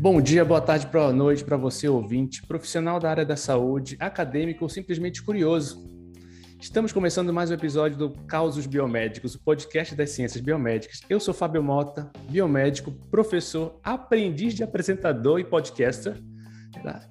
Bom 0.00 0.20
dia, 0.22 0.44
boa 0.44 0.62
tarde, 0.62 0.86
boa 0.86 1.12
noite 1.12 1.44
para 1.44 1.58
você, 1.58 1.86
ouvinte, 1.86 2.46
profissional 2.46 2.98
da 2.98 3.10
área 3.10 3.24
da 3.24 3.36
saúde, 3.36 3.98
acadêmico 4.00 4.64
ou 4.64 4.68
simplesmente 4.68 5.22
curioso. 5.22 5.86
Estamos 6.58 6.90
começando 6.90 7.32
mais 7.32 7.50
um 7.50 7.54
episódio 7.54 7.98
do 7.98 8.10
Causos 8.26 8.66
Biomédicos, 8.66 9.34
o 9.34 9.40
podcast 9.42 9.94
das 9.94 10.10
ciências 10.10 10.42
biomédicas. 10.42 11.02
Eu 11.08 11.20
sou 11.20 11.34
Fábio 11.34 11.62
Mota, 11.62 12.10
biomédico, 12.30 12.92
professor, 13.10 13.78
aprendiz 13.82 14.54
de 14.54 14.62
apresentador 14.62 15.38
e 15.38 15.44
podcaster. 15.44 16.16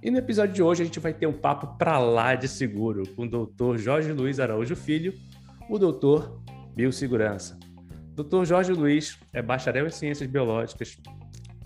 E 0.02 0.10
no 0.10 0.18
episódio 0.18 0.56
de 0.56 0.64
hoje 0.64 0.82
a 0.82 0.86
gente 0.86 1.00
vai 1.00 1.14
ter 1.14 1.28
um 1.28 1.34
papo 1.34 1.78
para 1.78 2.00
lá 2.00 2.34
de 2.34 2.48
seguro 2.48 3.04
com 3.16 3.26
o 3.26 3.30
doutor 3.30 3.78
Jorge 3.78 4.12
Luiz 4.12 4.40
Araújo 4.40 4.76
Filho, 4.76 5.14
o 5.70 5.78
doutor 5.78 6.42
Biossegurança. 6.76 7.59
Doutor 8.20 8.46
Jorge 8.46 8.74
Luiz 8.74 9.18
é 9.32 9.42
bacharel 9.42 9.88
em 9.88 9.90
ciências 9.90 10.30
biológicas, 10.30 10.98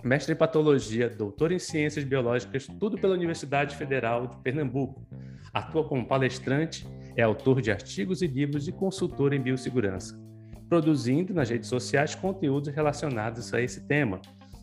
mestre 0.04 0.34
em 0.34 0.36
patologia, 0.36 1.10
doutor 1.10 1.50
em 1.50 1.58
ciências 1.58 2.04
biológicas, 2.04 2.68
tudo 2.78 2.96
pela 2.96 3.12
Universidade 3.12 3.74
Federal 3.74 4.28
de 4.28 4.36
Pernambuco. 4.36 5.04
Atua 5.52 5.82
como 5.82 6.06
palestrante, 6.06 6.86
é 7.16 7.22
autor 7.22 7.60
de 7.60 7.72
artigos 7.72 8.22
e 8.22 8.28
livros 8.28 8.68
e 8.68 8.72
consultor 8.72 9.32
em 9.32 9.40
biossegurança, 9.40 10.16
produzindo 10.68 11.34
nas 11.34 11.50
redes 11.50 11.68
sociais 11.68 12.14
conteúdos 12.14 12.72
relacionados 12.72 13.52
a 13.52 13.60
esse 13.60 13.84
tema. 13.88 14.20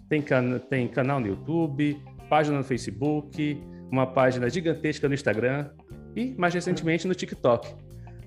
Tem, 0.07 0.21
can 0.21 0.59
tem 0.59 0.87
canal 0.87 1.19
no 1.19 1.27
YouTube, 1.27 2.01
página 2.29 2.57
no 2.57 2.63
Facebook, 2.63 3.61
uma 3.91 4.07
página 4.07 4.49
gigantesca 4.49 5.09
no 5.09 5.13
Instagram 5.13 5.69
e, 6.15 6.33
mais 6.37 6.53
recentemente, 6.53 7.05
no 7.05 7.13
TikTok. 7.13 7.75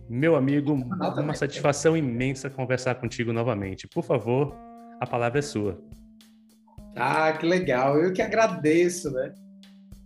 Meu 0.09 0.37
amigo, 0.37 0.75
uma 0.75 1.35
satisfação 1.35 1.97
imensa 1.97 2.51
conversar 2.51 2.97
contigo 2.97 3.33
novamente. 3.33 3.89
Por 3.89 4.05
favor, 4.05 4.55
a 5.01 5.07
palavra 5.07 5.39
é 5.39 5.43
sua. 5.43 5.81
Ah, 6.95 7.33
que 7.33 7.47
legal. 7.47 7.99
Eu 7.99 8.13
que 8.13 8.23
agradeço, 8.23 9.11
né? 9.11 9.35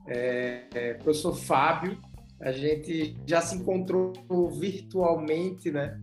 É, 0.06 0.62
é, 0.74 0.94
professor 0.94 1.34
Fábio, 1.34 1.98
a 2.40 2.52
gente 2.52 3.16
já 3.27 3.40
se 3.40 3.56
encontrou 3.56 4.12
virtualmente, 4.58 5.70
né? 5.70 6.00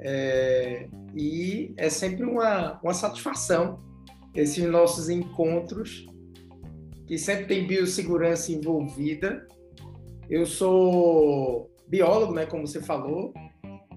É, 0.00 0.88
e 1.14 1.72
é 1.76 1.88
sempre 1.88 2.24
uma, 2.24 2.80
uma 2.82 2.94
satisfação 2.94 3.82
esses 4.34 4.64
nossos 4.64 5.08
encontros, 5.08 6.06
que 7.06 7.16
sempre 7.16 7.46
tem 7.46 7.66
biossegurança 7.66 8.50
envolvida. 8.50 9.46
Eu 10.28 10.44
sou 10.44 11.70
biólogo, 11.88 12.34
né, 12.34 12.46
como 12.46 12.66
você 12.66 12.80
falou, 12.80 13.32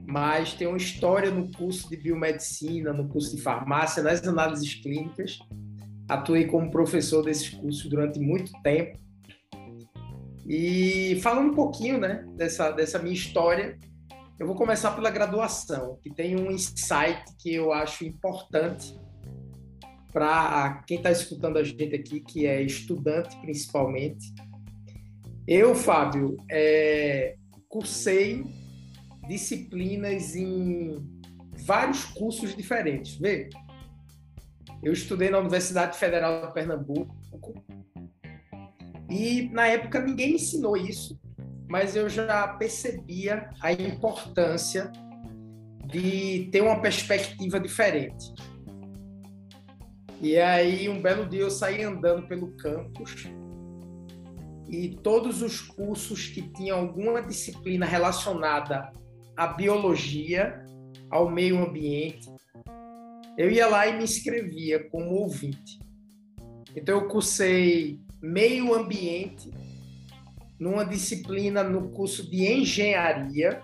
mas 0.07 0.53
tenho 0.53 0.71
uma 0.71 0.77
história 0.77 1.31
no 1.31 1.51
curso 1.51 1.89
de 1.89 1.97
biomedicina, 1.97 2.93
no 2.93 3.07
curso 3.07 3.35
de 3.35 3.41
farmácia, 3.41 4.01
nas 4.01 4.25
análises 4.25 4.73
clínicas 4.75 5.39
atuei 6.07 6.45
como 6.45 6.71
professor 6.71 7.23
desses 7.23 7.49
cursos 7.49 7.85
durante 7.89 8.19
muito 8.19 8.51
tempo. 8.61 8.97
E 10.47 11.19
falando 11.21 11.51
um 11.51 11.55
pouquinho 11.55 11.99
né, 11.99 12.25
dessa, 12.35 12.71
dessa 12.71 12.97
minha 12.99 13.13
história, 13.13 13.77
eu 14.39 14.47
vou 14.47 14.55
começar 14.55 14.91
pela 14.91 15.09
graduação, 15.09 15.99
que 16.01 16.13
tem 16.13 16.39
um 16.39 16.49
insight 16.49 17.23
que 17.37 17.53
eu 17.53 17.73
acho 17.73 18.05
importante 18.05 18.97
para 20.13 20.83
quem 20.87 20.97
está 20.97 21.11
escutando 21.11 21.57
a 21.57 21.63
gente 21.63 21.93
aqui, 21.93 22.21
que 22.21 22.45
é 22.45 22.61
estudante 22.61 23.35
principalmente. 23.41 24.33
Eu, 25.45 25.75
Fábio, 25.75 26.37
é, 26.49 27.35
cursei 27.67 28.43
disciplinas 29.27 30.35
em 30.35 30.95
vários 31.65 32.05
cursos 32.05 32.55
diferentes. 32.55 33.15
Vê, 33.17 33.49
eu 34.81 34.93
estudei 34.93 35.29
na 35.29 35.39
Universidade 35.39 35.97
Federal 35.97 36.47
de 36.47 36.53
Pernambuco 36.53 37.15
e 39.09 39.49
na 39.49 39.67
época 39.67 39.99
ninguém 39.99 40.35
ensinou 40.35 40.77
isso, 40.77 41.19
mas 41.69 41.95
eu 41.95 42.09
já 42.09 42.47
percebia 42.47 43.49
a 43.61 43.71
importância 43.71 44.91
de 45.87 46.49
ter 46.51 46.61
uma 46.61 46.81
perspectiva 46.81 47.59
diferente. 47.59 48.33
E 50.21 50.37
aí, 50.37 50.89
um 50.89 51.01
belo 51.01 51.29
dia, 51.29 51.41
eu 51.41 51.51
saí 51.51 51.83
andando 51.83 52.27
pelo 52.27 52.51
campus 52.57 53.27
e 54.69 54.95
todos 54.97 55.41
os 55.41 55.61
cursos 55.61 56.27
que 56.27 56.41
tinham 56.41 56.79
alguma 56.79 57.21
disciplina 57.21 57.85
relacionada 57.85 58.91
à 59.35 59.47
biologia, 59.47 60.65
ao 61.09 61.29
meio 61.29 61.63
ambiente, 61.63 62.29
eu 63.37 63.51
ia 63.51 63.67
lá 63.67 63.87
e 63.87 63.95
me 63.95 64.03
inscrevia 64.03 64.89
como 64.89 65.11
ouvinte. 65.11 65.79
Então, 66.75 66.99
eu 66.99 67.07
cursei 67.07 67.99
meio 68.21 68.73
ambiente 68.73 69.51
numa 70.59 70.83
disciplina 70.83 71.63
no 71.63 71.89
curso 71.89 72.29
de 72.29 72.51
engenharia. 72.51 73.61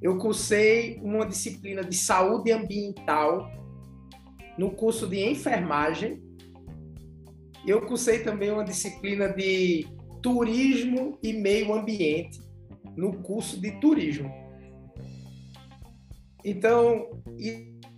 Eu 0.00 0.16
cursei 0.18 0.98
uma 1.02 1.26
disciplina 1.26 1.84
de 1.84 1.96
saúde 1.96 2.50
ambiental 2.50 3.50
no 4.56 4.70
curso 4.70 5.06
de 5.06 5.22
enfermagem. 5.22 6.23
Eu 7.66 7.80
cursei 7.86 8.22
também 8.22 8.50
uma 8.50 8.64
disciplina 8.64 9.28
de 9.28 9.86
turismo 10.22 11.18
e 11.22 11.32
meio 11.32 11.74
ambiente 11.74 12.40
no 12.96 13.22
curso 13.22 13.60
de 13.60 13.72
turismo. 13.80 14.30
Então, 16.44 17.22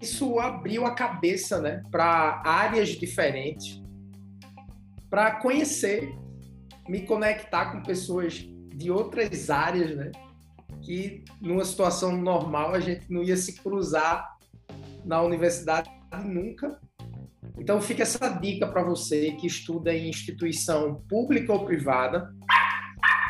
isso 0.00 0.38
abriu 0.38 0.86
a 0.86 0.94
cabeça 0.94 1.60
né, 1.60 1.82
para 1.90 2.42
áreas 2.44 2.90
diferentes, 2.90 3.82
para 5.10 5.36
conhecer, 5.36 6.14
me 6.88 7.02
conectar 7.02 7.72
com 7.72 7.82
pessoas 7.82 8.46
de 8.74 8.90
outras 8.90 9.50
áreas, 9.50 9.96
né, 9.96 10.12
que 10.82 11.24
numa 11.40 11.64
situação 11.64 12.16
normal 12.16 12.74
a 12.74 12.80
gente 12.80 13.10
não 13.10 13.22
ia 13.22 13.36
se 13.36 13.54
cruzar 13.54 14.36
na 15.04 15.20
universidade 15.22 15.90
nunca. 16.24 16.80
Então 17.58 17.80
fica 17.80 18.02
essa 18.02 18.28
dica 18.28 18.66
para 18.66 18.82
você 18.82 19.32
que 19.32 19.46
estuda 19.46 19.92
em 19.92 20.08
instituição 20.08 21.02
pública 21.08 21.52
ou 21.52 21.64
privada, 21.64 22.32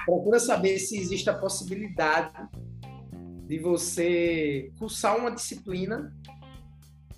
procura 0.05 0.39
saber 0.39 0.79
se 0.79 0.99
existe 0.99 1.29
a 1.31 1.35
possibilidade 1.35 2.33
de 3.47 3.59
você 3.59 4.71
cursar 4.79 5.17
uma 5.17 5.31
disciplina 5.31 6.13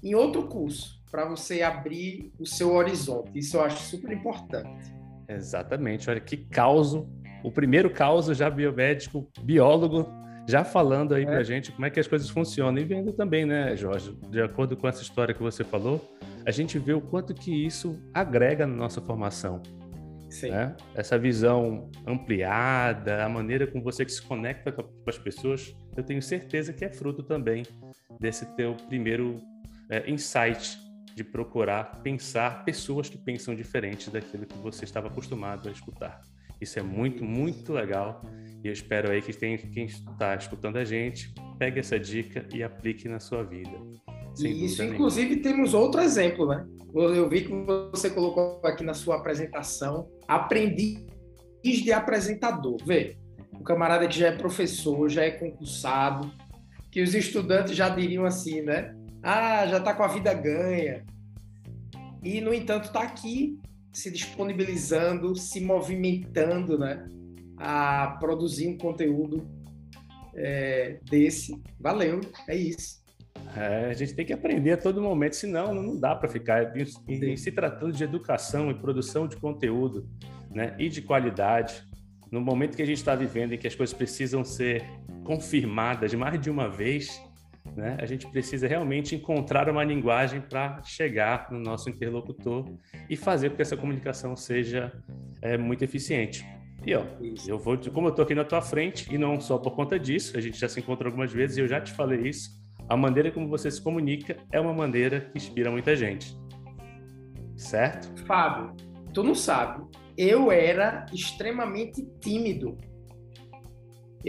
em 0.03 0.15
outro 0.15 0.47
curso, 0.47 1.03
para 1.11 1.25
você 1.25 1.63
abrir 1.63 2.33
o 2.39 2.47
seu 2.47 2.75
horizonte. 2.75 3.39
Isso 3.39 3.57
eu 3.57 3.63
acho 3.63 3.83
super 3.83 4.13
importante. 4.13 4.93
Exatamente. 5.29 6.09
Olha 6.09 6.21
que 6.21 6.37
causo. 6.37 7.09
O 7.43 7.51
primeiro 7.51 7.91
causo 7.91 8.35
já 8.35 8.51
biomédico, 8.51 9.29
biólogo, 9.41 10.07
já 10.49 10.65
falando 10.65 11.15
aí 11.15 11.25
é. 11.25 11.27
para 11.27 11.39
a 11.39 11.43
gente 11.43 11.71
como 11.71 11.85
é 11.85 11.91
que 11.91 12.01
as 12.01 12.09
coisas 12.09 12.31
funcionam. 12.31 12.81
E 12.81 12.85
vendo 12.85 13.13
também, 13.13 13.45
né, 13.45 13.77
Jorge, 13.77 14.17
de 14.31 14.41
acordo 14.41 14.79
com 14.79 14.89
essa 14.89 15.03
história 15.03 15.35
que 15.35 15.43
você 15.43 15.63
falou, 15.63 16.17
a 16.47 16.51
gente 16.51 16.79
vê 16.79 16.95
o 16.95 17.03
quanto 17.03 17.35
que 17.35 17.53
isso 17.67 18.01
agrega 18.15 18.67
na 18.67 18.75
nossa 18.75 18.99
formação. 19.03 19.63
Sim. 20.31 20.51
Né? 20.51 20.75
Essa 20.95 21.19
visão 21.19 21.91
ampliada, 22.07 23.25
a 23.25 23.29
maneira 23.29 23.67
como 23.67 23.85
você 23.85 24.09
se 24.09 24.23
conecta 24.23 24.73
com 24.73 24.89
as 25.07 25.19
pessoas, 25.19 25.77
eu 25.95 26.03
tenho 26.03 26.23
certeza 26.23 26.73
que 26.73 26.83
é 26.83 26.89
fruto 26.89 27.23
também 27.23 27.65
desse 28.19 28.47
teu 28.57 28.75
primeiro 28.89 29.39
é, 29.91 30.11
insight 30.11 30.79
de 31.15 31.25
procurar 31.25 32.01
pensar 32.03 32.65
pessoas 32.65 33.11
que 33.11 33.19
pensam 33.19 33.55
diferente 33.55 34.09
daquilo 34.09 34.47
que 34.47 34.57
você 34.59 34.85
estava 34.85 35.09
acostumado 35.09 35.69
a 35.69 35.73
escutar. 35.73 36.23
Isso 36.61 36.79
é 36.79 36.83
muito, 36.83 37.25
muito 37.25 37.73
legal 37.73 38.23
e 38.63 38.67
eu 38.67 38.73
espero 38.73 39.11
aí 39.11 39.23
que 39.23 39.33
quem 39.33 39.85
está 39.85 40.35
escutando 40.35 40.77
a 40.77 40.85
gente 40.85 41.33
pegue 41.59 41.79
essa 41.79 41.99
dica 41.99 42.47
e 42.53 42.63
aplique 42.63 43.09
na 43.09 43.21
sua 43.21 43.45
vida. 43.45 43.79
Sem 44.35 44.65
Isso, 44.65 44.83
inclusive, 44.83 45.37
nenhuma. 45.37 45.43
temos 45.43 45.75
outro 45.75 46.01
exemplo, 46.01 46.47
né? 46.47 46.67
Eu 46.95 47.29
vi 47.29 47.43
que 47.43 47.53
você 47.93 48.11
colocou 48.11 48.61
aqui 48.65 48.85
na 48.85 48.95
sua 48.95 49.17
apresentação, 49.17 50.09
aprendiz 50.27 51.05
de 51.63 51.93
apresentador. 51.93 52.77
Vê, 52.85 53.17
o 53.59 53.63
camarada 53.63 54.07
que 54.09 54.19
já 54.19 54.29
é 54.29 54.33
professor, 54.33 55.09
já 55.09 55.23
é 55.23 55.31
concursado, 55.31 56.33
que 56.91 57.03
os 57.03 57.15
estudantes 57.15 57.77
já 57.77 57.89
diriam 57.89 58.25
assim, 58.25 58.63
né? 58.63 58.95
ah, 59.23 59.67
já 59.67 59.79
está 59.79 59.95
com 59.95 60.03
a 60.03 60.09
vida 60.09 60.33
ganha. 60.33 61.05
E, 62.23 62.41
no 62.41 62.53
entanto, 62.53 62.87
está 62.87 63.03
aqui 63.03 63.59
se 63.93 64.11
disponibilizando, 64.11 65.35
se 65.35 65.61
movimentando, 65.61 66.79
né? 66.79 67.09
A 67.57 68.17
produzir 68.21 68.69
um 68.69 68.79
conteúdo 68.79 69.49
é, 70.35 71.01
desse. 71.11 71.61
Valeu, 71.81 72.21
é 72.49 72.57
isso. 72.57 72.99
É, 73.57 73.87
a 73.91 73.95
gente 73.95 74.15
tem 74.15 74.27
que 74.27 74.33
aprender 74.33 74.73
a 74.73 74.77
todo 74.77 75.01
momento, 75.01 75.35
senão 75.37 75.75
não 75.75 75.99
dá 75.99 76.15
para 76.15 76.29
ficar. 76.29 76.73
E, 76.77 77.37
se 77.37 77.53
tratando 77.53 77.93
de 77.93 78.05
educação 78.05 78.71
e 78.71 78.75
produção 78.75 79.27
de 79.27 79.37
conteúdo 79.37 80.09
né, 80.51 80.75
e 80.79 80.89
de 80.89 81.03
qualidade, 81.03 81.83
no 82.31 82.41
momento 82.41 82.77
que 82.77 82.83
a 82.83 82.87
gente 82.87 82.99
está 82.99 83.15
vivendo 83.15 83.55
em 83.55 83.59
que 83.59 83.67
as 83.67 83.75
coisas 83.75 83.95
precisam 83.95 84.45
ser 84.45 84.85
confirmadas 85.25 86.13
mais 86.15 86.41
de 86.41 86.51
uma 86.51 86.69
vez, 86.69 87.21
né, 87.77 87.97
a 88.01 88.07
gente 88.07 88.27
precisa 88.31 88.67
realmente 88.67 89.15
encontrar 89.15 89.69
uma 89.69 89.85
linguagem 89.85 90.41
para 90.41 90.83
chegar 90.83 91.51
no 91.51 91.59
nosso 91.59 91.89
interlocutor 91.89 92.65
e 93.09 93.17
fazer 93.17 93.51
com 93.51 93.57
que 93.57 93.63
essa 93.63 93.77
comunicação 93.77 94.35
seja 94.37 94.93
é, 95.41 95.57
muito 95.57 95.83
eficiente. 95.85 96.45
E 96.87 96.95
ó, 96.95 97.05
eu 97.47 97.59
vou, 97.59 97.77
como 97.93 98.07
eu 98.07 98.11
estou 98.11 98.25
aqui 98.25 98.35
na 98.35 98.45
tua 98.45 98.63
frente, 98.63 99.13
e 99.13 99.19
não 99.19 99.41
só 99.41 99.59
por 99.59 99.73
conta 99.73 99.99
disso, 99.99 100.37
a 100.37 100.41
gente 100.41 100.59
já 100.59 100.69
se 100.69 100.81
encontrou 100.81 101.09
algumas 101.09 101.33
vezes 101.33 101.57
e 101.57 101.61
eu 101.61 101.69
já 101.69 101.81
te 101.81 101.93
falei 101.93 102.29
isso, 102.29 102.51
a 102.89 102.97
maneira 102.97 103.31
como 103.31 103.49
você 103.49 103.71
se 103.71 103.83
comunica 103.83 104.37
é 104.51 104.61
uma 104.61 104.73
maneira 104.73 105.21
que 105.21 105.37
inspira 105.37 105.71
muita 105.71 105.95
gente. 105.95 106.35
Certo? 107.57 108.25
Fábio, 108.25 108.75
tu 109.13 109.23
não 109.23 109.35
sabe, 109.35 109.85
eu 110.17 110.51
era 110.51 111.05
extremamente 111.13 112.07
tímido. 112.21 112.79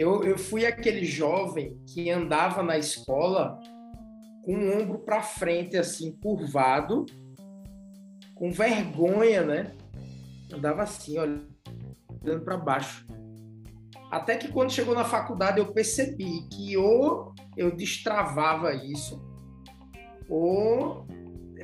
Eu, 0.00 0.24
eu 0.24 0.38
fui 0.38 0.64
aquele 0.64 1.04
jovem 1.04 1.78
que 1.86 2.08
andava 2.08 2.62
na 2.62 2.78
escola 2.78 3.60
com 4.42 4.54
o 4.54 4.80
ombro 4.80 5.00
para 5.00 5.20
frente, 5.20 5.76
assim, 5.76 6.10
curvado, 6.22 7.04
com 8.34 8.50
vergonha, 8.50 9.42
né? 9.42 9.72
Andava 10.50 10.84
assim, 10.84 11.18
olha, 11.18 11.46
olhando 12.24 12.42
para 12.42 12.56
baixo. 12.56 13.06
Até 14.10 14.38
que 14.38 14.48
quando 14.48 14.72
chegou 14.72 14.94
na 14.94 15.04
faculdade 15.04 15.58
eu 15.58 15.70
percebi 15.70 16.48
que 16.48 16.78
ou 16.78 17.34
eu 17.54 17.76
destravava 17.76 18.72
isso, 18.72 19.22
ou 20.30 21.06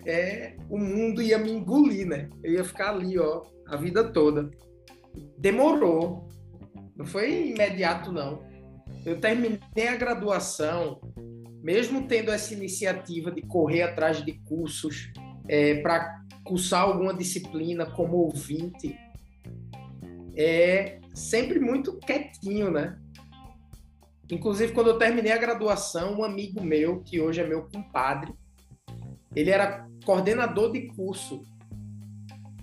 é, 0.04 0.58
o 0.68 0.76
mundo 0.76 1.22
ia 1.22 1.38
me 1.38 1.50
engolir, 1.52 2.06
né? 2.06 2.28
Eu 2.44 2.52
ia 2.52 2.64
ficar 2.64 2.90
ali, 2.90 3.18
ó, 3.18 3.44
a 3.66 3.76
vida 3.76 4.12
toda. 4.12 4.50
Demorou. 5.38 6.25
Não 6.96 7.04
foi 7.04 7.50
imediato, 7.50 8.10
não. 8.10 8.42
Eu 9.04 9.20
terminei 9.20 9.88
a 9.88 9.96
graduação, 9.96 11.00
mesmo 11.62 12.06
tendo 12.06 12.30
essa 12.30 12.54
iniciativa 12.54 13.30
de 13.30 13.42
correr 13.42 13.82
atrás 13.82 14.24
de 14.24 14.32
cursos 14.40 15.12
é, 15.48 15.80
para 15.82 16.24
cursar 16.44 16.82
alguma 16.82 17.12
disciplina 17.12 17.86
como 17.86 18.16
ouvinte, 18.16 18.96
é 20.36 21.00
sempre 21.14 21.58
muito 21.58 21.98
quietinho, 21.98 22.70
né? 22.70 22.98
Inclusive, 24.30 24.72
quando 24.72 24.88
eu 24.88 24.98
terminei 24.98 25.32
a 25.32 25.38
graduação, 25.38 26.18
um 26.18 26.24
amigo 26.24 26.62
meu, 26.62 27.00
que 27.00 27.20
hoje 27.20 27.40
é 27.40 27.46
meu 27.46 27.68
compadre, 27.68 28.34
ele 29.34 29.50
era 29.50 29.86
coordenador 30.04 30.72
de 30.72 30.88
curso. 30.88 31.42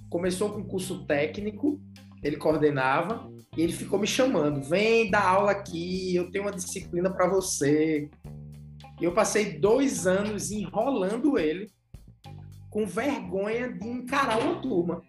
Começou 0.09 0.51
com 0.51 0.63
curso 0.63 1.05
técnico, 1.05 1.79
ele 2.21 2.37
coordenava, 2.37 3.31
e 3.55 3.61
ele 3.61 3.73
ficou 3.73 3.99
me 3.99 4.07
chamando: 4.07 4.61
vem 4.61 5.09
dar 5.09 5.27
aula 5.27 5.51
aqui, 5.51 6.15
eu 6.15 6.31
tenho 6.31 6.45
uma 6.45 6.51
disciplina 6.51 7.09
para 7.09 7.27
você. 7.27 8.09
E 8.99 9.03
eu 9.03 9.13
passei 9.13 9.59
dois 9.59 10.07
anos 10.07 10.51
enrolando 10.51 11.37
ele, 11.37 11.69
com 12.69 12.85
vergonha 12.85 13.71
de 13.71 13.87
encarar 13.87 14.39
uma 14.39 14.61
turma. 14.61 15.01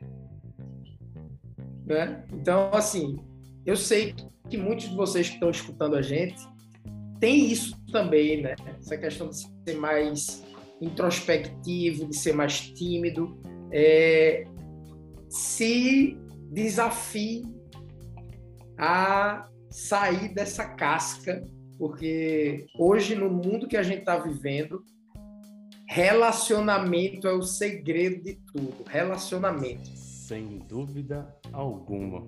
Né? 1.87 2.25
Então, 2.32 2.70
assim, 2.73 3.19
eu 3.64 3.76
sei 3.76 4.14
que 4.49 4.56
muitos 4.56 4.88
de 4.88 4.96
vocês 4.96 5.29
que 5.29 5.35
estão 5.35 5.50
escutando 5.50 5.96
a 5.96 6.02
gente 6.02 6.37
tem 7.20 7.50
isso 7.50 7.76
também, 7.91 8.43
né? 8.43 8.55
Essa 8.79 8.99
questão 8.99 9.29
de 9.29 9.37
ser 9.37 9.76
mais 9.79 10.44
introspectivo, 10.81 12.06
de 12.06 12.17
ser 12.17 12.35
mais 12.35 12.61
tímido. 12.61 13.38
É, 13.70 14.44
se 15.29 16.19
desafie 16.50 17.43
a 18.79 19.49
sair 19.71 20.32
dessa 20.35 20.65
casca, 20.65 21.43
porque 21.79 22.67
hoje, 22.79 23.15
no 23.15 23.31
mundo 23.31 23.67
que 23.67 23.76
a 23.76 23.82
gente 23.82 24.00
está 24.00 24.17
vivendo, 24.17 24.85
relacionamento 25.88 27.26
é 27.26 27.32
o 27.32 27.43
segredo 27.43 28.23
de 28.23 28.35
tudo. 28.53 28.85
Relacionamento. 28.87 29.91
Sem 29.97 30.59
dúvida 30.59 31.35
alguma. 31.53 32.26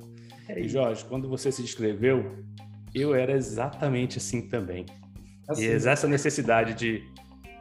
É 0.49 0.61
e 0.61 0.69
Jorge, 0.69 1.05
quando 1.05 1.29
você 1.29 1.51
se 1.51 1.63
inscreveu, 1.63 2.45
eu 2.95 3.15
era 3.15 3.33
exatamente 3.33 4.19
assim 4.19 4.49
também. 4.49 4.87
Assim, 5.49 5.65
e 5.65 5.67
essa 5.67 6.09
necessidade 6.09 6.75
de, 6.75 7.05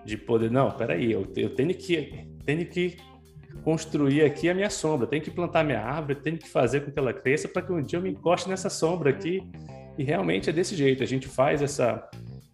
de 0.04 0.18
poder, 0.18 0.52
não, 0.52 0.72
peraí, 0.72 1.12
eu, 1.12 1.32
eu 1.36 1.54
tenho 1.54 1.74
que 1.74 2.28
tenho 2.46 2.66
que 2.68 2.98
construir 3.64 4.24
aqui 4.24 4.50
a 4.50 4.54
minha 4.54 4.70
sombra, 4.70 5.08
tenho 5.08 5.24
que 5.24 5.32
plantar 5.32 5.64
minha 5.64 5.82
árvore, 5.82 6.16
tenho 6.16 6.38
que 6.38 6.48
fazer 6.48 6.82
com 6.82 6.92
que 6.92 7.00
ela 7.00 7.14
cresça 7.14 7.48
para 7.48 7.62
que 7.62 7.72
um 7.72 7.82
dia 7.82 7.98
eu 7.98 8.04
me 8.04 8.12
encoste 8.12 8.50
nessa 8.50 8.70
sombra 8.70 9.10
aqui. 9.10 9.42
E 9.98 10.04
realmente 10.04 10.50
é 10.50 10.54
desse 10.54 10.76
jeito, 10.76 11.02
a 11.02 11.06
gente 11.06 11.28
faz 11.28 11.62
essa 11.62 12.08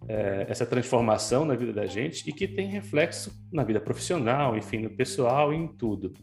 é, 0.07 0.45
essa 0.49 0.65
transformação 0.65 1.45
na 1.45 1.55
vida 1.55 1.71
da 1.71 1.85
gente 1.85 2.27
e 2.29 2.33
que 2.33 2.47
tem 2.47 2.67
reflexo 2.67 3.31
na 3.51 3.63
vida 3.63 3.79
profissional, 3.79 4.57
enfim, 4.57 4.79
no 4.79 4.89
pessoal 4.89 5.53
e 5.53 5.57
em 5.57 5.67
tudo. 5.67 6.13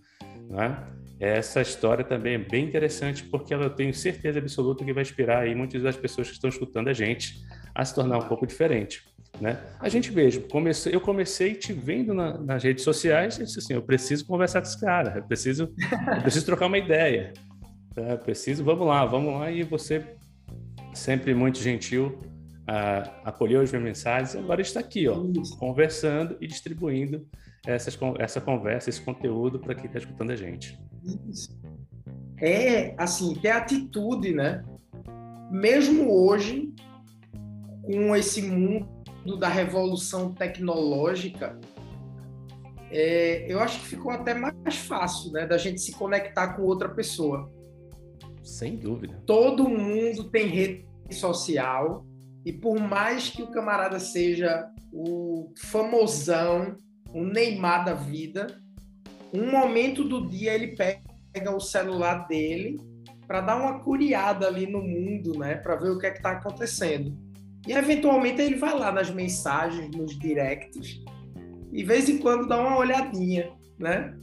Né? 0.48 0.76
Essa 1.20 1.60
história 1.60 2.04
também 2.04 2.34
é 2.34 2.38
bem 2.38 2.64
interessante 2.64 3.24
porque 3.24 3.52
ela 3.52 3.64
eu 3.64 3.70
tenho 3.70 3.92
certeza 3.94 4.38
absoluta 4.38 4.84
que 4.84 4.92
vai 4.92 5.02
inspirar 5.02 5.40
aí 5.40 5.54
muitas 5.54 5.82
das 5.82 5.96
pessoas 5.96 6.28
que 6.28 6.34
estão 6.34 6.48
escutando 6.48 6.88
a 6.88 6.92
gente 6.92 7.42
a 7.74 7.84
se 7.84 7.94
tornar 7.94 8.18
um 8.18 8.28
pouco 8.28 8.46
diferente. 8.46 9.02
Né? 9.40 9.58
A 9.78 9.88
gente 9.88 10.10
mesmo, 10.10 10.42
comecei, 10.48 10.94
eu 10.94 11.00
comecei 11.00 11.54
te 11.54 11.72
vendo 11.72 12.12
na, 12.12 12.36
nas 12.38 12.62
redes 12.64 12.82
sociais 12.82 13.38
e 13.38 13.44
disse 13.44 13.60
assim, 13.60 13.74
eu 13.74 13.82
preciso 13.82 14.26
conversar 14.26 14.60
com 14.60 14.66
esse 14.66 14.80
cara, 14.80 15.18
eu 15.18 15.22
preciso, 15.22 15.72
eu 16.16 16.22
preciso 16.22 16.44
trocar 16.44 16.66
uma 16.66 16.78
ideia, 16.78 17.32
tá? 17.94 18.16
preciso, 18.16 18.64
vamos 18.64 18.86
lá, 18.86 19.04
vamos 19.04 19.34
lá, 19.34 19.50
e 19.50 19.62
você 19.62 20.04
sempre 20.92 21.34
muito 21.34 21.58
gentil, 21.58 22.18
uh, 22.62 23.10
acolheu 23.24 23.60
as 23.60 23.70
minhas 23.70 23.84
mensagens, 23.84 24.34
agora 24.34 24.60
está 24.60 24.80
aqui, 24.80 25.06
ó, 25.06 25.22
conversando 25.58 26.36
e 26.40 26.46
distribuindo 26.46 27.24
essas, 27.64 27.96
essa 28.18 28.40
conversa, 28.40 28.90
esse 28.90 29.00
conteúdo 29.00 29.60
para 29.60 29.74
quem 29.74 29.86
está 29.86 29.98
escutando 29.98 30.32
a 30.32 30.36
gente. 30.36 30.76
É, 32.40 32.94
assim, 32.96 33.34
ter 33.34 33.50
atitude, 33.50 34.32
né? 34.32 34.64
Mesmo 35.50 36.12
hoje, 36.12 36.72
com 37.82 38.14
esse 38.14 38.42
mundo 38.42 38.97
da 39.38 39.48
revolução 39.48 40.32
tecnológica, 40.32 41.58
é, 42.90 43.50
eu 43.52 43.60
acho 43.60 43.80
que 43.80 43.86
ficou 43.86 44.10
até 44.10 44.34
mais 44.34 44.76
fácil, 44.76 45.32
né, 45.32 45.46
da 45.46 45.58
gente 45.58 45.80
se 45.80 45.92
conectar 45.92 46.54
com 46.54 46.62
outra 46.62 46.88
pessoa. 46.88 47.50
Sem 48.42 48.76
dúvida. 48.76 49.22
Todo 49.26 49.68
mundo 49.68 50.30
tem 50.30 50.46
rede 50.46 50.86
social 51.10 52.06
e 52.44 52.52
por 52.52 52.80
mais 52.80 53.28
que 53.28 53.42
o 53.42 53.50
camarada 53.50 53.98
seja 53.98 54.70
o 54.92 55.52
famosão, 55.58 56.76
o 57.12 57.22
Neymar 57.22 57.84
da 57.84 57.94
vida, 57.94 58.46
um 59.32 59.50
momento 59.50 60.04
do 60.04 60.26
dia 60.26 60.54
ele 60.54 60.74
pega 60.74 61.54
o 61.54 61.60
celular 61.60 62.26
dele 62.26 62.78
para 63.26 63.42
dar 63.42 63.56
uma 63.56 63.80
curiada 63.80 64.46
ali 64.46 64.66
no 64.66 64.80
mundo, 64.80 65.38
né, 65.38 65.56
para 65.56 65.76
ver 65.76 65.90
o 65.90 65.98
que 65.98 66.06
é 66.06 66.10
que 66.10 66.16
está 66.16 66.32
acontecendo. 66.32 67.14
E 67.68 67.72
eventualmente 67.72 68.40
ele 68.40 68.56
vai 68.56 68.74
lá 68.74 68.90
nas 68.90 69.10
mensagens, 69.10 69.94
nos 69.94 70.18
directs, 70.18 71.02
e 71.70 71.76
de 71.76 71.84
vez 71.84 72.08
em 72.08 72.16
quando 72.16 72.48
dá 72.48 72.58
uma 72.58 72.78
olhadinha, 72.78 73.52
né? 73.78 74.16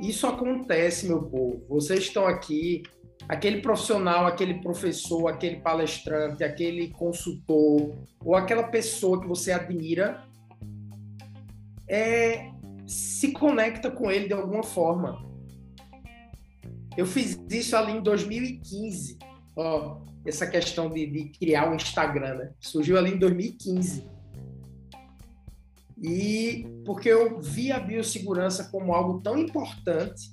Isso 0.00 0.26
acontece, 0.26 1.06
meu 1.06 1.22
povo. 1.22 1.62
Vocês 1.68 2.00
estão 2.00 2.26
aqui, 2.26 2.82
aquele 3.28 3.60
profissional, 3.60 4.26
aquele 4.26 4.62
professor, 4.62 5.28
aquele 5.28 5.56
palestrante, 5.56 6.42
aquele 6.42 6.88
consultor, 6.88 7.94
ou 8.24 8.34
aquela 8.34 8.62
pessoa 8.62 9.20
que 9.20 9.28
você 9.28 9.52
admira, 9.52 10.24
é, 11.86 12.50
se 12.86 13.30
conecta 13.32 13.90
com 13.90 14.10
ele 14.10 14.28
de 14.28 14.32
alguma 14.32 14.62
forma. 14.62 15.22
Eu 16.96 17.04
fiz 17.04 17.38
isso 17.50 17.76
ali 17.76 17.92
em 17.92 18.02
2015. 18.02 19.18
Ó, 19.54 20.00
essa 20.26 20.46
questão 20.46 20.90
de, 20.90 21.06
de 21.06 21.24
criar 21.38 21.70
um 21.70 21.76
Instagram, 21.76 22.34
né? 22.34 22.52
Surgiu 22.60 22.98
ali 22.98 23.12
em 23.12 23.18
2015. 23.18 24.04
E 26.02 26.66
porque 26.84 27.08
eu 27.08 27.40
vi 27.40 27.72
a 27.72 27.80
biossegurança 27.80 28.64
como 28.64 28.92
algo 28.92 29.20
tão 29.20 29.38
importante. 29.38 30.32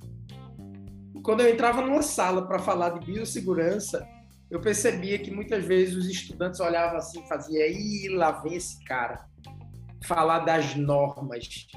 Quando 1.24 1.42
eu 1.42 1.50
entrava 1.50 1.82
numa 1.82 2.02
sala 2.02 2.46
para 2.46 2.60
falar 2.60 2.90
de 2.90 3.06
biossegurança, 3.06 4.06
eu 4.52 4.60
percebia 4.60 5.18
que 5.18 5.32
muitas 5.32 5.64
vezes 5.64 5.96
os 5.96 6.08
estudantes 6.08 6.60
olhavam 6.60 6.98
assim 6.98 7.24
e 7.24 7.28
faziam, 7.28 7.64
aí 7.64 8.08
lá 8.10 8.32
vem 8.32 8.56
esse 8.56 8.84
cara 8.84 9.26
falar 10.04 10.40
das 10.40 10.76
normas, 10.76 11.68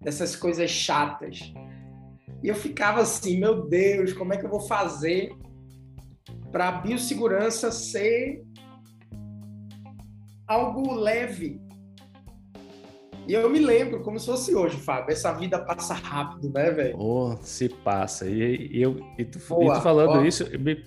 dessas 0.00 0.36
coisas 0.36 0.70
chatas. 0.70 1.52
E 2.42 2.48
eu 2.48 2.54
ficava 2.54 3.00
assim, 3.00 3.40
meu 3.40 3.66
Deus, 3.66 4.12
como 4.12 4.34
é 4.34 4.36
que 4.36 4.44
eu 4.44 4.50
vou 4.50 4.60
fazer 4.60 5.34
para 6.52 6.68
a 6.68 6.72
biossegurança 6.72 7.72
ser 7.72 8.44
algo 10.46 10.94
leve. 10.94 11.60
E 13.26 13.32
eu 13.32 13.48
me 13.48 13.58
lembro 13.58 14.02
como 14.02 14.18
se 14.18 14.26
fosse 14.26 14.54
hoje, 14.54 14.76
Fábio. 14.76 15.12
Essa 15.12 15.32
vida 15.32 15.58
passa 15.58 15.94
rápido, 15.94 16.52
né, 16.52 16.70
velho? 16.70 16.96
Oh, 16.98 17.36
se 17.40 17.68
passa. 17.68 18.26
E, 18.26 18.68
e 18.70 18.82
eu, 18.82 18.96
e 19.16 19.24
tu, 19.24 19.38
Boa, 19.48 19.76
e 19.76 19.78
tu 19.78 19.82
falando 19.82 20.26
isso, 20.26 20.44
me, 20.58 20.84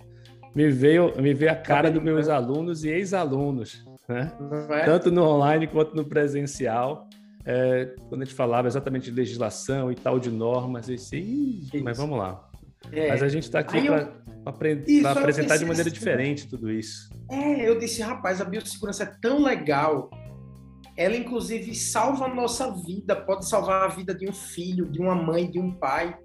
me, 0.53 0.69
veio, 0.69 1.13
me 1.19 1.33
veio 1.33 1.51
a 1.51 1.55
cara 1.55 1.89
dos 1.89 2.03
meus 2.03 2.27
alunos 2.27 2.83
e 2.83 2.89
ex-alunos. 2.89 3.83
né? 4.07 4.31
É? 4.69 4.83
Tanto 4.83 5.09
no 5.09 5.23
online 5.23 5.65
quanto 5.65 5.95
no 5.95 6.05
presencial. 6.05 7.07
É, 7.47 7.93
quando 8.09 8.23
a 8.23 8.25
gente 8.25 8.35
falava 8.35 8.67
exatamente 8.67 9.09
de 9.09 9.15
legislação 9.15 9.91
e 9.91 9.95
tal, 9.95 10.19
de 10.19 10.31
normas, 10.31 10.89
e 10.89 10.97
sim, 10.97 11.61
mas 11.83 11.97
vamos 11.97 12.17
lá. 12.17 12.49
É. 12.91 13.09
Mas 13.09 13.23
a 13.23 13.27
gente 13.27 13.43
está 13.43 13.59
aqui 13.59 13.87
para 13.87 15.11
apresentar 15.11 15.57
de 15.57 15.65
maneira 15.65 15.89
assim, 15.89 15.97
diferente 15.97 16.47
tudo 16.47 16.71
isso. 16.71 17.09
É, 17.29 17.67
eu 17.67 17.77
disse, 17.77 18.01
rapaz, 18.01 18.39
a 18.39 18.45
biossegurança 18.45 19.03
é 19.03 19.13
tão 19.21 19.41
legal. 19.41 20.09
Ela, 20.97 21.15
inclusive, 21.15 21.75
salva 21.75 22.25
a 22.25 22.33
nossa 22.33 22.71
vida, 22.71 23.15
pode 23.15 23.47
salvar 23.47 23.83
a 23.83 23.87
vida 23.87 24.13
de 24.13 24.29
um 24.29 24.33
filho, 24.33 24.89
de 24.89 24.99
uma 24.99 25.15
mãe, 25.15 25.49
de 25.49 25.59
um 25.59 25.71
pai. 25.71 26.17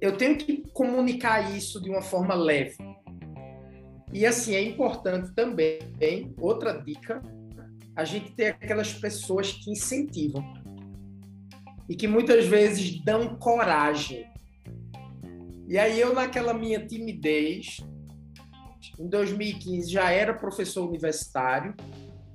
Eu 0.00 0.16
tenho 0.16 0.36
que 0.36 0.62
comunicar 0.72 1.56
isso 1.56 1.82
de 1.82 1.90
uma 1.90 2.02
forma 2.02 2.34
leve. 2.34 2.76
E 4.12 4.24
assim, 4.24 4.54
é 4.54 4.62
importante 4.62 5.34
também, 5.34 5.80
outra 6.38 6.72
dica, 6.72 7.20
a 7.96 8.04
gente 8.04 8.32
ter 8.32 8.48
aquelas 8.48 8.92
pessoas 8.92 9.52
que 9.52 9.72
incentivam 9.72 10.44
e 11.88 11.96
que 11.96 12.06
muitas 12.06 12.46
vezes 12.46 13.02
dão 13.04 13.36
coragem. 13.36 14.24
E 15.66 15.78
aí 15.78 15.98
eu 15.98 16.14
naquela 16.14 16.52
minha 16.52 16.86
timidez, 16.86 17.78
em 18.98 19.08
2015 19.08 19.90
já 19.90 20.10
era 20.10 20.34
professor 20.34 20.86
universitário, 20.86 21.74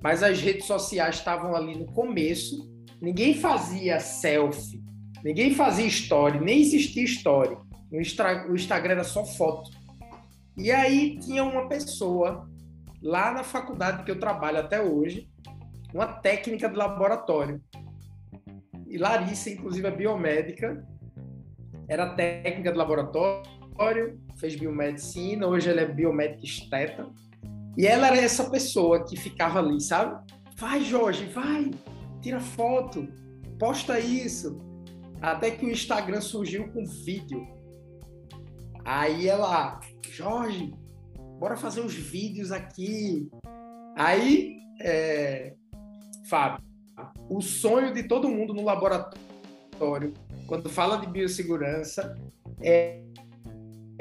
mas 0.02 0.24
as 0.24 0.40
redes 0.40 0.66
sociais 0.66 1.16
estavam 1.16 1.56
ali 1.56 1.78
no 1.78 1.86
começo, 1.94 2.68
ninguém 3.02 3.34
fazia 3.36 4.00
selfie, 4.00 4.82
ninguém 5.24 5.54
fazia 5.54 5.86
story, 5.86 6.40
nem 6.40 6.62
existia 6.62 7.04
story. 7.04 7.58
O 7.92 8.56
Instagram 8.56 8.94
era 8.94 9.04
só 9.04 9.26
foto. 9.26 9.72
E 10.58 10.72
aí 10.72 11.18
tinha 11.20 11.44
uma 11.44 11.68
pessoa 11.68 12.50
lá 13.02 13.32
na 13.32 13.44
faculdade 13.44 14.04
que 14.04 14.12
eu 14.12 14.20
trabalho 14.20 14.60
até 14.60 14.82
hoje, 14.82 15.30
uma 15.94 16.06
técnica 16.06 16.70
de 16.70 16.76
laboratório. 16.76 17.62
E 18.88 18.98
Larissa, 18.98 19.50
inclusive, 19.50 19.88
é 19.88 19.92
biomédica, 19.92 20.86
era 21.90 22.14
técnica 22.14 22.72
de 22.72 22.78
laboratório, 22.78 24.22
fez 24.38 24.56
biomedicina, 24.56 25.48
hoje 25.48 25.70
ela 25.70 25.82
é 25.82 25.86
biomédica 25.86 26.46
esteta. 26.46 27.10
E 27.76 27.88
ela 27.88 28.08
era 28.08 28.18
essa 28.18 28.50
pessoa 28.50 29.04
que 29.04 29.18
ficava 29.18 29.60
ali, 29.60 29.82
sabe? 29.82 30.24
Vai, 30.56 30.82
Jorge, 30.82 31.26
vai, 31.26 31.72
tira 32.22 32.40
foto, 32.40 33.08
posta 33.58 34.00
isso. 34.00 34.62
Até 35.20 35.52
que 35.52 35.66
o 35.66 35.72
Instagram 35.72 36.22
surgiu 36.22 36.72
com 36.72 36.86
vídeo. 36.86 37.48
Aí 38.86 39.28
ela, 39.28 39.80
Jorge, 40.12 40.74
bora 41.40 41.58
fazer 41.58 41.82
uns 41.82 41.96
vídeos 41.96 42.52
aqui. 42.52 43.30
Aí, 43.98 44.58
é, 44.82 45.56
Fábio, 46.30 46.64
o 47.30 47.42
sonho 47.42 47.94
de 47.94 48.04
todo 48.04 48.30
mundo 48.30 48.54
no 48.54 48.64
laboratório, 48.64 50.14
quando 50.50 50.68
fala 50.68 50.98
de 50.98 51.06
biossegurança, 51.06 52.18
é 52.60 53.04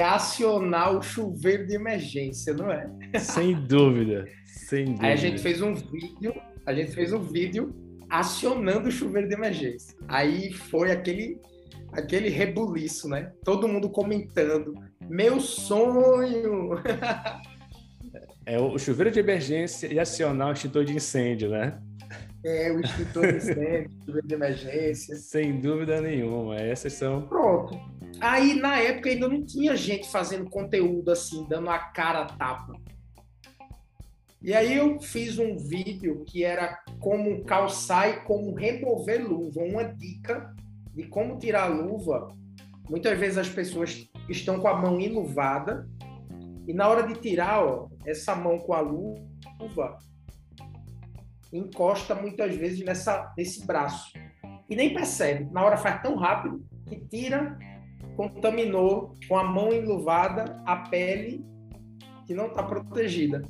acionar 0.00 0.96
o 0.96 1.02
chuveiro 1.02 1.66
de 1.66 1.74
emergência, 1.74 2.54
não 2.54 2.72
é? 2.72 2.90
Sem 3.18 3.54
dúvida, 3.54 4.24
sem 4.46 4.86
dúvida. 4.86 5.04
Aí 5.06 5.12
a 5.12 5.16
gente 5.16 5.42
fez 5.42 5.60
um 5.60 5.74
vídeo, 5.74 6.34
a 6.64 6.72
gente 6.72 6.92
fez 6.92 7.12
um 7.12 7.20
vídeo 7.20 7.74
acionando 8.08 8.88
o 8.88 8.90
chuveiro 8.90 9.28
de 9.28 9.34
emergência. 9.34 9.94
Aí 10.08 10.50
foi 10.50 10.90
aquele 10.90 11.38
aquele 11.92 12.30
rebuliço, 12.30 13.08
né? 13.08 13.30
Todo 13.44 13.68
mundo 13.68 13.90
comentando. 13.90 14.72
Meu 15.06 15.40
sonho! 15.40 16.70
é 18.46 18.58
o 18.58 18.78
chuveiro 18.78 19.10
de 19.10 19.20
emergência 19.20 19.92
e 19.92 20.00
acionar 20.00 20.48
o 20.48 20.52
extintor 20.52 20.84
de 20.86 20.94
incêndio, 20.94 21.50
né? 21.50 21.78
É, 22.48 22.72
o 22.72 22.80
extintor 22.80 23.26
de 23.26 23.36
incêndio, 23.36 24.22
de 24.24 24.34
emergência. 24.34 25.16
Sem 25.16 25.60
dúvida 25.60 26.00
nenhuma, 26.00 26.56
essas 26.56 26.94
são. 26.94 27.28
Pronto. 27.28 27.78
Aí, 28.20 28.54
na 28.54 28.78
época, 28.78 29.10
ainda 29.10 29.28
não 29.28 29.44
tinha 29.44 29.76
gente 29.76 30.10
fazendo 30.10 30.48
conteúdo 30.48 31.10
assim, 31.10 31.46
dando 31.46 31.68
a 31.68 31.78
cara 31.78 32.22
a 32.22 32.24
tapa. 32.24 32.72
E 34.40 34.54
aí 34.54 34.76
eu 34.76 34.98
fiz 34.98 35.38
um 35.38 35.58
vídeo 35.58 36.24
que 36.24 36.42
era 36.42 36.82
como 37.00 37.44
calçar 37.44 38.08
e 38.08 38.20
como 38.20 38.54
remover 38.54 39.28
luva, 39.28 39.60
uma 39.60 39.84
dica 39.84 40.54
de 40.94 41.02
como 41.04 41.38
tirar 41.38 41.64
a 41.64 41.66
luva, 41.66 42.28
muitas 42.88 43.18
vezes 43.18 43.36
as 43.36 43.48
pessoas 43.48 44.08
estão 44.28 44.58
com 44.58 44.68
a 44.68 44.76
mão 44.76 44.98
enluvada 44.98 45.86
e 46.66 46.72
na 46.72 46.88
hora 46.88 47.02
de 47.02 47.14
tirar, 47.20 47.64
ó, 47.64 47.88
essa 48.06 48.34
mão 48.34 48.58
com 48.58 48.72
a 48.72 48.80
luva 48.80 49.98
encosta 51.52 52.14
muitas 52.14 52.54
vezes 52.54 52.84
nessa, 52.84 53.32
nesse 53.36 53.66
braço 53.66 54.12
e 54.68 54.76
nem 54.76 54.92
percebe. 54.92 55.48
Na 55.52 55.64
hora 55.64 55.76
faz 55.76 56.02
tão 56.02 56.16
rápido 56.16 56.64
que 56.86 56.96
tira, 57.08 57.58
contaminou 58.16 59.14
com 59.28 59.36
a 59.36 59.44
mão 59.44 59.72
enluvada 59.72 60.60
a 60.66 60.76
pele 60.76 61.44
que 62.26 62.34
não 62.34 62.48
está 62.48 62.62
protegida. 62.62 63.42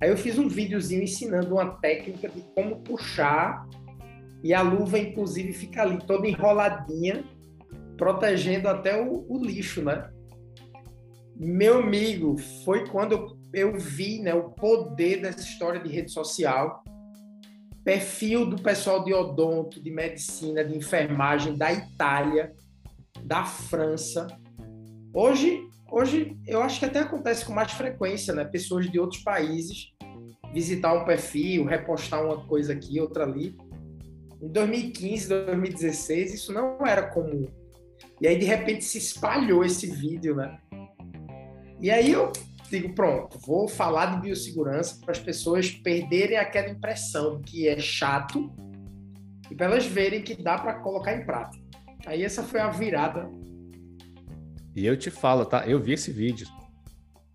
Aí 0.00 0.10
eu 0.10 0.16
fiz 0.16 0.38
um 0.38 0.48
videozinho 0.48 1.02
ensinando 1.02 1.54
uma 1.54 1.78
técnica 1.78 2.28
de 2.28 2.42
como 2.54 2.80
puxar 2.82 3.66
e 4.42 4.54
a 4.54 4.62
luva, 4.62 4.98
inclusive, 4.98 5.52
fica 5.52 5.82
ali 5.82 5.98
toda 6.06 6.28
enroladinha, 6.28 7.24
protegendo 7.96 8.68
até 8.68 9.00
o, 9.00 9.26
o 9.28 9.44
lixo, 9.44 9.82
né? 9.82 10.08
Meu 11.36 11.80
amigo, 11.80 12.36
foi 12.64 12.86
quando 12.88 13.12
eu, 13.12 13.38
eu 13.52 13.78
vi 13.78 14.20
né, 14.20 14.34
o 14.34 14.50
poder 14.50 15.22
dessa 15.22 15.40
história 15.40 15.80
de 15.80 15.88
rede 15.88 16.12
social. 16.12 16.82
Perfil 17.84 18.46
do 18.46 18.60
pessoal 18.60 19.04
de 19.04 19.14
odonto, 19.14 19.82
de 19.82 19.90
medicina, 19.90 20.64
de 20.64 20.76
enfermagem 20.76 21.56
da 21.56 21.72
Itália, 21.72 22.54
da 23.22 23.44
França. 23.44 24.26
Hoje, 25.14 25.62
hoje 25.90 26.36
eu 26.46 26.62
acho 26.62 26.78
que 26.78 26.84
até 26.84 27.00
acontece 27.00 27.44
com 27.44 27.52
mais 27.52 27.72
frequência, 27.72 28.34
né? 28.34 28.44
Pessoas 28.44 28.90
de 28.90 28.98
outros 28.98 29.22
países 29.22 29.92
visitar 30.52 30.94
um 30.94 31.04
perfil, 31.04 31.64
repostar 31.64 32.24
uma 32.24 32.44
coisa 32.46 32.72
aqui, 32.72 33.00
outra 33.00 33.24
ali. 33.24 33.56
Em 34.40 34.48
2015, 34.48 35.28
2016, 35.28 36.34
isso 36.34 36.52
não 36.52 36.86
era 36.86 37.02
comum. 37.02 37.46
E 38.20 38.26
aí, 38.26 38.38
de 38.38 38.44
repente, 38.44 38.84
se 38.84 38.98
espalhou 38.98 39.64
esse 39.64 39.86
vídeo, 39.86 40.34
né? 40.34 40.58
E 41.80 41.90
aí 41.90 42.12
eu 42.12 42.32
digo, 42.70 42.94
pronto, 42.94 43.38
vou 43.46 43.68
falar 43.68 44.06
de 44.06 44.22
biossegurança 44.22 45.00
para 45.00 45.12
as 45.12 45.18
pessoas 45.18 45.70
perderem 45.70 46.36
aquela 46.36 46.68
impressão 46.68 47.40
que 47.40 47.68
é 47.68 47.78
chato 47.78 48.52
e 49.50 49.54
para 49.54 49.66
elas 49.66 49.86
verem 49.86 50.22
que 50.22 50.40
dá 50.40 50.58
para 50.58 50.74
colocar 50.74 51.14
em 51.14 51.24
prática. 51.24 51.62
Aí 52.06 52.22
essa 52.22 52.42
foi 52.42 52.60
a 52.60 52.68
virada. 52.68 53.28
E 54.74 54.86
eu 54.86 54.96
te 54.96 55.10
falo, 55.10 55.44
tá? 55.44 55.66
Eu 55.66 55.80
vi 55.80 55.94
esse 55.94 56.12
vídeo. 56.12 56.46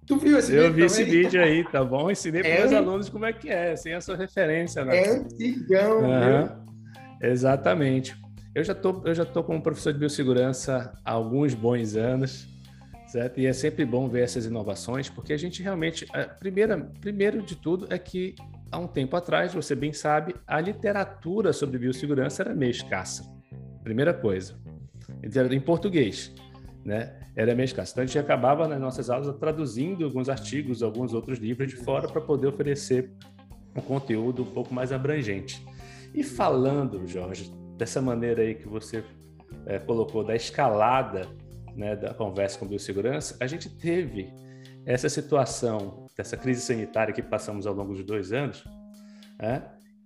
Tu 0.05 0.17
viu 0.17 0.37
esse 0.37 0.53
eu 0.53 0.63
vídeo? 0.63 0.65
Eu 0.65 0.73
vi 0.73 0.73
também? 0.73 0.85
esse 0.85 1.03
vídeo 1.03 1.43
aí, 1.43 1.63
tá 1.63 1.83
bom? 1.83 2.11
Ensinei 2.11 2.41
para 2.41 2.51
é 2.51 2.59
meus 2.59 2.73
alunos 2.73 3.09
como 3.09 3.25
é 3.25 3.33
que 3.33 3.49
é, 3.49 3.75
sem 3.75 3.93
a 3.93 4.01
sua 4.01 4.15
referência, 4.15 4.83
né? 4.83 4.97
É 4.97 5.09
antigão, 5.09 6.01
uhum. 6.01 6.63
Exatamente. 7.21 8.15
Eu 8.53 8.63
já 8.63 8.75
tô, 8.75 9.01
eu 9.05 9.15
já 9.15 9.25
tô 9.25 9.43
como 9.43 9.61
professor 9.61 9.93
de 9.93 9.99
biossegurança 9.99 10.93
há 11.03 11.11
alguns 11.11 11.53
bons 11.53 11.95
anos, 11.95 12.47
certo? 13.13 13.39
E 13.39 13.45
é 13.45 13.53
sempre 13.53 13.85
bom 13.85 14.09
ver 14.09 14.23
essas 14.23 14.47
inovações, 14.47 15.07
porque 15.07 15.33
a 15.33 15.37
gente 15.37 15.61
realmente, 15.61 16.07
a 16.11 16.23
primeira, 16.25 16.79
primeiro 16.99 17.43
de 17.43 17.55
tudo 17.55 17.85
é 17.91 17.99
que 17.99 18.33
há 18.71 18.79
um 18.79 18.87
tempo 18.87 19.15
atrás, 19.15 19.53
você 19.53 19.75
bem 19.75 19.93
sabe, 19.93 20.35
a 20.47 20.59
literatura 20.59 21.53
sobre 21.53 21.77
biossegurança 21.77 22.41
era 22.41 22.55
meio 22.55 22.71
escassa. 22.71 23.31
Primeira 23.83 24.15
coisa, 24.15 24.59
em 25.51 25.59
português, 25.59 26.33
né? 26.83 27.15
Era 27.35 27.53
meio 27.53 27.65
escassa. 27.65 27.91
Então 27.91 28.03
a 28.03 28.07
gente 28.07 28.17
acabava 28.17 28.67
nas 28.67 28.81
nossas 28.81 29.11
aulas 29.11 29.37
traduzindo 29.37 30.03
alguns 30.05 30.27
artigos, 30.27 30.81
alguns 30.81 31.13
outros 31.13 31.37
livros 31.37 31.69
de 31.69 31.75
fora 31.75 32.07
para 32.07 32.19
poder 32.19 32.47
oferecer 32.47 33.11
um 33.75 33.81
conteúdo 33.81 34.41
um 34.41 34.51
pouco 34.51 34.73
mais 34.73 34.91
abrangente. 34.91 35.63
E 36.15 36.23
falando, 36.23 37.05
Jorge, 37.05 37.53
dessa 37.77 38.01
maneira 38.01 38.41
aí 38.41 38.55
que 38.55 38.67
você 38.67 39.03
é, 39.67 39.77
colocou, 39.77 40.23
da 40.23 40.35
escalada 40.35 41.27
né, 41.75 41.95
da 41.95 42.13
conversa 42.13 42.57
com 42.57 42.67
biossegurança, 42.67 43.37
a 43.39 43.47
gente 43.47 43.69
teve 43.69 44.33
essa 44.85 45.09
situação, 45.09 46.07
dessa 46.15 46.35
crise 46.35 46.61
sanitária 46.61 47.13
que 47.13 47.21
passamos 47.21 47.65
ao 47.65 47.73
longo 47.73 47.95
de 47.95 48.03
dois 48.03 48.31
anos, 48.31 48.63
né, 49.39 49.63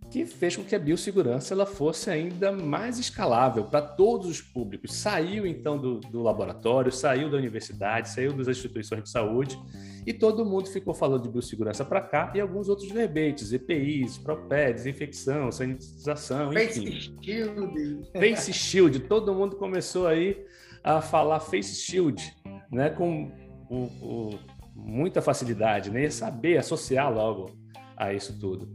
que 0.10 0.26
fez 0.26 0.56
com 0.56 0.64
que 0.64 0.76
a 0.76 0.80
biossegurança 0.80 1.54
ela 1.54 1.66
fosse 1.66 2.10
ainda 2.10 2.52
mais 2.52 2.98
escalável 2.98 3.66
para 3.66 3.82
todos 3.82 4.28
os 4.28 4.42
públicos. 4.42 4.94
Saiu 4.94 5.46
então 5.46 5.78
do, 5.78 6.00
do, 6.00 6.22
laboratório, 6.22 6.92
saiu 6.92 7.30
da 7.30 7.38
universidade, 7.38 8.10
saiu 8.10 8.32
das 8.34 8.48
instituições 8.48 9.04
de 9.04 9.10
saúde 9.10 9.60
e 10.06 10.14
todo 10.14 10.46
mundo 10.46 10.70
ficou 10.70 10.94
falando 10.94 11.24
de 11.24 11.30
biossegurança 11.30 11.84
para 11.84 12.02
cá 12.02 12.32
e 12.34 12.40
alguns 12.40 12.70
outros 12.70 12.90
verbetes, 12.90 13.52
EPIs, 13.52 14.18
PROPEDs, 14.18 14.86
infecção, 14.86 15.52
sanitização, 15.52 16.54
enfim. 16.54 16.86
Face 16.86 17.14
Shield. 17.22 18.10
Face 18.14 18.54
Shield, 18.54 19.00
todo 19.02 19.36
mundo 19.36 19.58
começou 19.58 20.08
aí 20.08 20.46
a 20.84 21.02
falar 21.02 21.40
Face 21.40 21.76
Shield, 21.76 22.36
né, 22.72 22.90
com 22.90 23.32
o, 23.70 23.76
o, 23.76 24.40
muita 24.76 25.22
facilidade, 25.22 25.90
né, 25.90 26.10
saber 26.10 26.58
associar 26.58 27.12
logo 27.14 27.58
a 27.96 28.14
isso 28.14 28.40
tudo. 28.40 28.70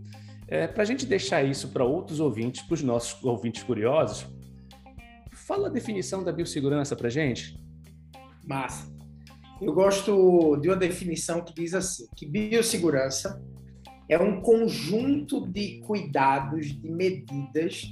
É, 0.48 0.66
para 0.66 0.82
a 0.82 0.86
gente 0.86 1.06
deixar 1.06 1.42
isso 1.42 1.68
para 1.68 1.84
outros 1.84 2.20
ouvintes, 2.20 2.62
para 2.62 2.74
os 2.74 2.82
nossos 2.82 3.22
ouvintes 3.24 3.62
curiosos, 3.62 4.26
fala 5.32 5.68
a 5.68 5.70
definição 5.70 6.22
da 6.22 6.32
biossegurança 6.32 6.94
para 6.94 7.08
gente. 7.08 7.58
Massa. 8.44 8.92
Eu 9.60 9.72
gosto 9.72 10.56
de 10.56 10.68
uma 10.68 10.76
definição 10.76 11.42
que 11.42 11.54
diz 11.54 11.72
assim, 11.72 12.06
que 12.16 12.26
biossegurança 12.26 13.40
é 14.08 14.18
um 14.18 14.40
conjunto 14.42 15.46
de 15.46 15.80
cuidados, 15.80 16.66
de 16.66 16.90
medidas 16.90 17.82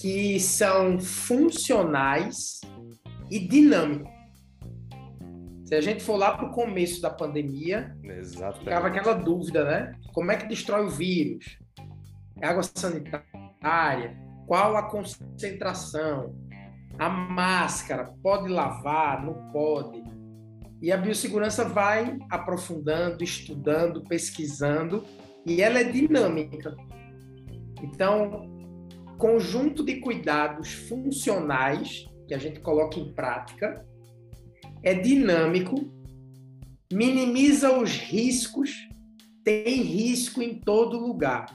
que 0.00 0.40
são 0.40 0.98
funcionais 0.98 2.60
e 3.30 3.38
dinâmicos. 3.38 4.10
Se 5.64 5.74
a 5.74 5.80
gente 5.80 6.02
for 6.02 6.16
lá 6.16 6.36
para 6.36 6.46
o 6.46 6.52
começo 6.52 7.00
da 7.00 7.10
pandemia, 7.10 7.94
Exatamente. 8.02 8.60
ficava 8.60 8.88
aquela 8.88 9.12
dúvida, 9.12 9.64
né? 9.64 9.92
Como 10.12 10.32
é 10.32 10.36
que 10.36 10.48
destrói 10.48 10.86
o 10.86 10.90
vírus? 10.90 11.58
É 12.40 12.48
água 12.48 12.62
sanitária? 12.62 14.18
Qual 14.46 14.76
a 14.76 14.82
concentração? 14.84 16.34
A 16.98 17.08
máscara, 17.08 18.12
pode 18.22 18.48
lavar? 18.48 19.24
Não 19.24 19.50
pode? 19.52 20.02
E 20.82 20.90
a 20.90 20.96
biossegurança 20.96 21.64
vai 21.64 22.18
aprofundando, 22.30 23.22
estudando, 23.22 24.02
pesquisando, 24.04 25.04
e 25.46 25.62
ela 25.62 25.78
é 25.78 25.84
dinâmica. 25.84 26.74
Então, 27.82 28.59
conjunto 29.20 29.84
de 29.84 30.00
cuidados 30.00 30.72
funcionais 30.72 32.06
que 32.26 32.32
a 32.32 32.38
gente 32.38 32.58
coloca 32.60 32.98
em 32.98 33.12
prática 33.12 33.86
é 34.82 34.94
dinâmico, 34.94 35.76
minimiza 36.90 37.78
os 37.78 37.90
riscos, 37.90 38.88
tem 39.44 39.82
risco 39.82 40.40
em 40.40 40.58
todo 40.58 40.98
lugar. 40.98 41.54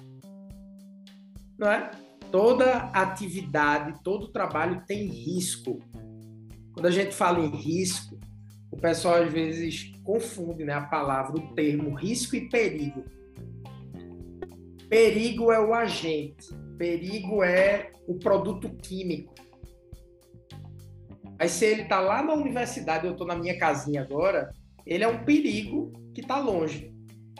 Não 1.57 1.67
é? 1.67 1.89
Toda 2.31 2.91
atividade, 2.93 3.99
todo 4.03 4.31
trabalho 4.31 4.83
tem 4.85 5.07
risco. 5.07 5.79
Quando 6.71 6.85
a 6.85 6.91
gente 6.91 7.15
fala 7.15 7.39
em 7.39 7.49
risco, 7.49 8.19
o 8.69 8.77
pessoal 8.77 9.23
às 9.23 9.33
vezes 9.33 9.91
confunde 10.03 10.63
né, 10.63 10.73
a 10.73 10.85
palavra, 10.85 11.37
o 11.37 11.55
termo 11.55 11.95
risco 11.95 12.35
e 12.35 12.47
perigo. 12.47 13.03
Perigo 14.87 15.51
é 15.51 15.59
o 15.59 15.73
agente, 15.73 16.53
perigo 16.75 17.43
é 17.43 17.91
o 18.07 18.15
produto 18.15 18.69
químico. 18.69 19.33
Mas 21.37 21.51
se 21.51 21.65
ele 21.65 21.83
está 21.83 21.99
lá 21.99 22.23
na 22.23 22.33
universidade, 22.33 23.05
eu 23.05 23.11
estou 23.11 23.27
na 23.27 23.35
minha 23.35 23.57
casinha 23.57 24.01
agora, 24.01 24.53
ele 24.85 25.03
é 25.03 25.07
um 25.07 25.23
perigo 25.23 25.91
que 26.13 26.21
está 26.21 26.39
longe. 26.39 26.93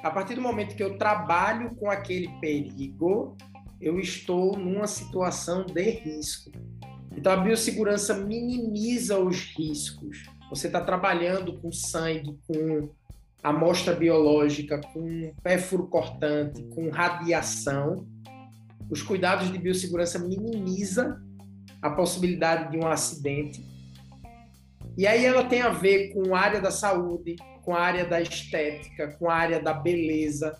A 0.04 0.12
partir 0.12 0.36
do 0.36 0.42
momento 0.42 0.76
que 0.76 0.84
eu 0.84 0.98
trabalho 0.98 1.74
com 1.76 1.90
aquele 1.90 2.28
perigo, 2.40 3.38
eu 3.80 4.00
estou 4.00 4.58
numa 4.58 4.88
situação 4.88 5.66
de 5.66 5.90
risco. 5.90 6.52
Então 7.16 7.32
a 7.32 7.38
biossegurança 7.38 8.14
minimiza 8.14 9.18
os 9.18 9.56
riscos. 9.58 10.26
Você 10.50 10.68
está 10.68 10.82
trabalhando 10.82 11.60
com 11.60 11.72
sangue, 11.72 12.38
com 12.48 12.90
amostra 13.42 13.94
biológica, 13.94 14.82
com 14.94 15.34
pérfuro 15.42 15.88
cortante, 15.88 16.64
com 16.64 16.90
radiação. 16.90 18.08
Os 18.90 19.02
cuidados 19.02 19.52
de 19.52 19.58
biossegurança 19.58 20.20
minimiza 20.20 21.22
a 21.82 21.90
possibilidade 21.90 22.72
de 22.72 22.78
um 22.78 22.88
acidente. 22.88 23.66
E 24.98 25.06
aí 25.06 25.26
ela 25.26 25.44
tem 25.44 25.62
a 25.62 25.70
ver 25.70 26.14
com 26.14 26.36
a 26.36 26.40
área 26.40 26.62
da 26.62 26.72
saúde, 26.72 27.36
com 27.64 27.76
a 27.76 27.82
área 27.82 28.06
da 28.06 28.22
estética, 28.22 29.16
com 29.18 29.30
a 29.30 29.36
área 29.36 29.60
da 29.60 29.74
beleza, 29.74 30.60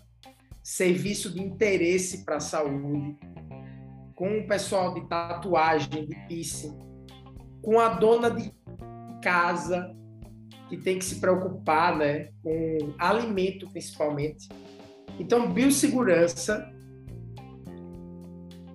serviço 0.62 1.32
de 1.32 1.40
interesse 1.40 2.24
para 2.24 2.36
a 2.36 2.40
saúde, 2.40 3.16
com 4.14 4.38
o 4.38 4.46
pessoal 4.46 4.94
de 4.94 5.08
tatuagem, 5.08 6.06
de 6.06 6.16
piercing, 6.26 6.76
com 7.62 7.78
a 7.78 7.88
dona 7.90 8.30
de 8.30 8.52
casa 9.22 9.94
que 10.68 10.76
tem 10.76 10.98
que 10.98 11.04
se 11.04 11.20
preocupar, 11.20 11.96
né, 11.96 12.30
com 12.42 12.92
alimento 12.98 13.68
principalmente. 13.70 14.48
Então, 15.18 15.52
biossegurança 15.52 16.72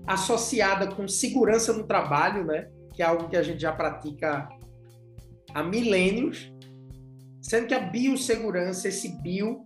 associada 0.06 0.88
com 0.88 1.08
segurança 1.08 1.74
no 1.74 1.86
trabalho, 1.86 2.46
né, 2.46 2.70
que 2.94 3.02
é 3.02 3.06
algo 3.06 3.30
que 3.30 3.38
a 3.38 3.44
gente 3.44 3.62
já 3.62 3.72
pratica 3.72 4.50
há 5.54 5.64
milênios, 5.64 6.52
sendo 7.42 7.68
que 7.68 7.74
a 7.74 7.80
biossegurança, 7.80 8.88
esse 8.88 9.22
bio, 9.22 9.62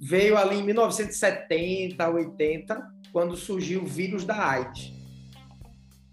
veio 0.00 0.36
ali 0.36 0.58
em 0.58 0.62
1970, 0.64 2.08
80, 2.08 2.88
quando 3.12 3.36
surgiu 3.36 3.82
o 3.82 3.86
vírus 3.86 4.24
da 4.24 4.50
AIDS, 4.50 4.92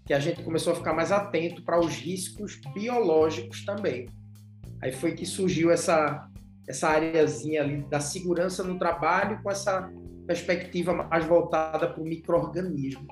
que 0.04 0.14
a 0.14 0.20
gente 0.20 0.42
começou 0.42 0.72
a 0.72 0.76
ficar 0.76 0.92
mais 0.92 1.12
atento 1.12 1.62
para 1.62 1.78
os 1.78 1.94
riscos 1.94 2.60
biológicos 2.74 3.64
também. 3.64 4.08
Aí 4.82 4.92
foi 4.92 5.14
que 5.14 5.24
surgiu 5.24 5.70
essa 5.70 6.28
essa 6.68 6.88
areazinha 6.88 7.62
ali 7.62 7.82
da 7.82 8.00
segurança 8.00 8.64
no 8.64 8.78
trabalho 8.78 9.40
com 9.42 9.50
essa 9.50 9.90
perspectiva 10.26 10.92
mais 10.92 11.24
voltada 11.24 11.88
para 11.88 12.02
o 12.02 12.04
microorganismo. 12.04 13.06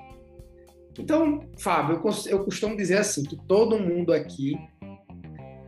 Então, 0.97 1.41
Fábio, 1.57 2.01
eu, 2.27 2.43
costumo 2.43 2.75
dizer 2.75 2.97
assim 2.97 3.23
que 3.23 3.35
todo 3.47 3.79
mundo 3.79 4.13
aqui 4.13 4.55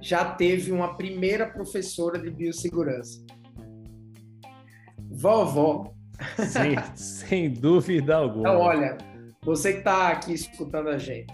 já 0.01 0.23
teve 0.23 0.71
uma 0.71 0.95
primeira 0.95 1.45
professora 1.45 2.17
de 2.17 2.29
biossegurança. 2.29 3.25
Vovó. 5.09 5.93
Sem, 6.37 6.75
sem 6.95 7.49
dúvida 7.51 8.15
alguma. 8.15 8.49
Então, 8.49 8.59
olha, 8.59 8.97
você 9.43 9.73
que 9.73 9.79
está 9.79 10.09
aqui 10.09 10.33
escutando 10.33 10.89
a 10.89 10.97
gente, 10.97 11.33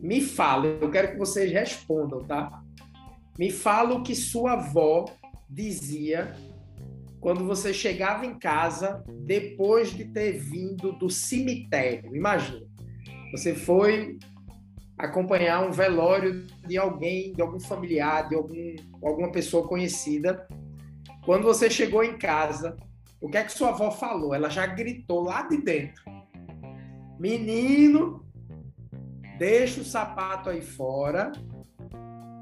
me 0.00 0.20
fala, 0.20 0.66
eu 0.66 0.90
quero 0.90 1.12
que 1.12 1.18
vocês 1.18 1.50
respondam, 1.50 2.20
tá? 2.20 2.62
Me 3.38 3.50
fala 3.50 3.94
o 3.94 4.02
que 4.02 4.14
sua 4.14 4.52
avó 4.52 5.06
dizia 5.48 6.34
quando 7.20 7.44
você 7.46 7.72
chegava 7.72 8.26
em 8.26 8.38
casa 8.38 9.02
depois 9.22 9.90
de 9.90 10.04
ter 10.04 10.32
vindo 10.32 10.92
do 10.92 11.08
cemitério. 11.08 12.14
Imagina, 12.14 12.66
você 13.34 13.52
foi 13.52 14.16
acompanhar 14.96 15.66
um 15.66 15.72
velório 15.72 16.46
de 16.64 16.78
alguém, 16.78 17.32
de 17.32 17.42
algum 17.42 17.58
familiar, 17.58 18.28
de 18.28 18.36
algum, 18.36 18.76
alguma 19.02 19.32
pessoa 19.32 19.66
conhecida. 19.66 20.46
Quando 21.24 21.42
você 21.42 21.68
chegou 21.68 22.04
em 22.04 22.16
casa, 22.16 22.76
o 23.20 23.28
que 23.28 23.36
é 23.36 23.42
que 23.42 23.50
sua 23.50 23.70
avó 23.70 23.90
falou? 23.90 24.36
Ela 24.36 24.48
já 24.48 24.64
gritou 24.66 25.24
lá 25.24 25.42
de 25.48 25.56
dentro: 25.56 26.04
Menino, 27.18 28.24
deixa 29.36 29.80
o 29.80 29.84
sapato 29.84 30.48
aí 30.48 30.62
fora, 30.62 31.32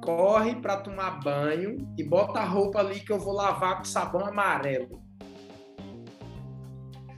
corre 0.04 0.56
para 0.56 0.76
tomar 0.76 1.20
banho 1.20 1.90
e 1.96 2.04
bota 2.04 2.40
a 2.40 2.44
roupa 2.44 2.80
ali 2.80 3.00
que 3.00 3.12
eu 3.12 3.18
vou 3.18 3.32
lavar 3.32 3.78
com 3.78 3.84
sabão 3.84 4.26
amarelo. 4.26 5.02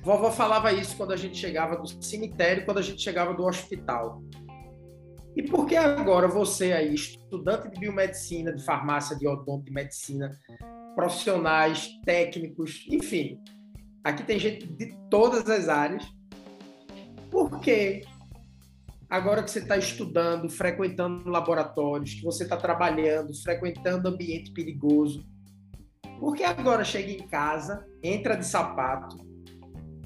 Vovó 0.04 0.30
falava 0.30 0.70
isso 0.70 0.98
quando 0.98 1.12
a 1.12 1.16
gente 1.16 1.38
chegava 1.38 1.76
do 1.78 2.04
cemitério, 2.04 2.66
quando 2.66 2.76
a 2.76 2.82
gente 2.82 3.00
chegava 3.00 3.32
do 3.32 3.46
hospital. 3.46 4.22
E 5.34 5.42
por 5.42 5.66
que 5.66 5.76
agora 5.76 6.28
você 6.28 6.74
aí, 6.74 6.94
estudante 6.94 7.70
de 7.70 7.80
biomedicina, 7.80 8.52
de 8.52 8.62
farmácia, 8.62 9.16
de 9.16 9.26
odonto, 9.26 9.64
de 9.64 9.72
medicina, 9.72 10.38
profissionais, 10.94 11.88
técnicos, 12.04 12.86
enfim, 12.90 13.40
aqui 14.04 14.22
tem 14.22 14.38
gente 14.38 14.66
de 14.66 14.94
todas 15.08 15.48
as 15.48 15.70
áreas. 15.70 16.04
Por 17.30 17.58
que 17.60 18.02
agora 19.08 19.42
que 19.42 19.50
você 19.50 19.60
está 19.60 19.78
estudando, 19.78 20.50
frequentando 20.50 21.30
laboratórios, 21.30 22.12
que 22.12 22.22
você 22.22 22.44
está 22.44 22.58
trabalhando, 22.58 23.34
frequentando 23.42 24.10
ambiente 24.10 24.52
perigoso, 24.52 25.24
por 26.20 26.36
que 26.36 26.44
agora 26.44 26.84
chega 26.84 27.10
em 27.10 27.26
casa, 27.26 27.86
entra 28.02 28.36
de 28.36 28.46
sapato, 28.46 29.16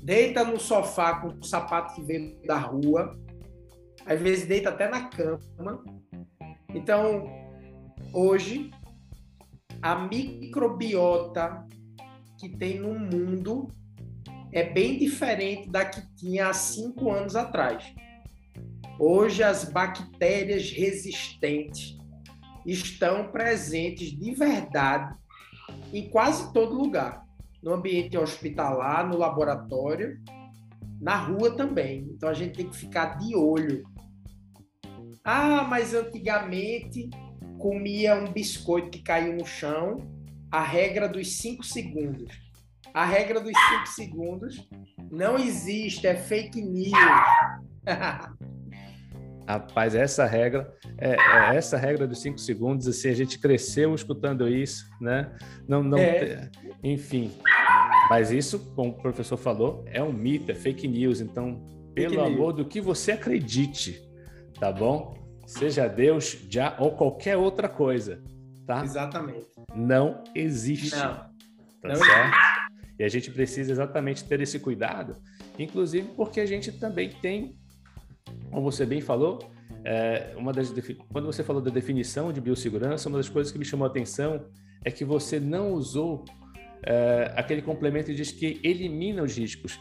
deita 0.02 0.44
no 0.44 0.58
sofá 0.58 1.20
com 1.20 1.28
o 1.28 1.44
sapato 1.44 1.94
que 1.94 2.02
veio 2.02 2.40
da 2.46 2.58
rua, 2.58 3.18
às 4.06 4.20
vezes 4.20 4.46
deita 4.46 4.70
até 4.70 4.88
na 4.88 5.08
cama. 5.08 5.84
Então, 6.74 7.24
hoje, 8.12 8.70
a 9.82 9.94
microbiota 9.94 11.66
que 12.38 12.48
tem 12.48 12.78
no 12.78 12.98
mundo 12.98 13.68
é 14.52 14.64
bem 14.64 14.98
diferente 14.98 15.68
da 15.68 15.84
que 15.84 16.00
tinha 16.14 16.48
há 16.48 16.54
cinco 16.54 17.10
anos 17.10 17.36
atrás. 17.36 17.84
Hoje, 18.98 19.42
as 19.42 19.64
bactérias 19.64 20.70
resistentes 20.70 21.96
estão 22.66 23.30
presentes 23.30 24.10
de 24.10 24.34
verdade 24.34 25.14
em 25.92 26.08
quase 26.08 26.52
todo 26.52 26.74
lugar. 26.74 27.27
No 27.62 27.74
ambiente 27.74 28.16
hospitalar, 28.16 29.08
no 29.08 29.16
laboratório, 29.16 30.18
na 31.00 31.16
rua 31.16 31.56
também. 31.56 32.08
Então, 32.10 32.28
a 32.28 32.34
gente 32.34 32.56
tem 32.56 32.68
que 32.68 32.76
ficar 32.76 33.16
de 33.18 33.34
olho 33.34 33.84
ah, 35.30 35.62
mas 35.62 35.92
antigamente 35.92 37.10
comia 37.58 38.14
um 38.14 38.32
biscoito 38.32 38.88
que 38.88 39.02
caiu 39.02 39.34
no 39.34 39.44
chão, 39.44 40.10
a 40.50 40.62
regra 40.62 41.06
dos 41.06 41.36
cinco 41.36 41.62
segundos. 41.62 42.32
a 42.94 43.04
regra 43.04 43.38
dos 43.38 43.52
5 43.52 43.86
segundos 43.88 44.66
não 45.10 45.36
existe, 45.36 46.06
é 46.06 46.16
fake 46.16 46.62
news. 46.62 46.92
Rapaz, 49.46 49.94
essa 49.94 50.24
regra, 50.24 50.74
é, 50.96 51.10
é 51.10 51.56
essa 51.56 51.76
regra 51.76 52.06
dos 52.06 52.22
cinco 52.22 52.38
segundos, 52.38 52.88
assim, 52.88 53.10
a 53.10 53.14
gente 53.14 53.38
cresceu 53.38 53.94
escutando 53.94 54.48
isso, 54.48 54.88
né? 54.98 55.30
Não, 55.66 55.82
não, 55.82 55.98
é. 55.98 56.50
Enfim, 56.82 57.32
mas 58.08 58.30
isso, 58.30 58.58
como 58.74 58.90
o 58.90 58.94
professor 58.94 59.36
falou, 59.36 59.84
é 59.86 60.02
um 60.02 60.12
mito, 60.12 60.50
é 60.50 60.54
fake 60.54 60.86
news. 60.86 61.20
Então, 61.20 61.62
pelo 61.94 62.14
fake 62.14 62.26
amor 62.26 62.54
news. 62.54 62.56
do 62.56 62.64
que 62.64 62.80
você 62.80 63.12
acredite, 63.12 64.02
tá 64.58 64.72
bom? 64.72 65.16
Seja 65.46 65.88
Deus, 65.88 66.38
já 66.50 66.76
ou 66.78 66.92
qualquer 66.92 67.36
outra 67.36 67.68
coisa, 67.68 68.22
tá? 68.66 68.84
Exatamente. 68.84 69.46
Não 69.74 70.22
existe. 70.34 70.94
Não. 70.96 71.14
Tá 71.14 71.88
não 71.88 71.96
certo? 71.96 72.34
Existe. 72.34 72.68
E 72.98 73.04
a 73.04 73.08
gente 73.08 73.30
precisa 73.30 73.70
exatamente 73.70 74.24
ter 74.24 74.40
esse 74.40 74.58
cuidado, 74.58 75.16
inclusive 75.58 76.08
porque 76.16 76.40
a 76.40 76.46
gente 76.46 76.72
também 76.72 77.10
tem 77.22 77.56
como 78.50 78.70
você 78.70 78.84
bem 78.84 79.00
falou, 79.00 79.38
é, 79.84 80.34
uma 80.36 80.52
das 80.52 80.72
quando 81.08 81.26
você 81.26 81.42
falou 81.42 81.62
da 81.62 81.70
definição 81.70 82.32
de 82.32 82.40
biossegurança, 82.40 83.08
uma 83.08 83.18
das 83.18 83.28
coisas 83.28 83.52
que 83.52 83.58
me 83.58 83.64
chamou 83.64 83.86
a 83.86 83.90
atenção 83.90 84.46
é 84.84 84.90
que 84.90 85.04
você 85.04 85.38
não 85.38 85.72
usou 85.72 86.24
é, 86.82 87.32
aquele 87.36 87.62
complemento 87.62 88.14
diz 88.14 88.30
que 88.30 88.60
elimina 88.62 89.22
os 89.22 89.36
riscos, 89.36 89.80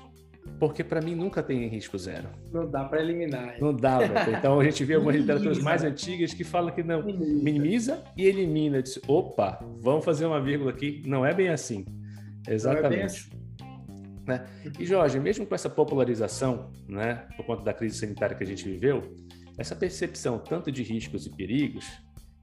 porque 0.59 0.83
para 0.83 1.01
mim 1.01 1.15
nunca 1.15 1.43
tem 1.43 1.67
risco 1.67 1.97
zero. 1.97 2.29
Não 2.51 2.69
dá 2.69 2.85
para 2.85 3.01
eliminar. 3.01 3.55
Não 3.59 3.73
dá. 3.73 3.99
Então 4.37 4.59
a 4.59 4.63
gente 4.63 4.83
vê 4.83 4.95
algumas 4.95 5.15
literaturas 5.15 5.59
mais 5.59 5.83
antigas 5.83 6.33
que 6.33 6.43
falam 6.43 6.73
que 6.73 6.83
não 6.83 7.03
minimiza, 7.03 7.43
minimiza 7.43 8.03
e 8.15 8.25
elimina. 8.25 8.81
Diz, 8.81 8.99
Opa, 9.07 9.59
vamos 9.79 10.03
fazer 10.03 10.25
uma 10.25 10.41
vírgula 10.41 10.71
aqui. 10.71 11.03
Não 11.05 11.25
é 11.25 11.33
bem 11.33 11.49
assim. 11.49 11.85
Exatamente. 12.47 12.85
É 12.85 12.89
bem 12.89 13.03
assim. 13.03 13.37
Né? 14.27 14.45
E 14.77 14.85
Jorge, 14.85 15.19
mesmo 15.19 15.45
com 15.45 15.55
essa 15.55 15.69
popularização, 15.69 16.69
né, 16.87 17.27
por 17.37 17.45
conta 17.45 17.63
da 17.63 17.73
crise 17.73 17.97
sanitária 17.97 18.35
que 18.35 18.43
a 18.43 18.47
gente 18.47 18.65
viveu, 18.65 19.15
essa 19.57 19.75
percepção 19.75 20.37
tanto 20.37 20.71
de 20.71 20.83
riscos 20.83 21.25
e 21.25 21.29
perigos 21.29 21.85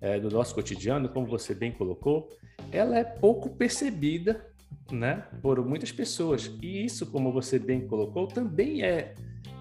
é, 0.01 0.19
do 0.19 0.31
nosso 0.31 0.55
cotidiano, 0.55 1.09
como 1.11 1.27
você 1.27 1.55
bem 1.55 1.73
colocou, 1.73 2.29
ela 2.73 2.99
é 2.99 3.05
pouco 3.05 3.51
percebida 3.51 4.45
né, 4.91 5.25
por 5.41 5.65
muitas 5.65 5.93
pessoas. 5.93 6.51
E 6.61 6.85
isso, 6.85 7.07
como 7.07 7.33
você 7.33 7.59
bem 7.59 7.87
colocou, 7.87 8.27
também 8.27 8.83
é, 8.83 9.15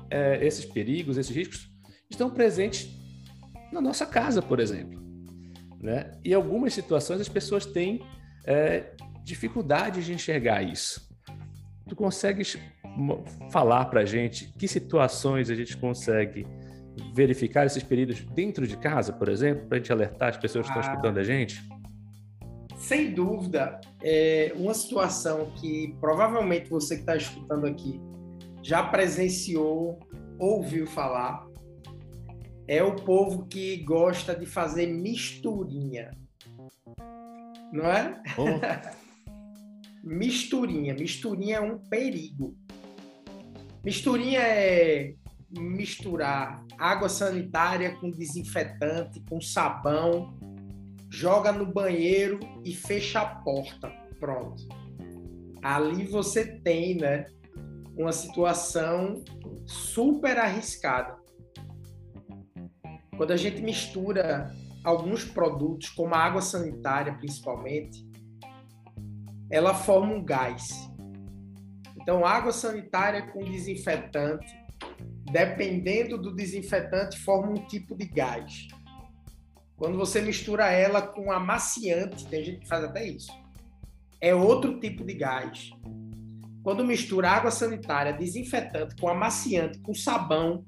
é 0.09 0.45
esses 0.45 0.65
perigos, 0.65 1.17
esses 1.17 1.35
riscos 1.35 1.71
estão 2.09 2.29
presentes 2.29 2.89
na 3.71 3.81
nossa 3.81 4.05
casa, 4.05 4.41
por 4.41 4.59
exemplo. 4.59 5.01
Né? 5.81 6.11
E 6.23 6.33
algumas 6.33 6.73
situações 6.73 7.19
as 7.19 7.29
pessoas 7.29 7.65
têm 7.65 8.01
é, 8.45 8.93
dificuldade 9.23 10.03
de 10.03 10.13
enxergar 10.13 10.61
isso. 10.63 11.09
Tu 11.87 11.95
consegues 11.95 12.57
falar 13.51 13.85
para 13.85 14.01
a 14.01 14.05
gente 14.05 14.53
que 14.57 14.67
situações 14.67 15.49
a 15.49 15.55
gente 15.55 15.75
consegue 15.77 16.45
verificar 17.13 17.65
esses 17.65 17.83
períodos 17.83 18.21
dentro 18.21 18.67
de 18.67 18.77
casa, 18.77 19.11
por 19.11 19.27
exemplo, 19.27 19.67
para 19.67 19.77
a 19.77 19.79
gente 19.79 19.91
alertar 19.91 20.29
as 20.29 20.37
pessoas 20.37 20.65
que 20.65 20.71
estão 20.71 20.83
ah, 20.83 20.93
escutando 20.93 21.17
a 21.17 21.23
gente? 21.23 21.61
Sem 22.93 23.11
dúvida, 23.11 23.81
é 24.03 24.53
uma 24.55 24.75
situação 24.75 25.49
que 25.55 25.95
provavelmente 25.99 26.69
você 26.69 26.93
que 26.93 27.01
está 27.01 27.15
escutando 27.15 27.65
aqui 27.65 27.99
já 28.61 28.83
presenciou, 28.83 29.99
ouviu 30.37 30.85
falar, 30.85 31.43
é 32.67 32.83
o 32.83 32.95
povo 32.95 33.47
que 33.47 33.77
gosta 33.77 34.35
de 34.35 34.45
fazer 34.45 34.85
misturinha. 34.85 36.11
Não 37.71 37.85
é? 37.85 38.21
Oh. 38.37 38.61
misturinha. 40.07 40.93
Misturinha 40.93 41.57
é 41.57 41.61
um 41.61 41.79
perigo. 41.79 42.55
Misturinha 43.83 44.39
é 44.39 45.15
misturar 45.49 46.63
água 46.77 47.09
sanitária 47.09 47.95
com 47.95 48.11
desinfetante, 48.11 49.19
com 49.27 49.41
sabão, 49.41 50.37
joga 51.13 51.51
no 51.51 51.71
banheiro 51.71 52.39
e 52.65 52.73
fecha 52.73 53.21
a 53.21 53.35
porta. 53.35 53.87
Pronto. 54.19 54.67
Ali 55.61 56.07
você 56.07 56.59
tem, 56.61 56.97
né, 56.97 57.25
uma 57.95 58.11
situação 58.11 59.23
super 59.63 60.39
arriscada. 60.39 61.15
Quando 63.15 63.29
a 63.29 63.37
gente 63.37 63.61
mistura 63.61 64.51
alguns 64.83 65.23
produtos, 65.23 65.89
como 65.89 66.15
a 66.15 66.17
água 66.17 66.41
sanitária 66.41 67.13
principalmente, 67.13 68.03
ela 69.51 69.75
forma 69.75 70.15
um 70.15 70.25
gás. 70.25 70.89
Então, 72.01 72.25
água 72.25 72.51
sanitária 72.51 73.31
com 73.31 73.43
desinfetante, 73.43 74.51
dependendo 75.31 76.17
do 76.17 76.33
desinfetante, 76.33 77.19
forma 77.19 77.51
um 77.51 77.67
tipo 77.67 77.95
de 77.95 78.05
gás. 78.05 78.67
Quando 79.75 79.97
você 79.97 80.21
mistura 80.21 80.69
ela 80.69 81.01
com 81.01 81.31
amaciante, 81.31 82.27
tem 82.27 82.43
gente 82.43 82.59
que 82.59 82.67
faz 82.67 82.83
até 82.83 83.05
isso, 83.05 83.31
é 84.21 84.33
outro 84.33 84.79
tipo 84.79 85.03
de 85.03 85.13
gás. 85.13 85.71
Quando 86.63 86.85
mistura 86.85 87.29
água 87.29 87.51
sanitária, 87.51 88.13
desinfetante 88.13 88.95
com 88.95 89.09
amaciante, 89.09 89.79
com 89.79 89.93
sabão, 89.93 90.65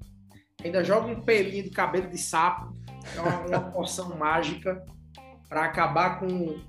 ainda 0.61 0.83
joga 0.83 1.07
um 1.07 1.21
pelinho 1.21 1.63
de 1.63 1.69
cabelo 1.69 2.09
de 2.09 2.17
sapo, 2.17 2.73
é 3.15 3.21
uma, 3.21 3.39
uma 3.47 3.61
poção 3.71 4.17
mágica 4.17 4.83
para 5.47 5.63
acabar 5.63 6.19
com 6.19 6.59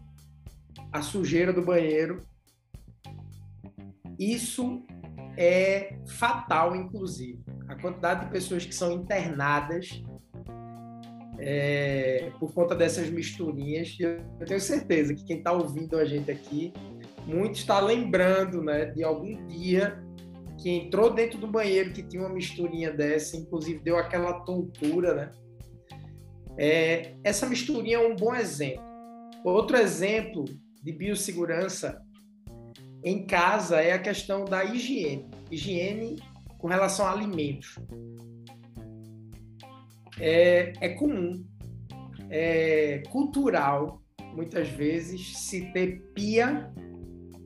a 0.92 1.02
sujeira 1.02 1.52
do 1.52 1.62
banheiro. 1.62 2.24
Isso 4.18 4.86
é 5.36 5.98
fatal, 6.06 6.76
inclusive. 6.76 7.44
A 7.68 7.74
quantidade 7.74 8.26
de 8.26 8.30
pessoas 8.30 8.64
que 8.64 8.74
são 8.74 8.92
internadas 8.92 10.02
é, 11.38 12.30
por 12.38 12.52
conta 12.52 12.74
dessas 12.74 13.10
misturinhas. 13.10 13.96
Eu 14.00 14.46
tenho 14.46 14.60
certeza 14.60 15.14
que 15.14 15.24
quem 15.24 15.38
está 15.38 15.52
ouvindo 15.52 15.96
a 15.96 16.04
gente 16.04 16.30
aqui, 16.30 16.72
muito 17.26 17.56
está 17.56 17.80
lembrando 17.80 18.62
né, 18.62 18.86
de 18.86 19.02
algum 19.02 19.46
dia 19.46 20.02
que 20.58 20.70
entrou 20.70 21.12
dentro 21.12 21.38
do 21.38 21.46
banheiro 21.46 21.92
que 21.92 22.02
tinha 22.02 22.22
uma 22.22 22.32
misturinha 22.32 22.90
dessa, 22.90 23.36
inclusive 23.36 23.80
deu 23.80 23.98
aquela 23.98 24.40
tontura, 24.40 25.14
né? 25.14 25.32
É, 26.58 27.14
essa 27.22 27.46
misturinha 27.46 27.98
é 27.98 28.06
um 28.06 28.16
bom 28.16 28.34
exemplo. 28.34 28.82
Outro 29.44 29.76
exemplo 29.76 30.44
de 30.82 30.92
biossegurança 30.92 32.00
em 33.04 33.26
casa 33.26 33.80
é 33.80 33.92
a 33.92 33.98
questão 33.98 34.44
da 34.44 34.64
higiene. 34.64 35.28
Higiene 35.50 36.16
com 36.58 36.66
relação 36.66 37.06
a 37.06 37.12
alimentos. 37.12 37.78
É, 40.18 40.72
é 40.80 40.88
comum, 40.90 41.44
é 42.30 43.02
cultural, 43.10 44.02
muitas 44.34 44.68
vezes, 44.68 45.38
se 45.38 45.72
ter 45.72 46.00
pia, 46.14 46.72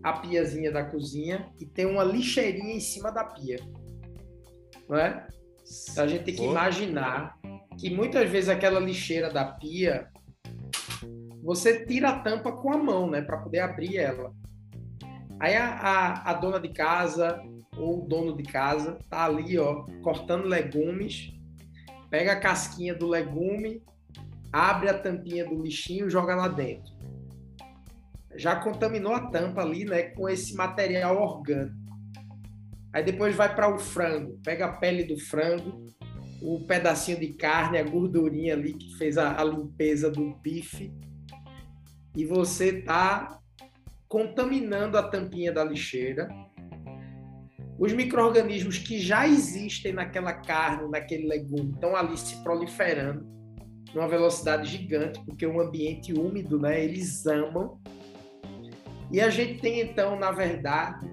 a 0.02 0.12
piazinha 0.14 0.72
da 0.72 0.84
cozinha, 0.84 1.50
e 1.58 1.66
ter 1.66 1.86
uma 1.86 2.04
lixeirinha 2.04 2.74
em 2.74 2.80
cima 2.80 3.10
da 3.10 3.24
pia. 3.24 3.58
Não 4.88 4.96
é? 4.96 5.26
Então 5.90 6.04
a 6.04 6.06
gente 6.06 6.24
tem 6.24 6.34
que 6.34 6.44
imaginar 6.44 7.38
que 7.78 7.90
muitas 7.90 8.28
vezes 8.28 8.48
aquela 8.48 8.80
lixeira 8.80 9.30
da 9.30 9.44
pia 9.44 10.08
você 11.42 11.86
tira 11.86 12.10
a 12.10 12.18
tampa 12.18 12.52
com 12.52 12.72
a 12.72 12.76
mão, 12.76 13.08
né, 13.08 13.22
para 13.22 13.38
poder 13.38 13.60
abrir 13.60 13.96
ela. 13.96 14.32
Aí 15.38 15.56
a, 15.56 15.70
a, 15.70 16.30
a, 16.30 16.34
dona 16.34 16.60
de 16.60 16.68
casa 16.68 17.42
ou 17.76 18.04
o 18.04 18.06
dono 18.06 18.36
de 18.36 18.42
casa 18.42 18.98
tá 19.08 19.24
ali, 19.24 19.58
ó, 19.58 19.86
cortando 20.02 20.44
legumes, 20.44 21.32
pega 22.10 22.32
a 22.32 22.40
casquinha 22.40 22.94
do 22.94 23.06
legume, 23.06 23.82
abre 24.52 24.88
a 24.88 24.98
tampinha 24.98 25.44
do 25.48 25.62
lixinho, 25.62 26.10
joga 26.10 26.34
lá 26.34 26.48
dentro. 26.48 26.92
Já 28.36 28.56
contaminou 28.56 29.14
a 29.14 29.30
tampa 29.30 29.62
ali, 29.62 29.84
né, 29.84 30.02
com 30.02 30.28
esse 30.28 30.54
material 30.54 31.16
orgânico. 31.16 31.78
Aí 32.92 33.04
depois 33.04 33.36
vai 33.36 33.54
para 33.54 33.72
o 33.72 33.78
frango, 33.78 34.38
pega 34.42 34.66
a 34.66 34.72
pele 34.72 35.04
do 35.04 35.16
frango, 35.18 35.86
o 36.42 36.60
pedacinho 36.66 37.20
de 37.20 37.28
carne, 37.34 37.78
a 37.78 37.84
gordurinha 37.84 38.54
ali 38.54 38.74
que 38.74 38.96
fez 38.96 39.16
a, 39.16 39.40
a 39.40 39.44
limpeza 39.44 40.10
do 40.10 40.34
bife 40.36 40.92
e 42.16 42.24
você 42.24 42.78
está 42.78 43.38
contaminando 44.08 44.98
a 44.98 45.02
tampinha 45.02 45.52
da 45.52 45.62
lixeira. 45.62 46.28
Os 47.80 47.94
micro-organismos 47.94 48.76
que 48.76 48.98
já 49.00 49.26
existem 49.26 49.94
naquela 49.94 50.34
carne, 50.34 50.86
naquele 50.90 51.26
legume, 51.26 51.72
estão 51.72 51.96
ali 51.96 52.14
se 52.18 52.36
proliferando 52.42 53.26
numa 53.94 54.06
velocidade 54.06 54.68
gigante, 54.70 55.18
porque 55.24 55.46
o 55.46 55.58
ambiente 55.58 56.12
úmido, 56.12 56.58
né, 56.58 56.84
eles 56.84 57.24
amam. 57.24 57.80
E 59.10 59.18
a 59.18 59.30
gente 59.30 59.62
tem 59.62 59.80
então, 59.80 60.18
na 60.18 60.30
verdade, 60.30 61.10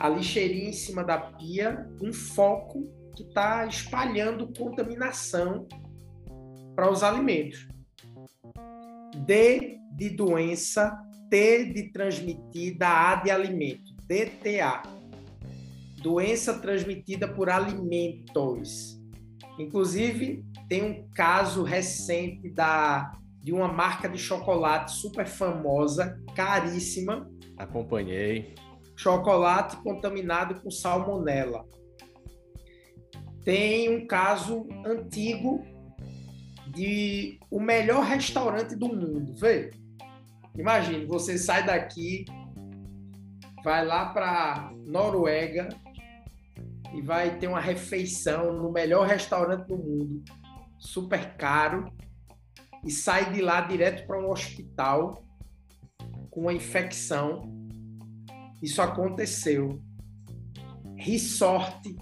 a 0.00 0.08
lixeirinha 0.08 0.70
em 0.70 0.72
cima 0.72 1.04
da 1.04 1.18
pia, 1.18 1.86
um 2.02 2.10
foco 2.10 2.90
que 3.14 3.24
está 3.24 3.66
espalhando 3.66 4.50
contaminação 4.58 5.68
para 6.74 6.90
os 6.90 7.02
alimentos. 7.02 7.68
D 9.26 9.76
de 9.94 10.08
doença, 10.08 10.90
T 11.28 11.66
de 11.66 11.92
transmitida, 11.92 12.88
A 12.88 13.16
de 13.16 13.30
alimento. 13.30 13.92
DTA, 14.06 14.82
doença 16.02 16.58
transmitida 16.58 17.28
por 17.28 17.48
alimentos. 17.48 19.00
Inclusive, 19.58 20.44
tem 20.68 20.82
um 20.82 21.08
caso 21.14 21.62
recente 21.62 22.50
da, 22.50 23.12
de 23.40 23.52
uma 23.52 23.68
marca 23.68 24.08
de 24.08 24.18
chocolate 24.18 24.92
super 24.92 25.26
famosa, 25.26 26.20
caríssima. 26.34 27.30
Acompanhei. 27.56 28.54
Chocolate 28.96 29.76
contaminado 29.76 30.60
com 30.60 30.70
salmonela. 30.70 31.64
Tem 33.44 33.94
um 33.94 34.06
caso 34.06 34.68
antigo 34.84 35.64
de 36.68 37.38
o 37.50 37.60
melhor 37.60 38.04
restaurante 38.04 38.74
do 38.74 38.88
mundo. 38.88 39.34
Vê? 39.34 39.70
Imagine, 40.56 41.06
você 41.06 41.38
sai 41.38 41.64
daqui, 41.64 42.24
vai 43.64 43.84
lá 43.84 44.06
para 44.06 44.70
Noruega 44.86 45.68
e 46.94 47.00
vai 47.00 47.38
ter 47.38 47.46
uma 47.46 47.60
refeição 47.60 48.52
no 48.52 48.70
melhor 48.70 49.06
restaurante 49.06 49.66
do 49.66 49.76
mundo, 49.76 50.22
super 50.78 51.36
caro, 51.36 51.90
e 52.84 52.90
sai 52.90 53.32
de 53.32 53.40
lá 53.40 53.60
direto 53.60 54.06
para 54.06 54.18
um 54.18 54.30
hospital 54.30 55.24
com 56.30 56.42
uma 56.42 56.52
infecção. 56.52 57.42
Isso 58.62 58.82
aconteceu. 58.82 59.80
Resort 60.96 61.96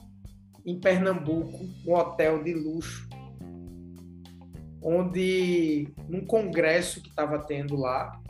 em 0.65 0.79
Pernambuco, 0.79 1.59
um 1.87 1.95
hotel 1.95 2.43
de 2.43 2.55
luxo, 2.55 3.09
onde 4.83 5.93
num 6.09 6.25
congresso 6.25 7.01
que 7.01 7.09
estava 7.09 7.39
tendo 7.39 7.77
lá, 7.77 8.21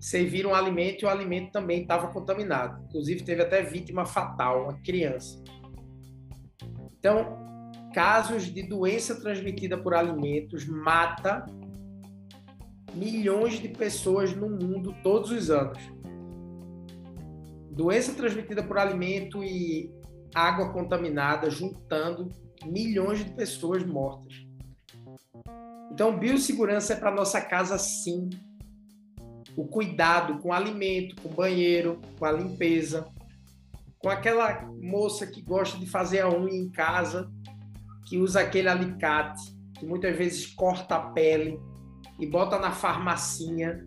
serviram 0.00 0.50
um 0.50 0.54
alimento 0.54 1.02
e 1.02 1.06
o 1.06 1.08
alimento 1.08 1.52
também 1.52 1.82
estava 1.82 2.08
contaminado. 2.08 2.84
Inclusive, 2.84 3.24
teve 3.24 3.42
até 3.42 3.62
vítima 3.62 4.04
fatal, 4.04 4.64
uma 4.64 4.80
criança. 4.80 5.42
Então, 6.98 7.36
casos 7.92 8.44
de 8.44 8.62
doença 8.62 9.20
transmitida 9.20 9.76
por 9.76 9.94
alimentos 9.94 10.66
mata 10.66 11.46
milhões 12.94 13.60
de 13.60 13.68
pessoas 13.68 14.34
no 14.34 14.48
mundo 14.48 14.94
todos 15.02 15.30
os 15.30 15.50
anos. 15.50 15.78
Doença 17.70 18.12
transmitida 18.14 18.62
por 18.62 18.78
alimento 18.78 19.42
e 19.44 19.92
água 20.34 20.72
contaminada 20.72 21.48
juntando 21.48 22.30
milhões 22.64 23.24
de 23.24 23.30
pessoas 23.32 23.84
mortas. 23.84 24.34
Então, 25.92 26.18
biossegurança 26.18 26.92
é 26.92 26.96
para 26.96 27.10
nossa 27.10 27.40
casa 27.40 27.78
sim, 27.78 28.28
o 29.56 29.66
cuidado 29.66 30.38
com 30.38 30.50
o 30.50 30.52
alimento, 30.52 31.20
com 31.20 31.28
o 31.28 31.34
banheiro, 31.34 32.00
com 32.18 32.24
a 32.24 32.32
limpeza, 32.32 33.08
com 33.98 34.08
aquela 34.08 34.62
moça 34.80 35.26
que 35.26 35.42
gosta 35.42 35.78
de 35.78 35.86
fazer 35.86 36.20
a 36.20 36.28
unha 36.28 36.56
em 36.56 36.70
casa, 36.70 37.30
que 38.06 38.18
usa 38.18 38.40
aquele 38.40 38.68
alicate, 38.68 39.42
que 39.78 39.86
muitas 39.86 40.16
vezes 40.16 40.46
corta 40.46 40.96
a 40.96 41.10
pele 41.10 41.58
e 42.18 42.26
bota 42.26 42.58
na 42.58 42.70
farmacinha 42.72 43.84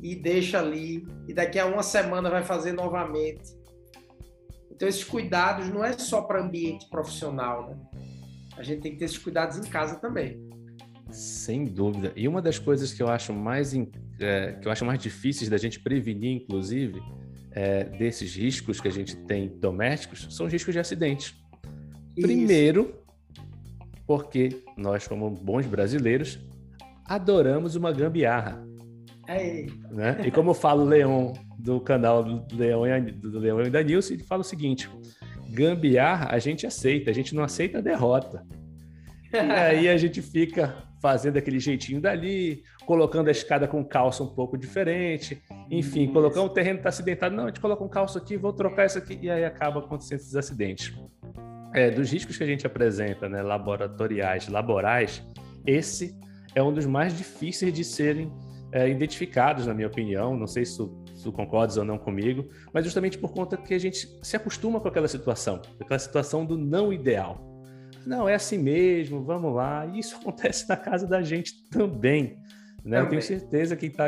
e 0.00 0.16
deixa 0.16 0.58
ali, 0.58 1.06
e 1.28 1.32
daqui 1.32 1.58
a 1.58 1.66
uma 1.66 1.82
semana 1.82 2.28
vai 2.28 2.42
fazer 2.42 2.72
novamente. 2.72 3.56
Então, 4.70 4.88
esses 4.88 5.04
cuidados 5.04 5.68
não 5.68 5.84
é 5.84 5.92
só 5.92 6.22
para 6.22 6.42
ambiente 6.42 6.88
profissional, 6.90 7.70
né? 7.70 7.76
A 8.56 8.62
gente 8.64 8.82
tem 8.82 8.92
que 8.92 8.98
ter 8.98 9.04
esses 9.04 9.18
cuidados 9.18 9.56
em 9.56 9.70
casa 9.70 10.00
também. 10.00 10.51
Sem 11.12 11.64
dúvida. 11.64 12.12
E 12.16 12.26
uma 12.26 12.40
das 12.40 12.58
coisas 12.58 12.92
que 12.92 13.02
eu 13.02 13.08
acho 13.08 13.32
mais 13.32 13.74
é, 14.18 14.52
que 14.60 14.66
eu 14.66 14.72
acho 14.72 14.84
mais 14.84 14.98
difíceis 14.98 15.50
da 15.50 15.58
gente 15.58 15.78
prevenir, 15.78 16.32
inclusive, 16.32 17.02
é, 17.50 17.84
desses 17.84 18.34
riscos 18.34 18.80
que 18.80 18.88
a 18.88 18.90
gente 18.90 19.16
tem 19.16 19.48
domésticos, 19.48 20.26
são 20.30 20.46
os 20.46 20.52
riscos 20.52 20.72
de 20.72 20.80
acidentes. 20.80 21.34
Isso. 22.16 22.26
Primeiro, 22.26 22.94
porque 24.06 24.62
nós, 24.76 25.06
como 25.06 25.30
bons 25.30 25.66
brasileiros, 25.66 26.38
adoramos 27.04 27.76
uma 27.76 27.92
gambiarra. 27.92 28.66
Né? 29.90 30.20
E 30.26 30.30
como 30.30 30.52
fala 30.52 30.82
o 30.82 30.86
Leão 30.86 31.32
do 31.58 31.80
canal 31.80 32.24
do 32.24 32.56
Leão, 32.56 32.82
do 33.14 33.38
Leão 33.38 33.62
e 33.62 33.70
da 33.70 33.82
Nilce, 33.82 34.14
ele 34.14 34.24
fala 34.24 34.40
o 34.40 34.44
seguinte: 34.44 34.90
gambiarra 35.50 36.28
a 36.34 36.38
gente 36.38 36.66
aceita, 36.66 37.10
a 37.10 37.14
gente 37.14 37.34
não 37.34 37.44
aceita 37.44 37.78
a 37.78 37.80
derrota. 37.80 38.44
E 39.32 39.36
aí 39.38 39.88
a 39.88 39.96
gente 39.96 40.20
fica 40.20 40.91
fazendo 41.02 41.36
aquele 41.36 41.58
jeitinho 41.58 42.00
dali, 42.00 42.62
colocando 42.86 43.26
a 43.26 43.32
escada 43.32 43.66
com 43.66 43.84
calça 43.84 44.22
um 44.22 44.28
pouco 44.28 44.56
diferente, 44.56 45.42
enfim, 45.68 46.06
colocar 46.06 46.40
um 46.40 46.48
terreno 46.48 46.78
está 46.78 46.90
acidentado, 46.90 47.34
não, 47.34 47.44
a 47.44 47.46
gente 47.48 47.60
coloca 47.60 47.82
um 47.82 47.88
calço 47.88 48.16
aqui, 48.16 48.36
vou 48.36 48.52
trocar 48.52 48.86
isso 48.86 48.98
aqui, 48.98 49.18
e 49.20 49.28
aí 49.28 49.44
acaba 49.44 49.80
acontecendo 49.80 50.20
esses 50.20 50.36
acidentes. 50.36 50.94
É, 51.74 51.90
dos 51.90 52.12
riscos 52.12 52.38
que 52.38 52.44
a 52.44 52.46
gente 52.46 52.64
apresenta, 52.64 53.28
né, 53.28 53.42
laboratoriais, 53.42 54.46
laborais, 54.46 55.26
esse 55.66 56.16
é 56.54 56.62
um 56.62 56.72
dos 56.72 56.86
mais 56.86 57.16
difíceis 57.18 57.72
de 57.72 57.82
serem 57.82 58.32
é, 58.70 58.88
identificados, 58.88 59.66
na 59.66 59.74
minha 59.74 59.88
opinião. 59.88 60.36
Não 60.36 60.46
sei 60.46 60.64
se 60.64 60.76
tu, 60.76 61.02
se 61.14 61.24
tu 61.24 61.32
concordas 61.32 61.76
ou 61.78 61.84
não 61.84 61.98
comigo, 61.98 62.48
mas 62.72 62.84
justamente 62.84 63.18
por 63.18 63.32
conta 63.32 63.56
que 63.56 63.74
a 63.74 63.78
gente 63.78 64.08
se 64.22 64.36
acostuma 64.36 64.78
com 64.78 64.86
aquela 64.86 65.08
situação, 65.08 65.60
aquela 65.80 65.98
situação 65.98 66.44
do 66.44 66.56
não 66.56 66.92
ideal. 66.92 67.51
Não, 68.06 68.28
é 68.28 68.34
assim 68.34 68.58
mesmo, 68.58 69.22
vamos 69.22 69.54
lá. 69.54 69.86
E 69.86 69.98
isso 69.98 70.16
acontece 70.20 70.68
na 70.68 70.76
casa 70.76 71.06
da 71.06 71.22
gente 71.22 71.68
também. 71.68 72.36
Né? 72.84 73.00
Eu 73.00 73.08
tenho 73.08 73.22
certeza 73.22 73.76
que 73.76 73.88
tá, 73.90 74.06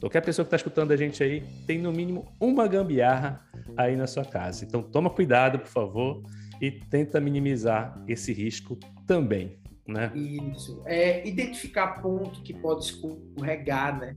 qualquer 0.00 0.20
pessoa 0.22 0.44
que 0.44 0.48
está 0.48 0.56
escutando 0.56 0.92
a 0.92 0.96
gente 0.96 1.22
aí 1.22 1.42
tem 1.66 1.78
no 1.78 1.92
mínimo 1.92 2.26
uma 2.40 2.66
gambiarra 2.66 3.44
aí 3.76 3.96
na 3.96 4.06
sua 4.06 4.24
casa. 4.24 4.64
Então 4.64 4.82
toma 4.82 5.10
cuidado, 5.10 5.58
por 5.58 5.68
favor, 5.68 6.22
e 6.60 6.70
tenta 6.70 7.20
minimizar 7.20 8.02
esse 8.08 8.32
risco 8.32 8.78
também. 9.06 9.58
Né? 9.86 10.12
Isso. 10.14 10.82
É 10.86 11.26
identificar 11.26 12.00
ponto 12.00 12.42
que 12.42 12.54
pode 12.54 12.84
escorregar, 12.84 13.98
né? 13.98 14.16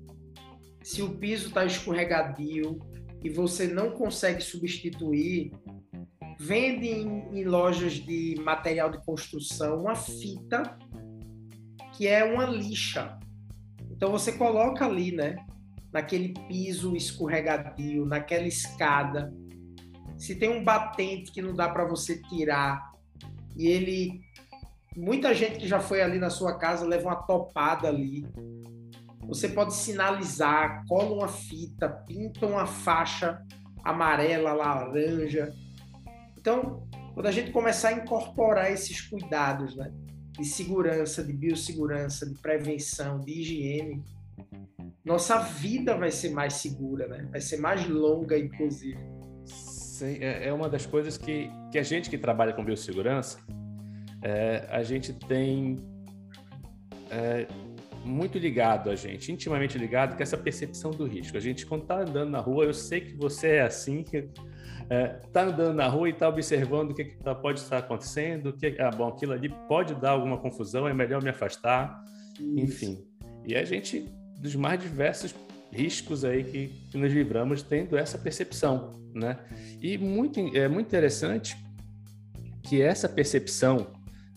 Se 0.84 1.02
o 1.02 1.10
piso 1.18 1.48
está 1.48 1.66
escorregadio 1.66 2.80
e 3.24 3.30
você 3.30 3.68
não 3.68 3.92
consegue 3.92 4.42
substituir, 4.42 5.52
vende 6.44 6.90
em, 6.90 7.40
em 7.40 7.46
lojas 7.46 7.94
de 7.94 8.36
material 8.44 8.92
de 8.92 8.98
construção 9.06 9.80
uma 9.80 9.96
fita 9.96 10.78
que 11.94 12.06
é 12.06 12.22
uma 12.26 12.46
lixa. 12.46 13.18
Então 13.90 14.12
você 14.12 14.34
coloca 14.34 14.86
ali, 14.86 15.14
né? 15.14 15.38
Naquele 15.92 16.34
piso 16.50 16.98
escorregadio, 16.98 18.06
naquela 18.06 18.46
escada. 18.46 19.34
Se 20.18 20.36
tem 20.36 20.50
um 20.50 20.64
batente 20.64 21.32
que 21.32 21.42
não 21.42 21.54
dá 21.54 21.70
para 21.70 21.86
você 21.86 22.22
tirar 22.24 22.92
e 23.56 23.68
ele 23.68 24.22
muita 24.98 25.34
gente 25.34 25.60
que 25.60 25.68
já 25.68 25.80
foi 25.80 26.02
ali 26.02 26.20
na 26.20 26.30
sua 26.30 26.58
casa 26.58 26.86
leva 26.86 27.08
uma 27.08 27.24
topada 27.24 27.88
ali. 27.88 28.28
Você 29.28 29.48
pode 29.48 29.74
sinalizar, 29.74 30.84
cola 30.90 31.16
uma 31.16 31.28
fita, 31.30 31.88
pinta 32.06 32.46
uma 32.46 32.66
faixa 32.66 33.42
amarela, 33.82 34.52
laranja 34.52 35.54
então, 36.44 36.86
quando 37.14 37.26
a 37.26 37.32
gente 37.32 37.52
começar 37.52 37.88
a 37.88 37.94
incorporar 37.94 38.70
esses 38.70 39.00
cuidados, 39.00 39.78
né, 39.78 39.94
de 40.38 40.44
segurança, 40.44 41.24
de 41.24 41.32
biossegurança, 41.32 42.28
de 42.28 42.38
prevenção, 42.38 43.18
de 43.22 43.32
higiene, 43.32 44.04
nossa 45.06 45.40
vida 45.40 45.96
vai 45.96 46.12
ser 46.12 46.32
mais 46.32 46.56
segura, 46.56 47.08
né? 47.08 47.30
Vai 47.32 47.40
ser 47.40 47.58
mais 47.62 47.88
longa, 47.88 48.38
inclusive. 48.38 49.00
Sim, 49.46 50.18
é, 50.20 50.50
é 50.50 50.54
uma 50.54 50.68
das 50.68 50.86
coisas 50.86 51.18
que, 51.18 51.50
que 51.72 51.80
a 51.80 51.84
gente 51.84 52.10
que 52.10 52.18
trabalha 52.18 52.52
com 52.52 52.62
biossegurança, 52.62 53.40
é, 54.22 54.68
a 54.70 54.84
gente 54.84 55.14
tem 55.14 55.78
é, 57.10 57.48
muito 58.04 58.38
ligado 58.38 58.90
a 58.90 58.96
gente, 58.96 59.32
intimamente 59.32 59.78
ligado 59.78 60.18
com 60.18 60.22
essa 60.22 60.38
percepção 60.38 60.92
do 60.92 61.06
risco. 61.06 61.38
A 61.38 61.40
gente, 61.40 61.66
quando 61.66 61.84
está 61.84 62.02
andando 62.02 62.32
na 62.32 62.40
rua, 62.40 62.66
eu 62.66 62.74
sei 62.74 63.00
que 63.00 63.16
você 63.16 63.56
é 63.56 63.62
assim, 63.62 64.04
está 65.26 65.42
é, 65.42 65.44
andando 65.44 65.74
na 65.74 65.88
rua 65.88 66.10
e 66.10 66.12
está 66.12 66.28
observando 66.28 66.92
o 66.92 66.94
que, 66.94 67.06
que 67.06 67.18
tá, 67.18 67.34
pode 67.34 67.60
estar 67.60 67.78
acontecendo, 67.78 68.54
que 68.54 68.76
ah, 68.80 68.92
bom, 68.92 69.08
aquilo 69.08 69.34
ali 69.34 69.50
pode 69.68 69.96
dar 69.96 70.12
alguma 70.12 70.38
confusão, 70.38 70.88
é 70.88 70.94
melhor 70.94 71.22
me 71.22 71.30
afastar, 71.30 72.04
Isso. 72.40 72.60
enfim. 72.60 73.08
E 73.46 73.56
a 73.56 73.64
gente, 73.64 74.10
dos 74.40 74.56
mais 74.56 74.80
diversos 74.80 75.36
riscos 75.72 76.24
aí 76.24 76.44
que, 76.44 76.68
que, 76.92 76.98
nos 76.98 77.12
livramos 77.12 77.64
tendo 77.64 77.98
essa 77.98 78.18
percepção, 78.18 78.92
né? 79.14 79.40
E 79.82 79.98
muito, 79.98 80.40
é 80.56 80.68
muito 80.68 80.88
interessante 80.88 81.58
que 82.62 82.82
essa 82.82 83.10
percepção, 83.10 83.88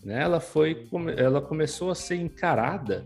né, 0.03 0.21
ela 0.21 0.39
foi, 0.39 0.87
ela 1.15 1.41
começou 1.41 1.91
a 1.91 1.95
ser 1.95 2.15
encarada, 2.15 3.05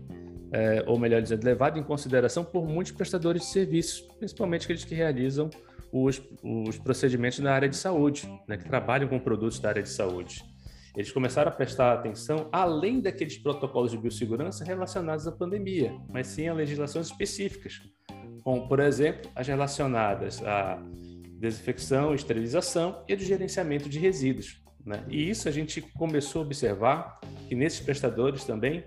é, 0.50 0.84
ou 0.86 0.98
melhor 0.98 1.22
dizendo, 1.22 1.44
levada 1.44 1.78
em 1.78 1.82
consideração 1.82 2.44
por 2.44 2.66
muitos 2.66 2.92
prestadores 2.92 3.42
de 3.42 3.48
serviços, 3.48 4.00
principalmente 4.18 4.64
aqueles 4.64 4.84
que 4.84 4.94
realizam 4.94 5.48
os, 5.92 6.20
os 6.42 6.78
procedimentos 6.78 7.38
na 7.40 7.52
área 7.52 7.68
de 7.68 7.76
saúde, 7.76 8.26
né, 8.48 8.56
que 8.56 8.64
trabalham 8.64 9.08
com 9.08 9.18
produtos 9.18 9.60
da 9.60 9.68
área 9.68 9.82
de 9.82 9.90
saúde. 9.90 10.42
Eles 10.96 11.12
começaram 11.12 11.50
a 11.50 11.54
prestar 11.54 11.92
atenção 11.92 12.48
além 12.50 13.00
daqueles 13.00 13.38
protocolos 13.38 13.90
de 13.90 13.98
biossegurança 13.98 14.64
relacionados 14.64 15.26
à 15.26 15.32
pandemia, 15.32 15.94
mas 16.08 16.26
sim 16.26 16.48
a 16.48 16.54
legislações 16.54 17.06
específicas, 17.06 17.80
como, 18.42 18.68
por 18.68 18.80
exemplo, 18.80 19.30
as 19.34 19.46
relacionadas 19.46 20.42
à 20.42 20.82
desinfecção, 21.38 22.14
esterilização 22.14 23.04
e 23.08 23.16
do 23.16 23.22
gerenciamento 23.22 23.88
de 23.88 23.98
resíduos. 23.98 24.62
Né? 24.84 25.04
E 25.08 25.30
isso 25.30 25.48
a 25.48 25.52
gente 25.52 25.80
começou 25.80 26.42
a 26.42 26.44
observar 26.44 27.20
que 27.48 27.54
nesses 27.54 27.80
prestadores 27.80 28.44
também 28.44 28.84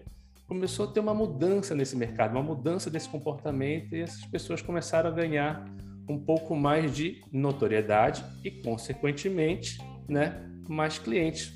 começou 0.48 0.88
a 0.88 0.92
ter 0.92 1.00
uma 1.00 1.14
mudança 1.14 1.74
nesse 1.74 1.96
mercado, 1.96 2.32
uma 2.32 2.44
mudança 2.44 2.90
desse 2.90 3.10
comportamento 3.10 3.96
e 3.96 4.02
essas 4.02 4.24
pessoas 4.26 4.62
começaram 4.62 5.10
a 5.10 5.14
ganhar 5.14 5.66
um 6.08 6.20
pouco 6.20 6.56
mais 6.56 6.96
de 6.96 7.22
notoriedade 7.32 8.24
e, 8.44 8.52
consequentemente, 8.52 9.78
né, 10.08 10.44
mais 10.68 11.00
clientes. 11.00 11.54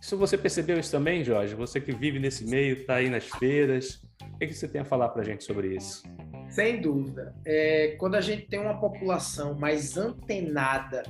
Isso 0.00 0.16
você 0.16 0.38
percebeu 0.38 0.78
isso 0.78 0.90
também, 0.90 1.22
Jorge? 1.22 1.54
Você 1.54 1.80
que 1.80 1.92
vive 1.92 2.18
nesse 2.18 2.46
meio, 2.46 2.76
está 2.76 2.96
aí 2.96 3.10
nas 3.10 3.24
feiras, 3.24 4.02
o 4.34 4.38
que, 4.38 4.52
você 4.52 4.66
tem 4.66 4.80
a 4.80 4.84
falar 4.84 5.10
para 5.10 5.20
a 5.20 5.24
gente 5.24 5.44
sobre 5.44 5.76
isso? 5.76 6.02
Sem 6.48 6.80
dúvida. 6.80 7.34
É, 7.44 7.96
quando 7.98 8.14
a 8.14 8.20
gente 8.20 8.46
tem 8.46 8.58
uma 8.58 8.80
população 8.80 9.58
mais 9.58 9.96
antenada 9.98 11.02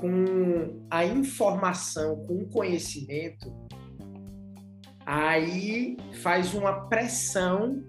com 0.00 0.80
a 0.90 1.04
informação, 1.04 2.24
com 2.26 2.38
o 2.38 2.48
conhecimento, 2.48 3.52
aí 5.04 5.96
faz 6.22 6.54
uma 6.54 6.88
pressão 6.88 7.82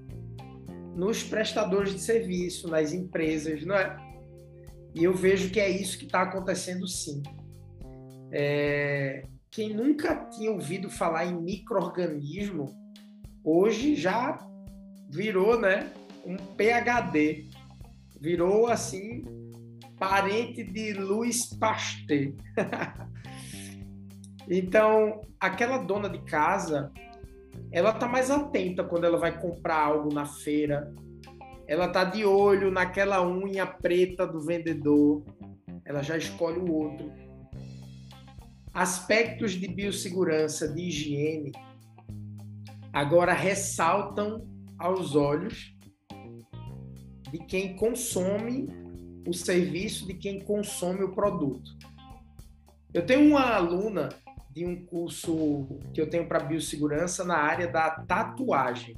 nos 0.99 1.23
prestadores 1.23 1.93
de 1.93 2.01
serviço, 2.01 2.67
nas 2.67 2.91
empresas, 2.91 3.65
não 3.65 3.73
é? 3.73 3.97
E 4.93 5.05
eu 5.05 5.13
vejo 5.13 5.49
que 5.49 5.59
é 5.59 5.69
isso 5.69 5.97
que 5.97 6.03
está 6.03 6.23
acontecendo 6.23 6.85
sim. 6.85 7.23
É, 8.31 9.23
quem 9.49 9.73
nunca 9.73 10.13
tinha 10.25 10.51
ouvido 10.51 10.89
falar 10.89 11.25
em 11.25 11.41
microorganismo, 11.41 12.65
hoje 13.41 13.95
já 13.95 14.37
virou, 15.09 15.57
né, 15.57 15.89
um 16.25 16.35
PhD. 16.35 17.47
Virou 18.19 18.67
assim 18.67 19.23
parente 19.97 20.63
de 20.65 20.93
Louis 20.93 21.45
Pasteur. 21.53 22.33
então, 24.49 25.21
aquela 25.39 25.77
dona 25.77 26.09
de 26.09 26.19
casa, 26.23 26.91
ela 27.71 27.93
tá 27.93 28.07
mais 28.07 28.31
atenta 28.31 28.83
quando 28.83 29.05
ela 29.05 29.17
vai 29.17 29.39
comprar 29.39 29.83
algo 29.83 30.13
na 30.13 30.25
feira. 30.25 30.93
Ela 31.67 31.87
tá 31.87 32.03
de 32.03 32.25
olho 32.25 32.71
naquela 32.71 33.25
unha 33.25 33.65
preta 33.65 34.25
do 34.25 34.41
vendedor. 34.41 35.23
Ela 35.85 36.01
já 36.01 36.17
escolhe 36.17 36.59
o 36.59 36.71
outro 36.71 37.29
aspectos 38.73 39.51
de 39.53 39.67
biossegurança, 39.67 40.67
de 40.67 40.83
higiene, 40.83 41.51
agora 42.93 43.33
ressaltam 43.33 44.47
aos 44.77 45.15
olhos 45.15 45.75
de 47.31 47.39
quem 47.39 47.75
consome 47.75 48.67
o 49.27 49.33
serviço, 49.33 50.07
de 50.07 50.13
quem 50.13 50.39
consome 50.39 51.03
o 51.03 51.13
produto. 51.13 51.71
Eu 52.93 53.05
tenho 53.05 53.29
uma 53.29 53.53
aluna 53.53 54.09
de 54.59 54.65
um 54.65 54.85
curso 54.85 55.79
que 55.93 56.01
eu 56.01 56.09
tenho 56.09 56.27
para 56.27 56.41
biossegurança 56.41 57.23
na 57.23 57.37
área 57.37 57.65
da 57.65 57.91
tatuagem. 57.91 58.93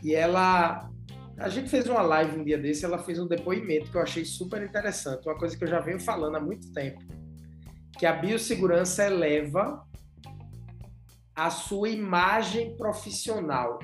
E 0.00 0.14
ela 0.14 0.88
a 1.36 1.48
gente 1.48 1.68
fez 1.68 1.88
uma 1.88 2.02
live 2.02 2.38
um 2.38 2.44
dia 2.44 2.58
desse, 2.58 2.84
ela 2.84 2.98
fez 2.98 3.18
um 3.18 3.26
depoimento 3.26 3.90
que 3.90 3.96
eu 3.96 4.02
achei 4.02 4.24
super 4.24 4.62
interessante, 4.62 5.28
uma 5.28 5.36
coisa 5.38 5.56
que 5.56 5.64
eu 5.64 5.68
já 5.68 5.80
venho 5.80 5.98
falando 6.00 6.36
há 6.36 6.40
muito 6.40 6.72
tempo 6.72 7.00
que 7.96 8.06
a 8.06 8.12
biossegurança 8.12 9.04
eleva 9.04 9.84
a 11.34 11.50
sua 11.50 11.88
imagem 11.88 12.76
profissional, 12.76 13.80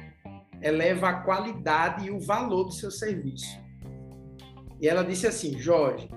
eleva 0.62 1.08
a 1.08 1.20
qualidade 1.22 2.06
e 2.06 2.10
o 2.12 2.20
valor 2.20 2.64
do 2.64 2.72
seu 2.72 2.92
serviço. 2.92 3.58
E 4.80 4.86
ela 4.86 5.02
disse 5.02 5.26
assim, 5.26 5.58
Jorge, 5.58 6.08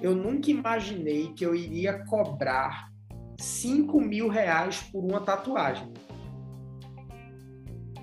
eu 0.00 0.14
nunca 0.14 0.52
imaginei 0.52 1.32
que 1.32 1.44
eu 1.44 1.52
iria 1.52 2.04
cobrar 2.04 2.91
5 3.42 4.00
mil 4.00 4.28
reais 4.28 4.82
por 4.82 5.04
uma 5.04 5.20
tatuagem. 5.20 5.92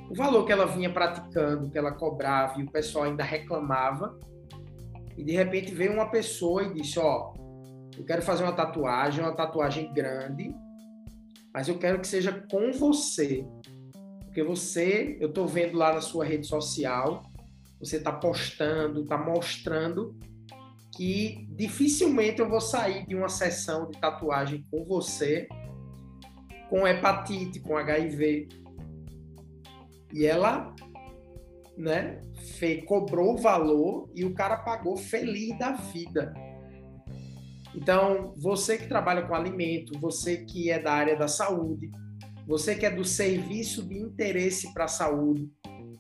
O 0.10 0.16
valor 0.16 0.46
que 0.46 0.52
ela 0.52 0.66
vinha 0.66 0.92
praticando, 0.92 1.70
que 1.70 1.78
ela 1.78 1.92
cobrava 1.92 2.60
e 2.60 2.64
o 2.64 2.72
pessoal 2.72 3.06
ainda 3.06 3.24
reclamava, 3.24 4.18
e 5.16 5.24
de 5.24 5.32
repente 5.34 5.74
veio 5.74 5.94
uma 5.94 6.10
pessoa 6.10 6.64
e 6.64 6.74
disse: 6.74 7.00
Ó, 7.00 7.34
eu 7.98 8.04
quero 8.04 8.22
fazer 8.22 8.44
uma 8.44 8.54
tatuagem, 8.54 9.24
uma 9.24 9.36
tatuagem 9.36 9.94
grande, 9.94 10.54
mas 11.54 11.68
eu 11.68 11.78
quero 11.78 12.00
que 12.00 12.08
seja 12.08 12.46
com 12.50 12.72
você. 12.72 13.46
Porque 14.26 14.44
você, 14.44 15.18
eu 15.20 15.30
estou 15.30 15.48
vendo 15.48 15.78
lá 15.78 15.94
na 15.94 16.02
sua 16.02 16.26
rede 16.26 16.48
social, 16.48 17.24
você 17.80 17.98
está 17.98 18.12
postando, 18.12 19.02
está 19.02 19.18
mostrando 19.18 20.16
que 21.00 21.48
dificilmente 21.52 22.42
eu 22.42 22.50
vou 22.50 22.60
sair 22.60 23.08
de 23.08 23.16
uma 23.16 23.30
sessão 23.30 23.90
de 23.90 23.98
tatuagem 24.02 24.66
com 24.70 24.84
você 24.84 25.48
com 26.70 26.86
hepatite, 26.86 27.62
com 27.62 27.78
HIV. 27.78 28.50
E 30.12 30.26
ela, 30.26 30.76
né, 31.78 32.20
fez, 32.58 32.84
cobrou 32.84 33.36
o 33.36 33.38
valor 33.38 34.12
e 34.14 34.26
o 34.26 34.34
cara 34.34 34.58
pagou 34.58 34.98
feliz 34.98 35.58
da 35.58 35.72
vida. 35.72 36.34
Então, 37.74 38.34
você 38.36 38.78
que 38.78 38.86
trabalha 38.90 39.22
com 39.22 39.34
alimento, 39.34 39.98
você 40.02 40.44
que 40.44 40.70
é 40.70 40.80
da 40.80 40.92
área 40.92 41.16
da 41.16 41.30
saúde, 41.30 41.90
você 42.46 42.76
que 42.76 42.86
é 42.86 42.92
do 42.92 43.06
serviço 43.06 43.88
de 43.88 43.98
interesse 43.98 44.74
para 44.74 44.84
a 44.84 44.90
saúde, 44.90 45.50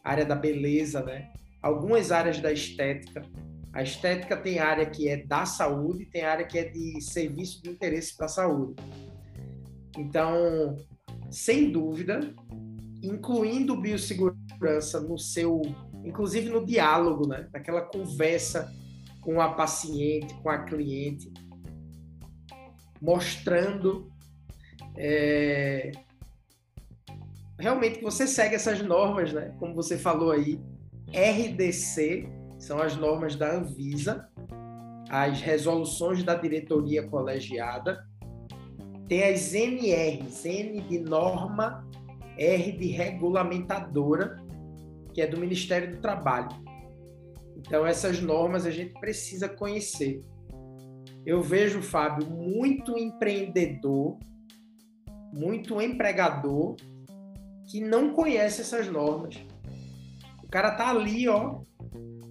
área 0.03 0.25
da 0.25 0.35
beleza, 0.35 1.01
né? 1.01 1.31
Algumas 1.61 2.11
áreas 2.11 2.37
da 2.41 2.51
estética. 2.51 3.23
A 3.71 3.83
estética 3.83 4.35
tem 4.35 4.59
área 4.59 4.85
que 4.85 5.07
é 5.07 5.17
da 5.17 5.45
saúde, 5.45 6.05
tem 6.05 6.23
área 6.23 6.45
que 6.45 6.57
é 6.57 6.63
de 6.63 6.99
serviço 7.01 7.61
de 7.61 7.69
interesse 7.69 8.15
para 8.15 8.25
a 8.25 8.29
saúde. 8.29 8.75
Então, 9.97 10.75
sem 11.29 11.71
dúvida, 11.71 12.33
incluindo 13.03 13.79
biossegurança 13.79 14.99
no 14.99 15.17
seu, 15.17 15.61
inclusive 16.03 16.49
no 16.49 16.65
diálogo, 16.65 17.27
né? 17.27 17.47
Naquela 17.53 17.81
conversa 17.81 18.73
com 19.21 19.39
a 19.39 19.53
paciente, 19.53 20.33
com 20.41 20.49
a 20.49 20.59
cliente, 20.59 21.31
mostrando 23.01 24.11
é, 24.97 25.91
realmente 27.59 27.99
que 27.99 28.03
você 28.03 28.25
segue 28.25 28.55
essas 28.55 28.81
normas, 28.81 29.31
né? 29.31 29.55
Como 29.59 29.75
você 29.75 29.97
falou 29.97 30.31
aí, 30.31 30.59
RDC 31.09 32.38
são 32.59 32.79
as 32.79 32.95
normas 32.95 33.35
da 33.35 33.55
Anvisa, 33.55 34.29
as 35.09 35.41
resoluções 35.41 36.23
da 36.23 36.35
diretoria 36.35 37.07
colegiada, 37.07 38.05
tem 39.07 39.23
as 39.23 39.55
NRs, 39.55 40.45
N 40.45 40.81
de 40.81 40.99
norma, 40.99 41.89
R 42.37 42.71
de 42.73 42.87
regulamentadora, 42.87 44.37
que 45.13 45.21
é 45.21 45.25
do 45.25 45.39
Ministério 45.39 45.95
do 45.95 46.01
Trabalho. 46.01 46.49
Então 47.57 47.85
essas 47.87 48.21
normas 48.21 48.67
a 48.67 48.71
gente 48.71 48.93
precisa 48.99 49.49
conhecer 49.49 50.23
eu 51.29 51.41
vejo, 51.43 51.81
Fábio, 51.81 52.27
muito 52.27 52.97
empreendedor, 52.97 54.17
muito 55.31 55.79
empregador 55.81 56.75
que 57.69 57.81
não 57.81 58.13
conhece 58.13 58.61
essas 58.61 58.87
normas. 58.87 59.35
O 60.43 60.47
cara 60.47 60.71
tá 60.71 60.89
ali, 60.89 61.27
ó, 61.27 61.61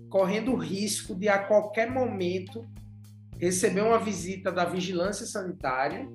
correndo 0.09 0.53
o 0.53 0.57
risco 0.57 1.14
de 1.14 1.29
a 1.29 1.38
qualquer 1.38 1.90
momento 1.90 2.66
receber 3.38 3.83
uma 3.83 3.99
visita 3.99 4.51
da 4.51 4.64
vigilância 4.64 5.27
sanitária 5.27 6.09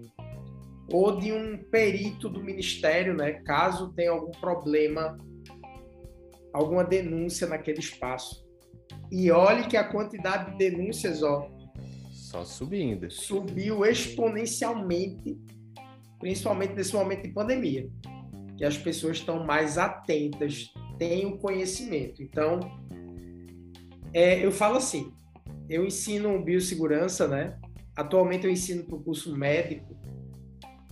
ou 0.91 1.17
de 1.17 1.31
um 1.31 1.57
perito 1.57 2.29
do 2.29 2.43
ministério, 2.43 3.15
né, 3.15 3.33
caso 3.45 3.93
tenha 3.93 4.11
algum 4.11 4.31
problema, 4.31 5.17
alguma 6.53 6.83
denúncia 6.83 7.47
naquele 7.47 7.79
espaço. 7.79 8.43
E 9.11 9.31
olhe 9.31 9.67
que 9.67 9.77
a 9.77 9.83
quantidade 9.83 10.51
de 10.51 10.57
denúncias, 10.57 11.23
ó, 11.23 11.49
só 12.11 12.43
subindo. 12.43 13.09
Subiu 13.11 13.85
exponencialmente, 13.85 15.39
principalmente 16.19 16.73
nesse 16.73 16.93
momento 16.93 17.23
de 17.23 17.31
pandemia, 17.31 17.89
que 18.57 18.65
as 18.65 18.77
pessoas 18.77 19.17
estão 19.17 19.45
mais 19.45 19.77
atentas, 19.77 20.73
têm 20.97 21.25
o 21.27 21.37
conhecimento. 21.37 22.21
Então, 22.21 22.59
é, 24.13 24.45
eu 24.45 24.51
falo 24.51 24.77
assim, 24.77 25.11
eu 25.69 25.85
ensino 25.85 26.41
biossegurança, 26.43 27.27
né? 27.27 27.57
Atualmente 27.95 28.45
eu 28.45 28.51
ensino 28.51 28.83
para 28.83 28.95
o 28.95 29.03
curso 29.03 29.35
médico, 29.35 29.95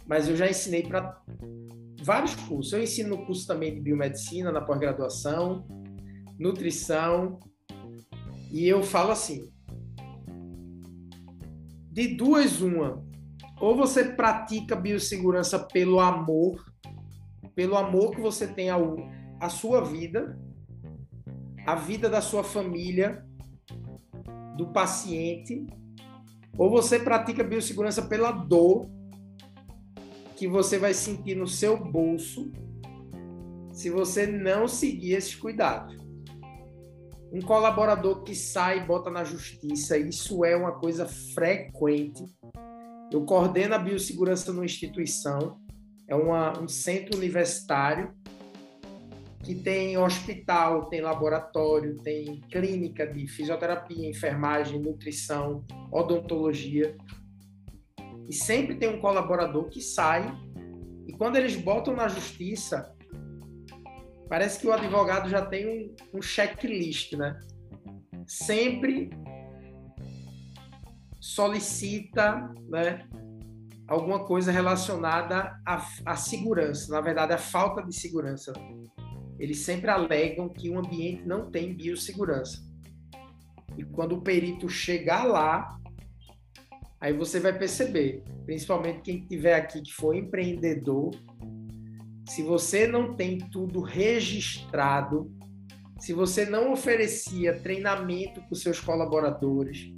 mas 0.08 0.28
eu 0.28 0.36
já 0.36 0.50
ensinei 0.50 0.84
para 0.84 1.22
vários 2.02 2.36
cursos. 2.36 2.74
Eu 2.74 2.82
ensino 2.82 3.16
no 3.16 3.26
curso 3.26 3.48
também 3.48 3.74
de 3.74 3.80
biomedicina 3.80 4.52
na 4.52 4.62
pós-graduação, 4.62 5.66
nutrição, 6.40 7.40
e 8.52 8.68
eu 8.68 8.84
falo 8.84 9.12
assim: 9.12 9.50
de 11.92 12.16
duas, 12.16 12.62
uma. 12.62 13.04
Ou 13.60 13.76
você 13.76 14.04
pratica 14.04 14.76
biossegurança 14.76 15.60
pelo 15.60 16.00
amor, 16.00 16.66
pelo 17.54 17.78
amor 17.78 18.12
que 18.12 18.22
você 18.22 18.48
tem 18.48 18.70
ao, 18.70 18.98
à 19.40 19.50
sua 19.50 19.82
vida, 19.82 20.40
a 21.66 21.76
vida 21.76 22.10
da 22.10 22.22
sua 22.22 22.44
família, 22.44 23.26
do 24.58 24.72
paciente, 24.72 25.66
ou 26.58 26.70
você 26.70 27.00
pratica 27.00 27.44
biossegurança 27.44 28.02
pela 28.04 28.32
dor 28.32 28.90
que 30.36 30.48
você 30.48 30.78
vai 30.78 30.94
sentir 30.94 31.36
no 31.36 31.48
seu 31.48 31.78
bolso 31.78 32.52
se 33.72 33.90
você 33.90 34.28
não 34.28 34.68
seguir 34.68 35.14
esses 35.14 35.36
cuidados. 35.36 35.96
Um 37.32 37.42
colaborador 37.42 38.24
que 38.24 38.36
sai 38.36 38.80
e 38.80 38.86
bota 38.86 39.10
na 39.10 39.24
justiça, 39.24 39.98
isso 39.98 40.44
é 40.44 40.56
uma 40.56 40.74
coisa 40.74 41.06
frequente. 41.06 42.26
Eu 43.12 43.24
coordeno 43.24 43.76
a 43.76 43.80
biossegurança 43.80 44.52
numa 44.52 44.66
instituição, 44.66 45.60
é 46.08 46.16
uma, 46.16 46.60
um 46.60 46.68
centro 46.68 47.18
universitário 47.18 48.14
que 49.44 49.56
tem 49.56 49.98
hospital, 49.98 50.86
tem 50.86 51.02
laboratório, 51.02 51.98
tem 51.98 52.42
clínica 52.52 53.08
de 53.08 53.28
fisioterapia, 53.28 54.10
enfermagem, 54.10 54.80
nutrição, 54.80 55.66
odontologia. 55.92 56.96
E 58.30 58.34
sempre 58.34 58.76
tem 58.76 58.90
um 58.90 59.00
colaborador 59.00 59.68
que 59.70 59.82
sai 59.82 60.24
e 61.08 61.14
quando 61.14 61.36
eles 61.36 61.56
botam 61.56 61.96
na 61.96 62.08
justiça, 62.08 62.96
parece 64.30 64.60
que 64.60 64.68
o 64.68 64.74
advogado 64.74 65.30
já 65.30 65.46
tem 65.46 65.94
um, 66.14 66.18
um 66.18 66.22
checklist, 66.22 67.14
né? 67.18 67.40
Sempre 68.26 69.10
solicita, 71.20 72.54
né, 72.70 73.08
alguma 73.88 74.26
coisa 74.26 74.52
relacionada 74.52 75.60
à, 75.66 75.86
à 76.06 76.16
segurança, 76.16 76.92
na 76.94 77.02
verdade, 77.02 77.34
à 77.34 77.38
falta 77.38 77.84
de 77.84 77.94
segurança 77.94 78.54
eles 79.42 79.62
sempre 79.62 79.90
alegam 79.90 80.48
que 80.48 80.70
o 80.70 80.78
ambiente 80.78 81.24
não 81.26 81.50
tem 81.50 81.74
biossegurança. 81.74 82.64
E 83.76 83.84
quando 83.84 84.16
o 84.16 84.22
perito 84.22 84.70
chegar 84.70 85.24
lá, 85.24 85.80
aí 87.00 87.12
você 87.12 87.40
vai 87.40 87.58
perceber, 87.58 88.24
principalmente 88.46 89.02
quem 89.02 89.18
estiver 89.18 89.56
aqui 89.56 89.82
que 89.82 89.92
for 89.92 90.14
empreendedor, 90.14 91.16
se 92.30 92.44
você 92.44 92.86
não 92.86 93.16
tem 93.16 93.40
tudo 93.40 93.82
registrado, 93.82 95.36
se 96.00 96.14
você 96.14 96.46
não 96.46 96.72
oferecia 96.72 97.60
treinamento 97.60 98.42
para 98.42 98.54
os 98.54 98.62
seus 98.62 98.80
colaboradores, 98.80 99.92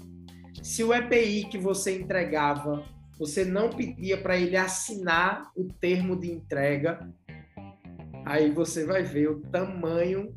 se 0.61 0.85
o 0.85 0.93
EPI 0.93 1.49
que 1.49 1.57
você 1.57 1.99
entregava, 1.99 2.81
você 3.19 3.43
não 3.43 3.69
pedia 3.69 4.17
para 4.17 4.37
ele 4.37 4.55
assinar 4.55 5.51
o 5.53 5.67
termo 5.67 6.17
de 6.17 6.31
entrega, 6.31 7.13
aí 8.25 8.51
você 8.51 8.85
vai 8.85 9.03
ver 9.03 9.29
o 9.29 9.41
tamanho 9.41 10.33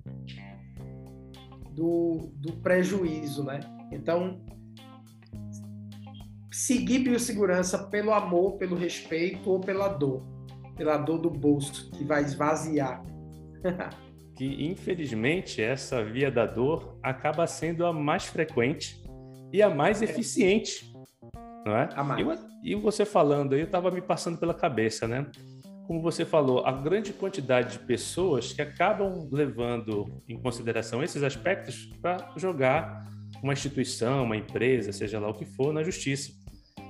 do, 1.73 2.33
do 2.37 2.53
prejuízo, 2.55 3.45
né? 3.45 3.61
Então, 3.93 4.41
seguir 6.51 7.01
biossegurança 7.01 7.87
pelo 7.89 8.13
amor, 8.13 8.57
pelo 8.57 8.75
respeito 8.75 9.51
ou 9.51 9.61
pela 9.61 9.89
dor, 9.89 10.23
pela 10.77 10.97
dor 10.97 11.19
do 11.19 11.31
bolso 11.31 11.91
que 11.91 12.03
vai 12.05 12.23
esvaziar. 12.23 13.05
que 14.37 14.67
infelizmente 14.67 15.63
essa 15.63 16.05
via 16.05 16.31
da 16.31 16.45
dor 16.45 16.99
acaba 17.03 17.47
sendo 17.47 17.87
a 17.87 17.93
mais 17.93 18.27
frequente 18.27 19.03
e 19.53 19.63
a 19.63 19.71
mais 19.71 20.03
é. 20.03 20.05
eficiente, 20.05 20.93
não 21.65 21.77
é? 21.77 21.89
E, 22.63 22.73
e 22.73 22.75
você 22.75 23.05
falando 23.05 23.55
aí, 23.55 23.61
eu 23.61 23.67
estava 23.67 23.91
me 23.91 24.03
passando 24.03 24.39
pela 24.39 24.53
cabeça, 24.53 25.09
né? 25.09 25.27
Como 25.87 26.03
você 26.03 26.25
falou, 26.25 26.67
a 26.67 26.73
grande 26.73 27.13
quantidade 27.13 27.79
de 27.79 27.79
pessoas 27.81 28.53
que 28.53 28.61
acabam 28.61 29.29
levando 29.31 30.23
em 30.29 30.37
consideração 30.37 31.03
esses 31.03 31.23
aspectos 31.23 31.91
para 32.03 32.33
jogar 32.37 33.07
uma 33.43 33.53
instituição, 33.53 34.25
uma 34.25 34.37
empresa, 34.37 34.93
seja 34.93 35.21
lá 35.21 35.29
o 35.29 35.35
que 35.35 35.45
for, 35.45 35.73
na 35.73 35.83
justiça. 35.83 36.33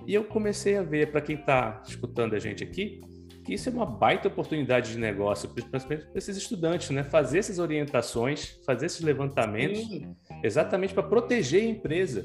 E 0.07 0.15
eu 0.15 0.25
comecei 0.25 0.77
a 0.77 0.83
ver, 0.83 1.11
para 1.11 1.21
quem 1.21 1.37
está 1.37 1.83
escutando 1.87 2.35
a 2.35 2.39
gente 2.39 2.63
aqui, 2.65 3.01
que 3.45 3.55
isso 3.55 3.69
é 3.69 3.73
uma 3.73 3.87
baita 3.87 4.29
oportunidade 4.29 4.93
de 4.93 4.99
negócio, 4.99 5.49
principalmente 5.49 6.07
para 6.07 6.19
esses 6.19 6.37
estudantes, 6.37 6.91
né? 6.91 7.05
Fazer 7.05 7.39
essas 7.39 7.59
orientações, 7.59 8.59
fazer 8.65 8.87
esses 8.87 9.01
levantamentos, 9.01 9.79
Sim. 9.79 10.17
exatamente 10.43 10.95
para 10.95 11.03
proteger 11.03 11.63
a 11.63 11.67
empresa. 11.67 12.25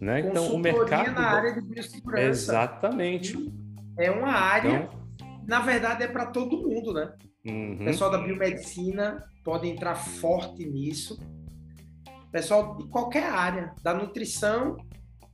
Né? 0.00 0.20
Então, 0.20 0.54
o 0.54 0.58
mercado. 0.58 1.12
na 1.12 1.20
área 1.20 1.54
de 1.54 1.60
biossegurança. 1.60 2.22
Exatamente. 2.22 3.52
É 3.98 4.10
uma 4.10 4.32
área 4.32 4.88
então, 4.88 5.00
na 5.46 5.60
verdade 5.60 6.04
é 6.04 6.08
para 6.08 6.26
todo 6.26 6.68
mundo, 6.68 6.92
né? 6.92 7.12
Uhum. 7.44 7.74
O 7.74 7.84
pessoal 7.84 8.10
da 8.10 8.18
biomedicina 8.18 9.24
pode 9.44 9.68
entrar 9.68 9.94
forte 9.94 10.64
nisso. 10.64 11.18
O 12.28 12.30
pessoal 12.30 12.76
de 12.76 12.86
qualquer 12.88 13.24
área, 13.24 13.74
da 13.82 13.92
nutrição, 13.92 14.76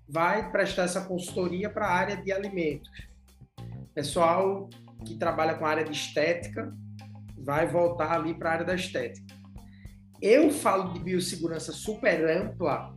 vai 0.09 0.51
prestar 0.51 0.85
essa 0.85 1.05
consultoria 1.05 1.69
para 1.69 1.87
a 1.87 1.93
área 1.93 2.17
de 2.17 2.33
alimentos. 2.33 2.91
Pessoal 3.95 4.71
que 5.05 5.17
trabalha 5.17 5.55
com 5.55 5.67
a 5.67 5.71
área 5.71 5.85
de 5.85 5.93
estética 5.93 6.73
vai 7.39 7.67
voltar 7.67 8.13
ali 8.13 8.35
para 8.35 8.51
a 8.51 8.53
área 8.55 8.65
da 8.65 8.75
estética. 8.75 9.35
Eu 10.21 10.51
falo 10.51 10.93
de 10.93 11.01
biossegurança 11.01 11.73
super 11.73 12.25
ampla. 12.29 12.95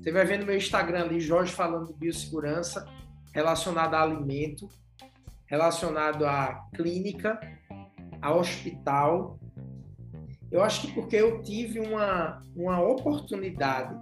Você 0.00 0.10
vai 0.10 0.24
ver 0.24 0.38
no 0.38 0.46
meu 0.46 0.56
Instagram 0.56 1.04
ali, 1.04 1.20
Jorge 1.20 1.52
falando 1.52 1.88
de 1.88 1.94
biossegurança 1.94 2.86
relacionada 3.32 3.96
a 3.96 4.02
alimento 4.02 4.68
relacionado 5.52 6.24
à 6.24 6.66
clínica, 6.74 7.38
a 8.22 8.34
hospital. 8.34 9.38
Eu 10.50 10.62
acho 10.62 10.80
que 10.80 10.94
porque 10.94 11.16
eu 11.16 11.42
tive 11.42 11.78
uma, 11.78 12.40
uma 12.56 12.80
oportunidade, 12.80 13.94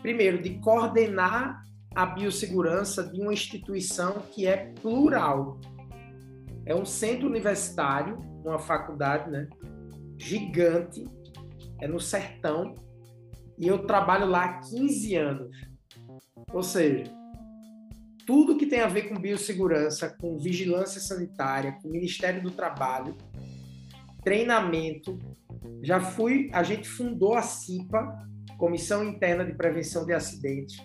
primeiro, 0.00 0.40
de 0.42 0.58
coordenar 0.60 1.62
a 1.94 2.06
biossegurança 2.06 3.04
de 3.04 3.20
uma 3.20 3.32
instituição 3.32 4.22
que 4.32 4.46
é 4.46 4.72
plural. 4.80 5.60
É 6.64 6.74
um 6.74 6.86
centro 6.86 7.28
universitário, 7.28 8.16
uma 8.42 8.58
faculdade 8.58 9.30
né, 9.30 9.46
gigante, 10.16 11.04
é 11.78 11.86
no 11.86 12.00
sertão, 12.00 12.74
e 13.58 13.68
eu 13.68 13.86
trabalho 13.86 14.26
lá 14.26 14.44
há 14.44 14.60
15 14.60 15.14
anos. 15.14 15.56
Ou 16.54 16.62
seja, 16.62 17.04
tudo 18.26 18.56
que 18.56 18.66
tem 18.66 18.80
a 18.80 18.88
ver 18.88 19.08
com 19.08 19.14
biossegurança, 19.14 20.10
com 20.20 20.36
vigilância 20.36 21.00
sanitária, 21.00 21.78
com 21.80 21.88
Ministério 21.88 22.42
do 22.42 22.50
Trabalho, 22.50 23.16
treinamento. 24.24 25.18
Já 25.80 26.00
fui, 26.00 26.50
a 26.52 26.64
gente 26.64 26.88
fundou 26.88 27.34
a 27.34 27.42
CIPA, 27.42 28.28
Comissão 28.58 29.04
Interna 29.04 29.44
de 29.44 29.54
Prevenção 29.54 30.04
de 30.04 30.12
Acidentes. 30.12 30.76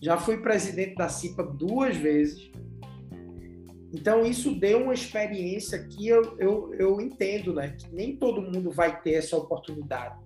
Já 0.00 0.16
fui 0.16 0.38
presidente 0.38 0.94
da 0.94 1.08
CIPA 1.08 1.42
duas 1.42 1.94
vezes. 1.96 2.50
Então, 3.92 4.24
isso 4.24 4.58
deu 4.58 4.84
uma 4.84 4.94
experiência 4.94 5.86
que 5.86 6.08
eu, 6.08 6.36
eu, 6.38 6.74
eu 6.74 7.00
entendo, 7.00 7.52
né? 7.52 7.76
Que 7.78 7.94
nem 7.94 8.16
todo 8.16 8.40
mundo 8.40 8.70
vai 8.70 9.00
ter 9.02 9.14
essa 9.14 9.36
oportunidade. 9.36 10.16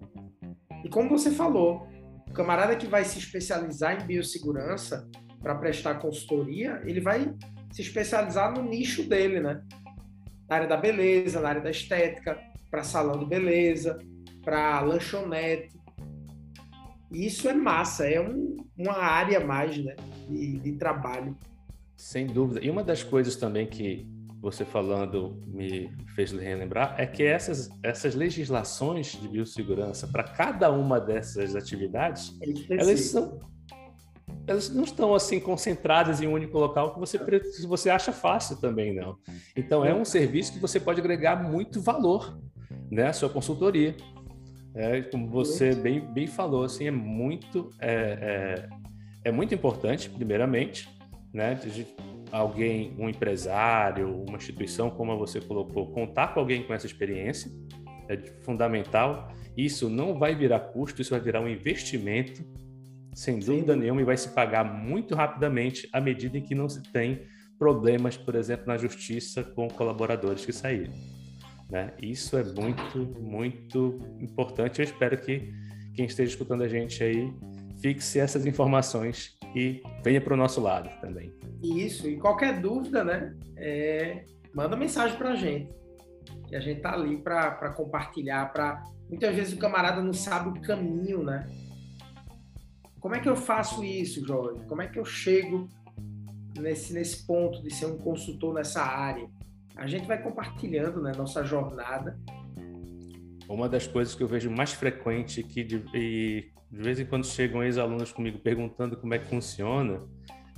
E 0.85 0.89
como 0.89 1.09
você 1.09 1.31
falou, 1.31 1.87
o 2.29 2.33
camarada 2.33 2.77
que 2.77 2.87
vai 2.87 3.05
se 3.05 3.19
especializar 3.19 4.03
em 4.03 4.07
biossegurança, 4.07 5.09
para 5.43 5.55
prestar 5.57 5.97
consultoria, 5.97 6.81
ele 6.85 7.01
vai 7.01 7.35
se 7.73 7.83
especializar 7.83 8.53
no 8.53 8.63
nicho 8.63 9.03
dele, 9.03 9.41
né? 9.41 9.63
Na 10.49 10.57
área 10.57 10.69
da 10.69 10.77
beleza, 10.77 11.41
na 11.41 11.49
área 11.49 11.61
da 11.61 11.71
estética, 11.71 12.39
para 12.71 12.85
salão 12.85 13.19
de 13.19 13.27
beleza, 13.27 13.99
para 14.43 14.81
lanchonete. 14.81 15.77
E 17.11 17.27
isso 17.27 17.49
é 17.49 17.55
massa, 17.55 18.07
é 18.07 18.21
um, 18.21 18.57
uma 18.77 18.97
área 18.97 19.41
mais 19.41 19.77
né, 19.77 19.97
de, 20.29 20.59
de 20.59 20.73
trabalho. 20.73 21.37
Sem 21.97 22.27
dúvida. 22.27 22.65
E 22.65 22.71
uma 22.71 22.83
das 22.83 23.03
coisas 23.03 23.37
também 23.37 23.67
que 23.67 24.07
você 24.41 24.65
falando 24.65 25.41
me 25.47 25.91
fez 26.17 26.33
relembrar 26.33 26.97
é 26.99 27.07
que 27.07 27.23
essas, 27.23 27.71
essas 27.83 28.15
legislações 28.15 29.13
de 29.13 29.29
biossegurança 29.29 30.09
para 30.09 30.25
cada 30.25 30.71
uma 30.73 31.01
dessas 31.01 31.55
atividades, 31.55 32.37
é 32.43 32.81
elas 32.81 33.01
são 33.03 33.39
elas 34.47 34.69
não 34.71 34.85
estão 34.85 35.15
assim 35.15 35.39
concentradas 35.39 36.21
em 36.21 36.27
um 36.27 36.33
único 36.33 36.59
local 36.59 36.93
que 36.93 37.01
você 37.01 37.19
você 37.67 37.91
acha 37.91 38.13
fácil 38.13 38.57
também 38.61 38.95
não. 38.95 39.17
Então 39.57 39.85
é 39.85 39.95
um 39.95 40.05
serviço 40.05 40.53
que 40.53 40.59
você 40.59 40.81
pode 40.81 41.01
agregar 41.01 41.37
muito 41.37 41.81
valor, 41.81 42.39
né, 42.91 43.09
à 43.09 43.13
sua 43.13 43.29
consultoria. 43.29 43.97
É, 44.75 45.03
como 45.03 45.29
você 45.29 45.75
bem, 45.75 46.01
bem 46.01 46.27
falou, 46.27 46.65
assim, 46.65 46.87
é 46.87 46.91
muito 46.91 47.71
é, 47.79 48.69
é, 49.23 49.29
é 49.29 49.33
muito 49.33 49.55
importante, 49.55 50.09
primeiramente, 50.09 50.89
né, 51.33 51.55
de 51.55 51.87
alguém, 52.31 52.95
um 52.99 53.09
empresário, 53.09 54.25
uma 54.27 54.39
instituição, 54.39 54.91
como 54.91 55.17
você 55.19 55.41
colocou, 55.41 55.93
contar 55.93 56.29
com 56.29 56.41
alguém 56.41 56.63
com 56.63 56.73
essa 56.73 56.87
experiência 56.87 57.53
é 58.09 58.17
fundamental. 58.41 59.33
Isso 59.57 59.89
não 59.89 60.19
vai 60.19 60.35
virar 60.35 60.61
custo, 60.61 61.03
isso 61.03 61.11
vai 61.11 61.21
virar 61.21 61.41
um 61.41 61.49
investimento 61.49 62.43
sem 63.13 63.39
dúvida 63.39 63.75
Sim. 63.75 63.81
nenhuma, 63.81 64.01
e 64.01 64.05
vai 64.05 64.17
se 64.17 64.31
pagar 64.31 64.65
muito 64.65 65.15
rapidamente 65.15 65.89
à 65.93 66.01
medida 66.01 66.39
em 66.39 66.43
que 66.43 66.55
não 66.55 66.69
se 66.69 66.83
tem 66.93 67.23
problemas, 67.59 68.17
por 68.17 68.35
exemplo, 68.35 68.67
na 68.67 68.77
justiça 68.77 69.43
com 69.43 69.69
colaboradores 69.69 70.45
que 70.45 70.53
saíram. 70.53 70.93
Né? 71.71 71.93
Isso 72.01 72.37
é 72.37 72.43
muito, 72.43 72.99
muito 73.21 73.99
importante. 74.21 74.81
Eu 74.81 74.85
espero 74.85 75.17
que 75.19 75.53
quem 75.95 76.07
esteja 76.07 76.31
escutando 76.31 76.63
a 76.63 76.69
gente 76.69 77.03
aí 77.03 77.33
fixe 77.81 78.19
essas 78.19 78.47
informações 78.47 79.37
e 79.55 79.83
venha 80.05 80.21
para 80.21 80.35
o 80.35 80.37
nosso 80.37 80.61
lado 80.61 80.89
também. 81.01 81.33
Isso, 81.63 82.09
e 82.09 82.19
qualquer 82.19 82.61
dúvida, 82.61 83.05
né? 83.05 83.35
É, 83.57 84.25
manda 84.55 84.77
mensagem 84.77 85.17
para 85.17 85.31
a 85.31 85.37
gente. 85.37 85.71
Que 86.49 86.57
a 86.57 86.61
gente 86.61 86.81
tá 86.81 86.95
ali 86.95 87.17
para 87.19 87.71
compartilhar. 87.71 88.53
Pra... 88.53 88.83
Muitas 89.09 89.35
vezes 89.35 89.53
o 89.53 89.59
camarada 89.59 90.03
não 90.03 90.13
sabe 90.13 90.49
o 90.51 90.63
caminho, 90.63 91.23
né? 91.23 91.49
Como 93.03 93.17
é 93.17 93.21
que 93.21 93.29
eu 93.29 93.35
faço 93.35 93.83
isso, 93.83 94.25
Jorge? 94.25 94.65
Como 94.67 94.81
é 94.81 94.87
que 94.87 94.97
eu 94.97 95.05
chego 95.05 95.69
nesse, 96.57 96.95
nesse 96.95 97.27
ponto 97.27 97.61
de 97.61 97.69
ser 97.69 97.87
um 97.87 97.99
consultor 97.99 98.55
nessa 98.55 98.81
área? 98.81 99.29
A 99.75 99.89
gente 99.89 100.07
vai 100.07 100.23
compartilhando 100.23 101.03
né, 101.03 101.11
nossa 101.19 101.43
jornada. 101.43 102.17
Uma 103.49 103.69
das 103.69 103.89
coisas 103.89 104.15
que 104.15 104.23
eu 104.23 104.29
vejo 104.29 104.49
mais 104.49 104.73
frequente 104.73 105.43
que 105.43 105.65
de, 105.65 105.85
e 105.93 106.53
de 106.71 106.83
vez 106.83 107.01
em 107.01 107.05
quando 107.05 107.27
chegam 107.27 107.65
ex-alunos 107.65 108.13
comigo 108.13 108.39
perguntando 108.39 108.97
como 108.97 109.13
é 109.13 109.19
que 109.19 109.27
funciona 109.27 110.01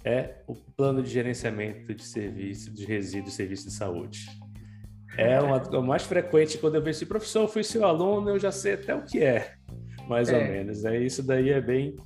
é 0.05 0.43
o 0.47 0.55
plano 0.55 1.03
de 1.03 1.09
gerenciamento 1.09 1.95
de 1.95 2.05
serviço 2.05 2.71
de 2.75 2.85
resíduos 2.85 3.33
e 3.33 3.37
serviços 3.37 3.65
de 3.65 3.73
saúde. 3.73 4.27
É 5.17 5.41
uma, 5.41 5.63
o 5.79 5.83
mais 5.83 6.03
frequente 6.03 6.59
quando 6.59 6.75
eu 6.75 6.83
vejo 6.83 6.99
esse 6.99 7.07
professor, 7.07 7.43
eu 7.43 7.49
fui 7.49 7.65
seu 7.65 7.87
aluno, 7.87 8.29
eu 8.29 8.39
já 8.39 8.53
sei 8.53 8.75
até 8.75 8.95
o 8.95 9.03
que 9.03 9.23
é, 9.23 9.55
mais 10.07 10.29
é. 10.29 10.37
ou 10.37 10.45
menos. 10.45 10.85
É, 10.85 10.99
isso 10.99 11.23
daí 11.23 11.49
é 11.49 11.61
bem, 11.61 11.97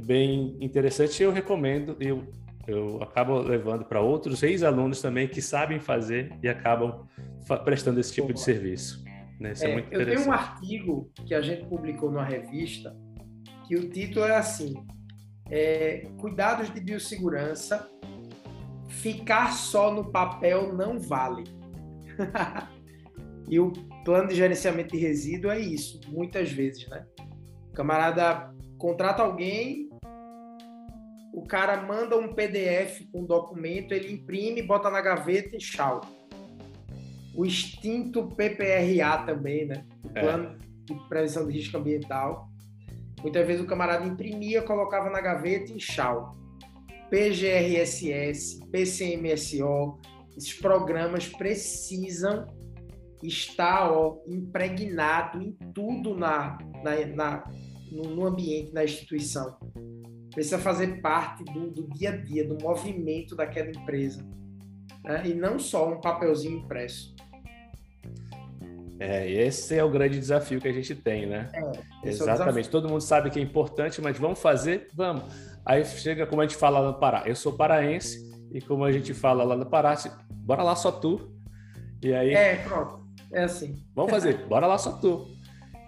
bem 0.00 0.56
interessante. 0.60 1.22
Eu 1.22 1.32
recomendo, 1.32 1.96
eu, 2.00 2.24
eu 2.66 3.02
acabo 3.02 3.38
levando 3.38 3.84
para 3.84 4.00
outros 4.00 4.42
ex-alunos 4.42 5.00
também 5.00 5.28
que 5.28 5.42
sabem 5.42 5.80
fazer 5.80 6.32
e 6.42 6.48
acabam 6.48 7.06
prestando 7.64 8.00
esse 8.00 8.12
tipo 8.12 8.32
de 8.32 8.40
serviço. 8.40 9.04
Né? 9.38 9.52
Isso 9.52 9.64
é, 9.64 9.70
é 9.70 9.72
muito 9.72 9.86
interessante. 9.86 10.16
Eu 10.16 10.24
tenho 10.24 10.28
um 10.28 10.32
artigo 10.32 11.10
que 11.26 11.34
a 11.34 11.42
gente 11.42 11.64
publicou 11.66 12.10
numa 12.10 12.24
revista 12.24 12.96
que 13.66 13.76
o 13.76 13.88
título 13.88 14.26
é 14.26 14.36
assim: 14.36 14.74
é, 15.50 16.06
Cuidados 16.18 16.72
de 16.72 16.80
biossegurança. 16.80 17.88
Ficar 18.88 19.52
só 19.52 19.92
no 19.92 20.12
papel 20.12 20.74
não 20.74 20.98
vale. 21.00 21.44
e 23.48 23.58
o 23.58 23.72
plano 24.04 24.28
de 24.28 24.34
gerenciamento 24.34 24.94
de 24.94 24.98
resíduo 24.98 25.50
é 25.50 25.58
isso, 25.58 25.98
muitas 26.08 26.52
vezes, 26.52 26.86
né? 26.88 27.06
O 27.70 27.72
camarada 27.72 28.52
contrata 28.82 29.22
alguém, 29.22 29.88
o 31.32 31.46
cara 31.46 31.80
manda 31.82 32.18
um 32.18 32.34
PDF 32.34 33.06
com 33.12 33.20
um 33.20 33.24
documento, 33.24 33.94
ele 33.94 34.12
imprime, 34.12 34.60
bota 34.60 34.90
na 34.90 35.00
gaveta 35.00 35.54
e 35.54 35.58
tchau. 35.58 36.00
O 37.32 37.46
extinto 37.46 38.26
PPRA 38.26 39.18
também, 39.24 39.66
né? 39.66 39.86
O 40.02 40.18
é. 40.18 40.20
Plano 40.20 40.48
é. 40.48 40.94
de 40.94 41.08
Prevenção 41.08 41.46
de 41.46 41.52
Risco 41.52 41.78
Ambiental. 41.78 42.48
Muitas 43.22 43.46
vezes 43.46 43.62
o 43.62 43.68
camarada 43.68 44.04
imprimia, 44.04 44.62
colocava 44.62 45.08
na 45.08 45.20
gaveta 45.20 45.70
e 45.70 45.76
tchau. 45.76 46.36
PGRSS, 47.08 48.66
PCMSO, 48.68 50.00
esses 50.36 50.54
programas 50.54 51.28
precisam 51.28 52.48
estar 53.22 53.92
ó, 53.92 54.18
impregnado 54.26 55.40
em 55.40 55.52
tudo 55.72 56.16
na, 56.16 56.58
na, 56.82 57.06
na 57.06 57.44
no, 57.92 58.04
no, 58.04 58.26
ambiente, 58.26 58.72
na 58.72 58.84
instituição. 58.84 59.56
Precisa 60.32 60.58
fazer 60.58 61.00
parte 61.00 61.44
do, 61.44 61.70
do, 61.70 61.88
dia 61.88 62.10
a 62.10 62.16
dia, 62.16 62.46
do 62.46 62.56
movimento 62.62 63.36
daquela 63.36 63.68
empresa. 63.70 64.26
Né? 65.04 65.22
E 65.26 65.34
não 65.34 65.58
só 65.58 65.92
um 65.92 66.00
papelzinho 66.00 66.58
impresso. 66.58 67.14
É, 68.98 69.28
esse 69.28 69.76
é 69.76 69.82
o 69.82 69.90
grande 69.90 70.18
desafio 70.18 70.60
que 70.60 70.68
a 70.68 70.72
gente 70.72 70.94
tem, 70.94 71.26
né? 71.26 71.50
É, 72.04 72.08
Exatamente. 72.08 72.68
É 72.68 72.70
Todo 72.70 72.88
mundo 72.88 73.00
sabe 73.00 73.30
que 73.30 73.38
é 73.38 73.42
importante, 73.42 74.00
mas 74.00 74.16
vamos 74.16 74.38
fazer? 74.38 74.88
Vamos. 74.94 75.24
Aí 75.66 75.84
chega, 75.84 76.26
como 76.26 76.40
a 76.40 76.46
gente 76.46 76.56
fala 76.56 76.78
lá 76.78 76.92
no 76.92 76.98
Pará, 76.98 77.24
eu 77.26 77.34
sou 77.34 77.52
paraense, 77.52 78.30
e 78.52 78.60
como 78.60 78.84
a 78.84 78.92
gente 78.92 79.12
fala 79.12 79.42
lá 79.42 79.56
no 79.56 79.66
Pará, 79.66 79.96
bora 80.30 80.62
lá 80.62 80.76
só 80.76 80.92
tu. 80.92 81.32
E 82.00 82.14
aí. 82.14 82.32
É, 82.32 82.56
pronto. 82.56 83.02
É 83.32 83.44
assim. 83.44 83.82
Vamos 83.94 84.10
fazer, 84.10 84.46
bora 84.46 84.66
lá 84.66 84.78
só 84.78 84.92
tu. 84.92 85.26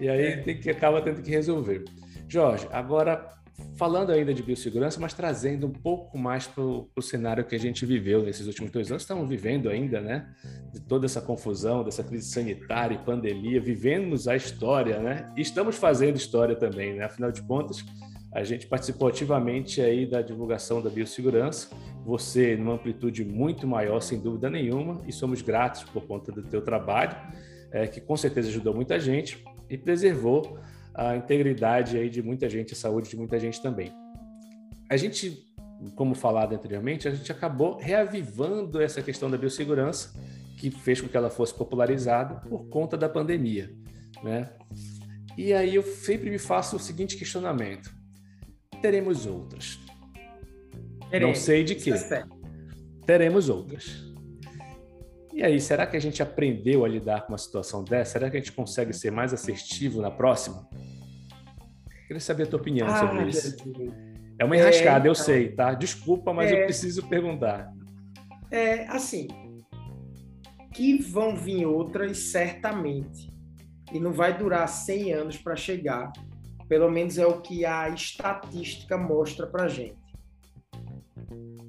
E 0.01 0.09
aí 0.09 0.27
é. 0.27 0.37
tem 0.39 0.59
que, 0.59 0.71
acaba 0.71 1.01
tendo 1.01 1.23
que 1.23 1.31
resolver. 1.31 1.85
Jorge, 2.29 2.67
agora 2.71 3.29
falando 3.77 4.11
ainda 4.11 4.35
de 4.35 4.43
biossegurança, 4.43 5.01
mas 5.01 5.15
trazendo 5.15 5.67
um 5.67 5.73
pouco 5.73 6.19
mais 6.19 6.47
para 6.47 6.63
o 6.63 7.03
cenário 7.03 7.45
que 7.45 7.55
a 7.55 7.59
gente 7.59 7.87
viveu 7.87 8.23
nesses 8.23 8.47
últimos 8.47 8.71
dois 8.71 8.91
anos, 8.91 9.03
estamos 9.03 9.29
vivendo 9.29 9.69
ainda, 9.69 10.01
né? 10.01 10.29
De 10.73 10.81
toda 10.81 11.07
essa 11.07 11.21
confusão, 11.21 11.85
dessa 11.85 12.03
crise 12.03 12.29
sanitária 12.31 12.95
e 12.95 12.99
pandemia, 12.99 13.61
vivemos 13.61 14.27
a 14.27 14.35
história, 14.37 14.99
né? 14.99 15.33
E 15.37 15.41
estamos 15.41 15.77
fazendo 15.77 16.17
história 16.17 16.57
também, 16.57 16.95
né? 16.95 17.05
Afinal 17.05 17.31
de 17.31 17.43
contas, 17.43 17.85
a 18.33 18.43
gente 18.43 18.67
participou 18.67 19.09
ativamente 19.09 19.81
aí 19.81 20.07
da 20.07 20.21
divulgação 20.21 20.83
da 20.83 20.91
biossegurança, 20.91 21.71
você 22.05 22.57
numa 22.57 22.75
amplitude 22.75 23.25
muito 23.25 23.67
maior, 23.67 24.01
sem 24.01 24.19
dúvida 24.21 24.51
nenhuma, 24.51 25.01
e 25.07 25.13
somos 25.13 25.41
gratos 25.41 25.85
por 25.85 26.05
conta 26.07 26.33
do 26.33 26.43
teu 26.43 26.61
trabalho, 26.61 27.17
é, 27.71 27.87
que 27.87 28.01
com 28.01 28.17
certeza 28.17 28.49
ajudou 28.49 28.75
muita 28.75 28.99
gente 28.99 29.43
e 29.69 29.77
preservou 29.79 30.59
a 30.95 31.17
integridade 31.17 31.97
aí 31.97 32.09
de 32.09 32.23
muita 32.23 32.49
gente, 32.49 32.73
a 32.73 32.77
saúde 32.77 33.11
de 33.11 33.17
muita 33.17 33.39
gente 33.39 33.61
também. 33.61 33.93
A 34.89 34.97
gente, 34.97 35.47
como 35.97 36.15
falado 36.15 36.55
anteriormente, 36.55 37.09
a 37.09 37.11
gente 37.11 37.31
acabou 37.33 37.79
reavivando 37.79 38.81
essa 38.81 39.03
questão 39.03 39.31
da 39.31 39.37
biossegurança, 39.37 40.13
que 40.57 40.71
fez 40.71 41.01
com 41.01 41.09
que 41.09 41.17
ela 41.17 41.31
fosse 41.31 41.53
popularizada 41.55 42.37
por 42.49 42.69
conta 42.69 42.97
da 42.97 43.09
pandemia, 43.09 43.75
né? 44.23 44.51
E 45.37 45.53
aí 45.53 45.75
eu 45.75 45.83
sempre 45.83 46.31
me 46.31 46.39
faço 46.39 46.77
o 46.77 46.79
seguinte 46.79 47.17
questionamento: 47.17 47.93
teremos 48.81 49.27
outras. 49.27 49.81
Teremos. 51.11 51.39
Não 51.39 51.45
sei 51.45 51.65
de 51.65 51.75
que. 51.75 51.91
É 51.91 52.25
teremos 53.05 53.49
outras. 53.49 54.14
E 55.35 55.43
aí, 55.43 55.61
será 55.61 55.85
que 55.85 55.97
a 55.97 56.01
gente 56.01 56.23
aprendeu 56.23 56.85
a 56.85 56.89
lidar 56.89 57.23
com 57.23 57.33
uma 57.33 57.39
situação 57.39 57.83
dessa? 57.83 58.13
Será 58.13 58.31
que 58.31 58.37
a 58.37 58.39
gente 58.41 58.53
consegue 58.53 58.93
ser 58.93 59.11
mais 59.11 59.35
assertivo 59.35 60.01
na 60.01 60.09
próxima? 60.09 60.69
Queria 62.07 62.21
saber 62.21 62.45
a 62.45 62.47
tua 62.47 62.61
opinião 62.61 62.87
ah, 62.87 63.01
sobre 63.01 63.29
isso. 63.29 63.57
É 64.39 64.45
uma 64.45 64.57
enrascada, 64.57 65.09
é, 65.09 65.11
eu 65.11 65.15
sei, 65.15 65.51
tá? 65.51 65.75
Desculpa, 65.75 66.33
mas 66.33 66.53
é, 66.53 66.63
eu 66.63 66.65
preciso 66.67 67.09
perguntar. 67.09 67.69
É, 68.49 68.87
assim, 68.87 69.27
que 70.73 71.03
vão 71.03 71.35
vir 71.35 71.67
outras 71.67 72.17
certamente. 72.31 73.29
E 73.93 73.99
não 73.99 74.13
vai 74.13 74.39
durar 74.39 74.69
100 74.69 75.13
anos 75.15 75.37
para 75.37 75.57
chegar. 75.57 76.13
Pelo 76.69 76.89
menos 76.89 77.19
é 77.19 77.27
o 77.27 77.41
que 77.41 77.67
a 77.67 77.89
estatística 77.89 78.97
mostra 78.97 79.49
para 79.49 79.67
gente. 79.67 79.99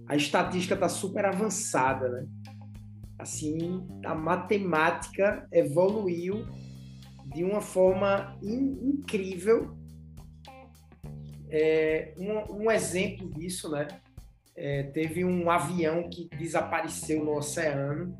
A 0.08 0.16
estatística 0.16 0.76
está 0.76 0.88
super 0.88 1.26
avançada, 1.26 2.10
né? 2.10 2.26
Assim, 3.18 3.88
a 4.04 4.14
matemática 4.14 5.48
evoluiu 5.52 6.46
de 7.26 7.44
uma 7.44 7.62
forma 7.62 8.38
in 8.42 8.78
incrível. 8.84 9.76
É, 11.50 12.14
um, 12.18 12.64
um, 12.64 12.72
exemplo 12.72 13.30
disso, 13.34 13.70
né? 13.70 13.88
É, 14.56 14.84
teve 14.84 15.24
um 15.24 15.50
avião 15.50 16.10
que 16.10 16.30
desapareceu 16.38 17.24
no 17.24 17.36
oceano 17.38 18.18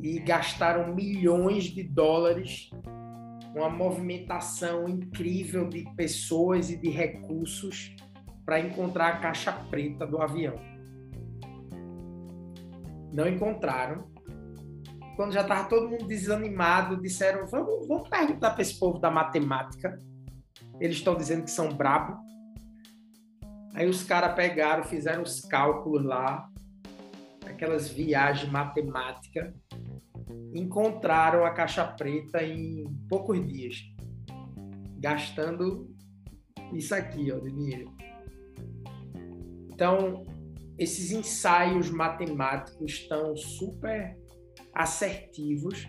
e 0.00 0.18
gastaram 0.20 0.94
milhões 0.94 1.64
de 1.64 1.82
dólares 1.82 2.70
uma 3.54 3.70
movimentação 3.70 4.88
incrível 4.88 5.68
de 5.68 5.84
pessoas 5.94 6.70
e 6.70 6.76
de 6.76 6.90
recursos 6.90 7.94
para 8.44 8.60
encontrar 8.60 9.08
a 9.08 9.18
caixa 9.18 9.52
preta 9.52 10.06
do 10.06 10.20
avião. 10.20 10.73
Não 13.14 13.28
encontraram. 13.28 14.12
Quando 15.16 15.32
já 15.32 15.42
estava 15.42 15.68
todo 15.68 15.88
mundo 15.88 16.06
desanimado, 16.06 17.00
disseram: 17.00 17.46
vamos, 17.46 17.86
vamos 17.86 18.08
perguntar 18.08 18.50
para 18.50 18.62
esse 18.62 18.78
povo 18.78 18.98
da 18.98 19.10
matemática. 19.10 19.96
Eles 20.80 20.96
estão 20.96 21.14
dizendo 21.14 21.44
que 21.44 21.50
são 21.50 21.68
brabo. 21.68 22.18
Aí 23.74 23.88
os 23.88 24.02
caras 24.02 24.34
pegaram, 24.34 24.82
fizeram 24.84 25.22
os 25.22 25.40
cálculos 25.40 26.04
lá, 26.04 26.48
aquelas 27.46 27.88
viagens 27.88 28.50
matemáticas 28.50 29.52
encontraram 30.54 31.44
a 31.44 31.50
caixa 31.50 31.84
preta 31.84 32.42
em 32.42 32.84
poucos 33.08 33.44
dias, 33.46 33.76
gastando 34.98 35.92
isso 36.72 36.94
aqui, 36.94 37.32
ó, 37.32 37.38
de 37.38 37.50
dinheiro. 37.50 37.92
Então, 39.72 40.24
esses 40.78 41.12
ensaios 41.12 41.90
matemáticos 41.90 42.92
estão 42.92 43.36
super 43.36 44.16
assertivos 44.74 45.86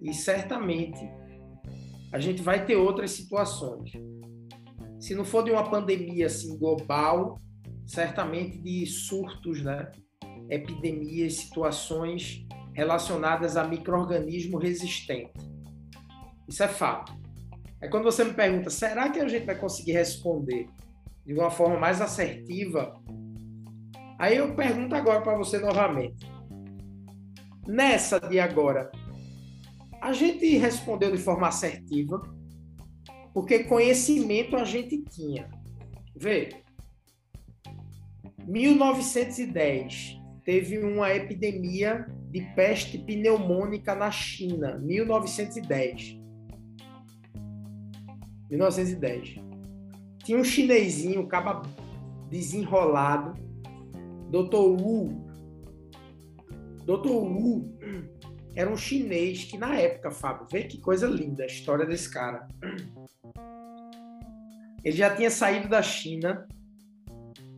e 0.00 0.12
certamente 0.14 1.00
a 2.12 2.18
gente 2.18 2.42
vai 2.42 2.64
ter 2.64 2.76
outras 2.76 3.12
situações. 3.12 3.92
Se 5.00 5.14
não 5.14 5.24
for 5.24 5.42
de 5.42 5.50
uma 5.50 5.68
pandemia 5.68 6.26
assim 6.26 6.56
global, 6.58 7.40
certamente 7.86 8.58
de 8.58 8.86
surtos, 8.86 9.62
né? 9.62 9.90
epidemias, 10.48 11.34
situações 11.34 12.46
relacionadas 12.74 13.56
a 13.56 13.64
microorganismo 13.64 14.58
resistente. 14.58 15.32
Isso 16.48 16.62
é 16.62 16.68
fato. 16.68 17.12
É 17.80 17.88
quando 17.88 18.04
você 18.04 18.24
me 18.24 18.34
pergunta, 18.34 18.70
será 18.70 19.10
que 19.10 19.18
a 19.18 19.26
gente 19.26 19.46
vai 19.46 19.58
conseguir 19.58 19.92
responder 19.92 20.68
de 21.24 21.34
uma 21.34 21.50
forma 21.50 21.78
mais 21.78 22.00
assertiva? 22.00 23.00
Aí 24.22 24.36
eu 24.36 24.54
pergunto 24.54 24.94
agora 24.94 25.20
para 25.20 25.36
você 25.36 25.58
novamente. 25.58 26.24
Nessa 27.66 28.20
de 28.20 28.38
agora, 28.38 28.88
a 30.00 30.12
gente 30.12 30.46
respondeu 30.58 31.10
de 31.10 31.18
forma 31.18 31.48
assertiva, 31.48 32.22
porque 33.34 33.64
conhecimento 33.64 34.54
a 34.54 34.62
gente 34.62 35.02
tinha. 35.10 35.50
Vê, 36.14 36.50
1910 38.46 40.20
teve 40.44 40.78
uma 40.78 41.12
epidemia 41.12 42.06
de 42.30 42.42
peste 42.54 42.98
pneumônica 42.98 43.92
na 43.92 44.12
China, 44.12 44.78
1910. 44.78 46.16
1910. 48.48 49.34
Tinha 50.22 50.38
um 50.38 50.44
chinesinho, 50.44 51.26
caba 51.26 51.62
desenrolado, 52.30 53.51
Dr. 54.32 54.80
Wu. 54.80 55.26
Dr. 56.86 57.10
Wu 57.10 57.78
era 58.56 58.70
um 58.70 58.76
chinês 58.78 59.44
que 59.44 59.58
na 59.58 59.76
época, 59.76 60.10
Fábio, 60.10 60.46
vê 60.50 60.62
que 60.62 60.80
coisa 60.80 61.06
linda 61.06 61.42
a 61.42 61.46
história 61.46 61.84
desse 61.84 62.10
cara. 62.10 62.48
Ele 64.82 64.96
já 64.96 65.14
tinha 65.14 65.30
saído 65.30 65.68
da 65.68 65.82
China, 65.82 66.48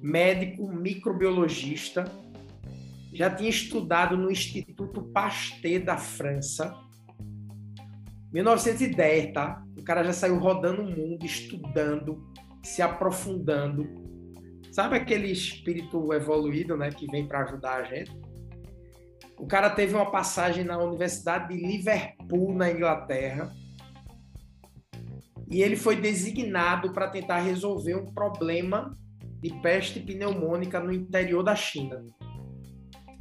médico, 0.02 0.66
microbiologista, 0.66 2.04
já 3.12 3.30
tinha 3.30 3.50
estudado 3.50 4.16
no 4.16 4.28
Instituto 4.28 5.00
Pasteur 5.00 5.80
da 5.84 5.96
França. 5.96 6.76
1910, 8.32 9.32
tá? 9.32 9.64
O 9.78 9.84
cara 9.84 10.02
já 10.02 10.12
saiu 10.12 10.40
rodando 10.40 10.82
o 10.82 10.90
mundo, 10.90 11.24
estudando, 11.24 12.28
se 12.64 12.82
aprofundando. 12.82 14.03
Sabe 14.74 14.96
aquele 14.96 15.30
espírito 15.30 16.12
evoluído, 16.12 16.76
né, 16.76 16.90
que 16.90 17.06
vem 17.06 17.28
para 17.28 17.44
ajudar 17.44 17.76
a 17.76 17.84
gente? 17.84 18.10
O 19.38 19.46
cara 19.46 19.70
teve 19.70 19.94
uma 19.94 20.10
passagem 20.10 20.64
na 20.64 20.76
Universidade 20.76 21.54
de 21.54 21.64
Liverpool, 21.64 22.52
na 22.52 22.72
Inglaterra, 22.72 23.54
e 25.48 25.62
ele 25.62 25.76
foi 25.76 25.94
designado 25.94 26.92
para 26.92 27.08
tentar 27.08 27.38
resolver 27.38 27.94
um 27.94 28.12
problema 28.12 28.98
de 29.40 29.50
peste 29.60 30.00
pneumônica 30.00 30.80
no 30.80 30.92
interior 30.92 31.44
da 31.44 31.54
China. 31.54 32.04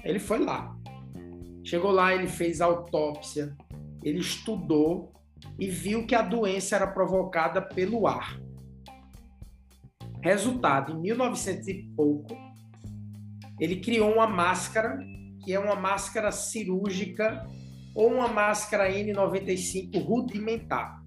Ele 0.03 0.17
foi 0.17 0.39
lá. 0.39 0.75
Chegou 1.63 1.91
lá, 1.91 2.15
ele 2.15 2.27
fez 2.27 2.61
autópsia, 2.61 3.55
ele 4.01 4.21
estudou 4.21 5.13
e 5.59 5.69
viu 5.69 6.07
que 6.07 6.15
a 6.15 6.23
doença 6.23 6.77
era 6.77 6.87
provocada 6.87 7.61
pelo 7.61 8.07
ar. 8.07 8.42
Resultado, 10.23 10.93
em 10.93 11.01
1900 11.01 11.67
e 11.67 11.83
pouco, 11.97 12.33
ele 13.59 13.81
criou 13.81 14.13
uma 14.13 14.25
máscara 14.25 14.97
que 15.43 15.51
é 15.51 15.59
uma 15.59 15.75
máscara 15.75 16.31
cirúrgica 16.31 17.45
ou 17.93 18.13
uma 18.13 18.29
máscara 18.29 18.89
N95 18.89 20.01
rudimentar. 20.01 21.03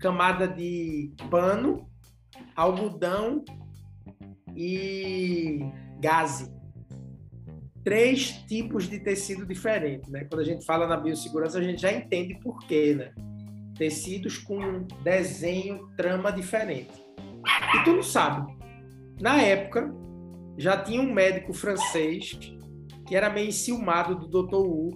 Camada 0.00 0.48
de 0.48 1.14
pano, 1.30 1.88
algodão 2.56 3.44
e 4.56 5.60
gaze. 6.00 6.52
Três 7.84 8.32
tipos 8.48 8.88
de 8.88 8.98
tecido 8.98 9.46
diferentes, 9.46 10.10
né? 10.10 10.24
Quando 10.24 10.40
a 10.40 10.44
gente 10.44 10.64
fala 10.66 10.88
na 10.88 10.96
biossegurança, 10.96 11.60
a 11.60 11.62
gente 11.62 11.80
já 11.80 11.92
entende 11.92 12.34
por 12.40 12.58
quê, 12.66 12.96
né? 12.96 13.12
Tecidos 13.78 14.38
com 14.38 14.82
desenho, 15.04 15.88
trama 15.96 16.32
diferente. 16.32 17.09
E 17.74 17.84
tu 17.84 17.92
não 17.92 18.02
sabe. 18.02 18.52
Na 19.20 19.40
época, 19.40 19.92
já 20.56 20.82
tinha 20.82 21.00
um 21.00 21.12
médico 21.12 21.52
francês 21.52 22.38
que 23.06 23.16
era 23.16 23.30
meio 23.30 23.48
enciumado 23.48 24.14
do 24.14 24.28
Dr. 24.28 24.56
Wu. 24.56 24.90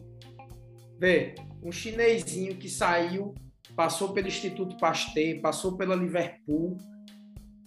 Vê, 0.99 1.35
um 1.63 1.73
chinesinho 1.73 2.57
que 2.57 2.69
saiu, 2.69 3.35
passou 3.75 4.13
pelo 4.13 4.29
Instituto 4.29 4.77
Pasteur, 4.79 5.41
passou 5.41 5.77
pela 5.77 5.97
Liverpool. 5.97 6.77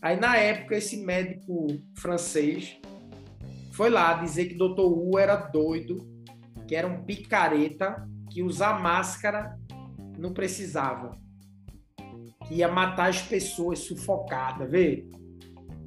Aí, 0.02 0.20
na 0.20 0.38
época, 0.38 0.76
esse 0.76 0.98
médico 0.98 1.68
francês 1.98 2.80
foi 3.72 3.90
lá 3.90 4.14
dizer 4.14 4.46
que 4.46 4.56
Dr. 4.56 4.82
Wu 4.82 5.18
era 5.20 5.36
doido, 5.36 5.98
que 6.68 6.76
era 6.76 6.88
um 6.88 7.04
picareta, 7.04 8.08
que 8.32 8.44
usar 8.44 8.82
máscara 8.82 9.58
não 10.18 10.34
precisava. 10.34 11.12
Que 12.48 12.56
ia 12.56 12.68
matar 12.68 13.10
as 13.10 13.22
pessoas 13.22 13.80
sufocadas, 13.80 14.70
vê? 14.70 15.06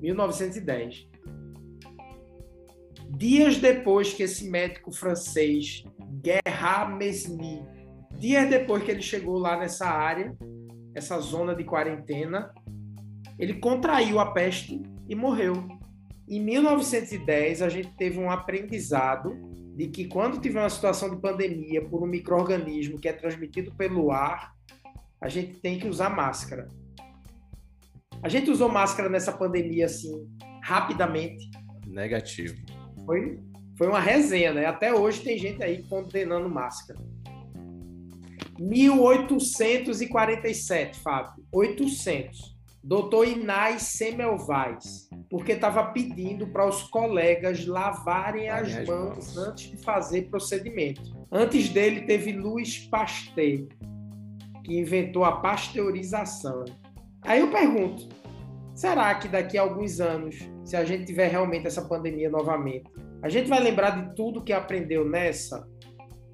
1910. 0.01 1.09
Dias 3.17 3.59
depois 3.59 4.15
que 4.15 4.23
esse 4.23 4.49
médico 4.49 4.93
francês, 4.93 5.85
Gerard 6.25 6.95
Mesny, 6.97 7.63
dias 8.17 8.49
depois 8.49 8.83
que 8.83 8.91
ele 8.91 9.03
chegou 9.03 9.39
lá 9.39 9.59
nessa 9.59 9.87
área, 9.87 10.35
essa 10.95 11.19
zona 11.21 11.55
de 11.55 11.65
quarentena, 11.65 12.53
ele 13.39 13.55
contraiu 13.55 14.19
a 14.21 14.31
peste 14.33 14.83
e 15.09 15.15
morreu. 15.15 15.55
Em 16.29 16.41
1910, 16.41 17.63
a 17.63 17.69
gente 17.69 17.91
teve 17.97 18.19
um 18.19 18.31
aprendizado 18.31 19.35
de 19.75 19.89
que 19.89 20.07
quando 20.07 20.41
tiver 20.41 20.61
uma 20.61 20.69
situação 20.69 21.11
de 21.11 21.21
pandemia 21.21 21.85
por 21.85 22.03
um 22.03 22.07
microorganismo 22.07 22.99
que 22.99 23.09
é 23.09 23.13
transmitido 23.13 23.75
pelo 23.75 24.13
ar, 24.13 24.55
a 25.21 25.29
gente 25.29 25.61
tem 25.61 25.79
que 25.79 25.87
usar 25.87 26.11
máscara. 26.11 26.67
A 28.23 28.29
gente 28.29 28.51
usou 28.51 28.69
máscara 28.69 29.09
nessa 29.09 29.33
pandemia 29.33 29.87
assim, 29.87 30.29
rapidamente. 30.63 31.51
Negativo. 31.87 32.55
Foi, 33.05 33.41
foi 33.77 33.89
uma 33.89 34.01
resenha, 34.01 34.53
né? 34.53 34.67
Até 34.67 34.95
hoje 34.95 35.23
tem 35.23 35.39
gente 35.39 35.63
aí 35.63 35.83
condenando 35.85 36.49
máscara. 36.49 36.99
1847, 38.59 40.99
Fábio. 41.01 41.45
800. 41.53 42.59
Doutor 42.83 43.29
Inais 43.29 43.83
Semmelweis, 43.83 45.11
porque 45.29 45.53
estava 45.53 45.93
pedindo 45.93 46.47
para 46.47 46.67
os 46.67 46.85
colegas 46.85 47.67
lavarem 47.67 48.49
as, 48.49 48.75
as 48.75 48.89
mãos, 48.89 49.35
mãos 49.35 49.37
antes 49.37 49.71
de 49.71 49.77
fazer 49.77 50.31
procedimento. 50.31 51.03
Antes 51.31 51.69
dele 51.69 52.07
teve 52.07 52.33
Louis 52.33 52.79
Pasteur, 52.89 53.69
que 54.71 54.79
inventou 54.79 55.25
a 55.25 55.33
pasteurização. 55.33 56.65
Aí 57.23 57.41
eu 57.41 57.51
pergunto, 57.51 58.09
será 58.73 59.13
que 59.17 59.27
daqui 59.27 59.59
a 59.59 59.63
alguns 59.63 60.01
anos 60.01 60.37
se 60.65 60.77
a 60.77 60.85
gente 60.85 61.07
tiver 61.07 61.27
realmente 61.29 61.67
essa 61.67 61.83
pandemia 61.83 62.31
novamente, 62.31 62.85
a 63.21 63.29
gente 63.29 63.49
vai 63.49 63.61
lembrar 63.61 63.91
de 63.91 64.15
tudo 64.15 64.45
que 64.45 64.53
aprendeu 64.53 65.05
nessa? 65.05 65.69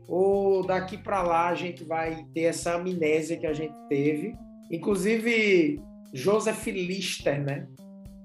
Ou 0.07 0.65
daqui 0.67 0.99
para 0.99 1.23
lá 1.23 1.49
a 1.49 1.55
gente 1.55 1.83
vai 1.83 2.27
ter 2.35 2.43
essa 2.43 2.75
amnésia 2.75 3.39
que 3.39 3.47
a 3.47 3.55
gente 3.55 3.75
teve? 3.89 4.37
Inclusive, 4.71 5.81
Joseph 6.13 6.67
Lister, 6.67 7.43
né? 7.43 7.67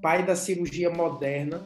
pai 0.02 0.26
da 0.26 0.36
cirurgia 0.36 0.90
moderna. 0.90 1.66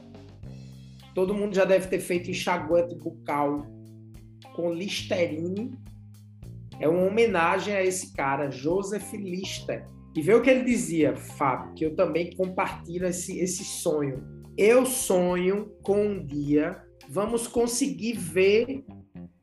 Todo 1.16 1.34
mundo 1.34 1.56
já 1.56 1.66
deve 1.66 1.88
ter 1.88 2.00
feito 2.00 2.30
enxaguante 2.30 2.94
bucal 2.96 3.66
com 4.56 4.72
Listerine. 4.72 5.72
É 6.80 6.88
uma 6.88 7.08
homenagem 7.08 7.76
a 7.76 7.84
esse 7.84 8.14
cara, 8.14 8.50
Joseph 8.52 9.14
Lister. 9.14 9.88
E 10.16 10.22
vê 10.22 10.34
o 10.34 10.42
que 10.42 10.50
ele 10.50 10.64
dizia, 10.64 11.16
Fábio, 11.16 11.74
que 11.74 11.86
eu 11.86 11.96
também 11.96 12.36
compartilho 12.36 13.06
esse, 13.06 13.40
esse 13.40 13.64
sonho 13.64 14.36
eu 14.58 14.86
sonho 14.86 15.70
com 15.84 16.02
um 16.02 16.26
dia 16.26 16.82
vamos 17.10 17.46
conseguir 17.46 18.14
ver 18.14 18.86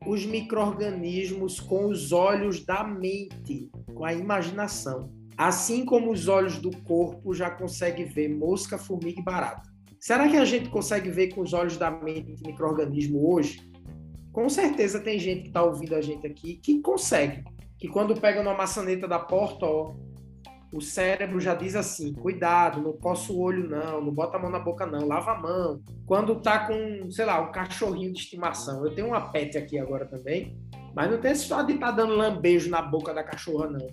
os 0.07 0.25
micro-organismos 0.25 1.59
com 1.59 1.85
os 1.85 2.11
olhos 2.11 2.65
da 2.65 2.83
mente, 2.83 3.69
com 3.93 4.03
a 4.03 4.11
imaginação. 4.11 5.13
Assim 5.37 5.85
como 5.85 6.11
os 6.11 6.27
olhos 6.27 6.57
do 6.57 6.71
corpo 6.81 7.31
já 7.31 7.51
conseguem 7.51 8.05
ver 8.05 8.27
mosca, 8.27 8.77
formiga 8.77 9.19
e 9.19 9.23
barata. 9.23 9.69
Será 9.99 10.27
que 10.27 10.35
a 10.35 10.45
gente 10.45 10.69
consegue 10.69 11.11
ver 11.11 11.27
com 11.27 11.41
os 11.41 11.53
olhos 11.53 11.77
da 11.77 11.91
mente 11.91 12.35
micro-organismo 12.43 13.31
hoje? 13.31 13.71
Com 14.33 14.49
certeza 14.49 14.99
tem 14.99 15.19
gente 15.19 15.43
que 15.43 15.47
está 15.49 15.63
ouvindo 15.63 15.95
a 15.95 16.01
gente 16.01 16.25
aqui 16.25 16.55
que 16.55 16.81
consegue. 16.81 17.43
Que 17.77 17.87
quando 17.87 18.19
pega 18.19 18.41
numa 18.41 18.55
maçaneta 18.55 19.07
da 19.07 19.19
porta, 19.19 19.65
ó, 19.65 19.93
o 20.73 20.81
cérebro 20.81 21.39
já 21.39 21.53
diz 21.53 21.75
assim: 21.75 22.13
cuidado, 22.13 22.81
não 22.81 22.93
coça 22.93 23.31
o 23.31 23.39
olho, 23.39 23.69
não, 23.69 24.01
não 24.01 24.11
bota 24.11 24.37
a 24.37 24.39
mão 24.41 24.49
na 24.49 24.57
boca, 24.57 24.87
não, 24.87 25.07
lava 25.07 25.33
a 25.33 25.39
mão. 25.39 25.81
Quando 26.07 26.41
tá 26.41 26.65
com, 26.65 27.11
sei 27.11 27.25
lá, 27.25 27.39
um 27.41 27.51
cachorrinho 27.51 28.11
de 28.11 28.19
estimação, 28.19 28.83
eu 28.83 28.95
tenho 28.95 29.07
uma 29.07 29.29
pet 29.29 29.55
aqui 29.55 29.77
agora 29.77 30.05
também, 30.05 30.57
mas 30.95 31.11
não 31.11 31.19
tem 31.19 31.31
essa 31.31 31.43
história 31.43 31.67
de 31.67 31.73
estar 31.73 31.87
tá 31.87 31.91
dando 31.91 32.15
lambejo 32.15 32.71
na 32.71 32.81
boca 32.81 33.13
da 33.13 33.23
cachorra, 33.23 33.69
não. 33.69 33.87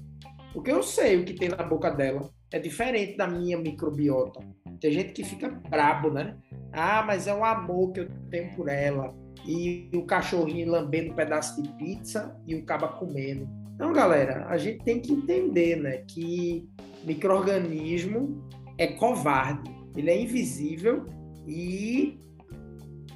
Porque 0.54 0.72
eu 0.72 0.82
sei 0.82 1.18
o 1.18 1.24
que 1.24 1.34
tem 1.34 1.50
na 1.50 1.62
boca 1.62 1.90
dela. 1.90 2.30
É 2.50 2.58
diferente 2.58 3.16
da 3.16 3.28
minha 3.28 3.56
microbiota. 3.58 4.40
Tem 4.80 4.90
gente 4.90 5.12
que 5.12 5.22
fica 5.22 5.48
brabo, 5.48 6.10
né? 6.10 6.36
Ah, 6.72 7.04
mas 7.06 7.28
é 7.28 7.34
o 7.34 7.44
amor 7.44 7.92
que 7.92 8.00
eu 8.00 8.08
tenho 8.30 8.56
por 8.56 8.68
ela. 8.68 9.14
E 9.46 9.90
o 9.94 10.02
cachorrinho 10.02 10.70
lambendo 10.70 11.12
um 11.12 11.14
pedaço 11.14 11.62
de 11.62 11.68
pizza 11.70 12.36
e 12.46 12.54
o 12.54 12.64
caba 12.64 12.88
comendo. 12.88 13.48
Então, 13.74 13.92
galera, 13.92 14.46
a 14.48 14.58
gente 14.58 14.84
tem 14.84 15.00
que 15.00 15.12
entender, 15.12 15.76
né, 15.76 16.04
que 16.06 16.68
microorganismo 17.04 18.46
é 18.76 18.86
covarde, 18.88 19.70
ele 19.96 20.10
é 20.10 20.22
invisível 20.22 21.06
e 21.46 22.18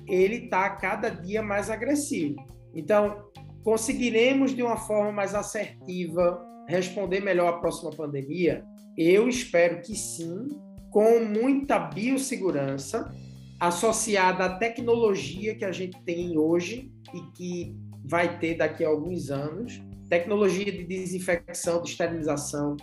ele 0.07 0.45
está 0.45 0.71
cada 0.71 1.09
dia 1.09 1.43
mais 1.43 1.71
agressivo. 1.71 2.37
Então, 2.75 3.31
conseguiremos 3.63 4.55
de 4.55 4.63
uma 4.63 4.77
forma 4.77 5.13
mais 5.13 5.35
assertiva 5.35 6.43
responder 6.69 7.21
melhor 7.21 7.49
à 7.49 7.59
próxima 7.59 7.91
pandemia? 7.91 8.65
Eu 8.97 9.29
espero 9.29 9.83
que 9.83 9.95
sim, 9.95 10.49
com 10.91 11.21
muita 11.25 11.79
biossegurança 11.79 13.13
associada 13.61 14.45
à 14.45 14.59
tecnologia 14.59 15.55
que 15.55 15.65
a 15.65 15.73
gente 15.73 16.01
tem 16.03 16.39
hoje 16.39 16.93
e 17.15 17.21
que 17.33 17.77
vai 18.05 18.39
ter 18.39 18.57
daqui 18.57 18.85
a 18.85 18.89
alguns 18.89 19.31
anos, 19.31 19.83
tecnologia 20.09 20.71
de 20.71 20.85
desinfecção, 20.85 21.83
de 21.83 21.91
esterilização, 21.91 22.77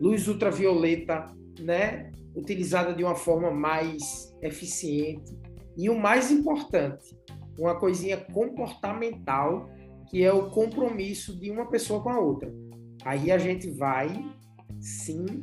luz 0.00 0.28
ultravioleta, 0.28 1.26
né, 1.60 2.10
utilizada 2.34 2.94
de 2.94 3.02
uma 3.02 3.14
forma 3.14 3.50
mais 3.50 4.34
eficiente 4.42 5.36
e 5.76 5.88
o 5.88 5.98
mais 5.98 6.30
importante, 6.30 7.16
uma 7.58 7.78
coisinha 7.78 8.16
comportamental 8.16 9.68
que 10.10 10.22
é 10.22 10.32
o 10.32 10.50
compromisso 10.50 11.38
de 11.38 11.50
uma 11.50 11.66
pessoa 11.66 12.02
com 12.02 12.10
a 12.10 12.20
outra. 12.20 12.52
Aí 13.04 13.32
a 13.32 13.38
gente 13.38 13.68
vai 13.70 14.24
sim 14.80 15.42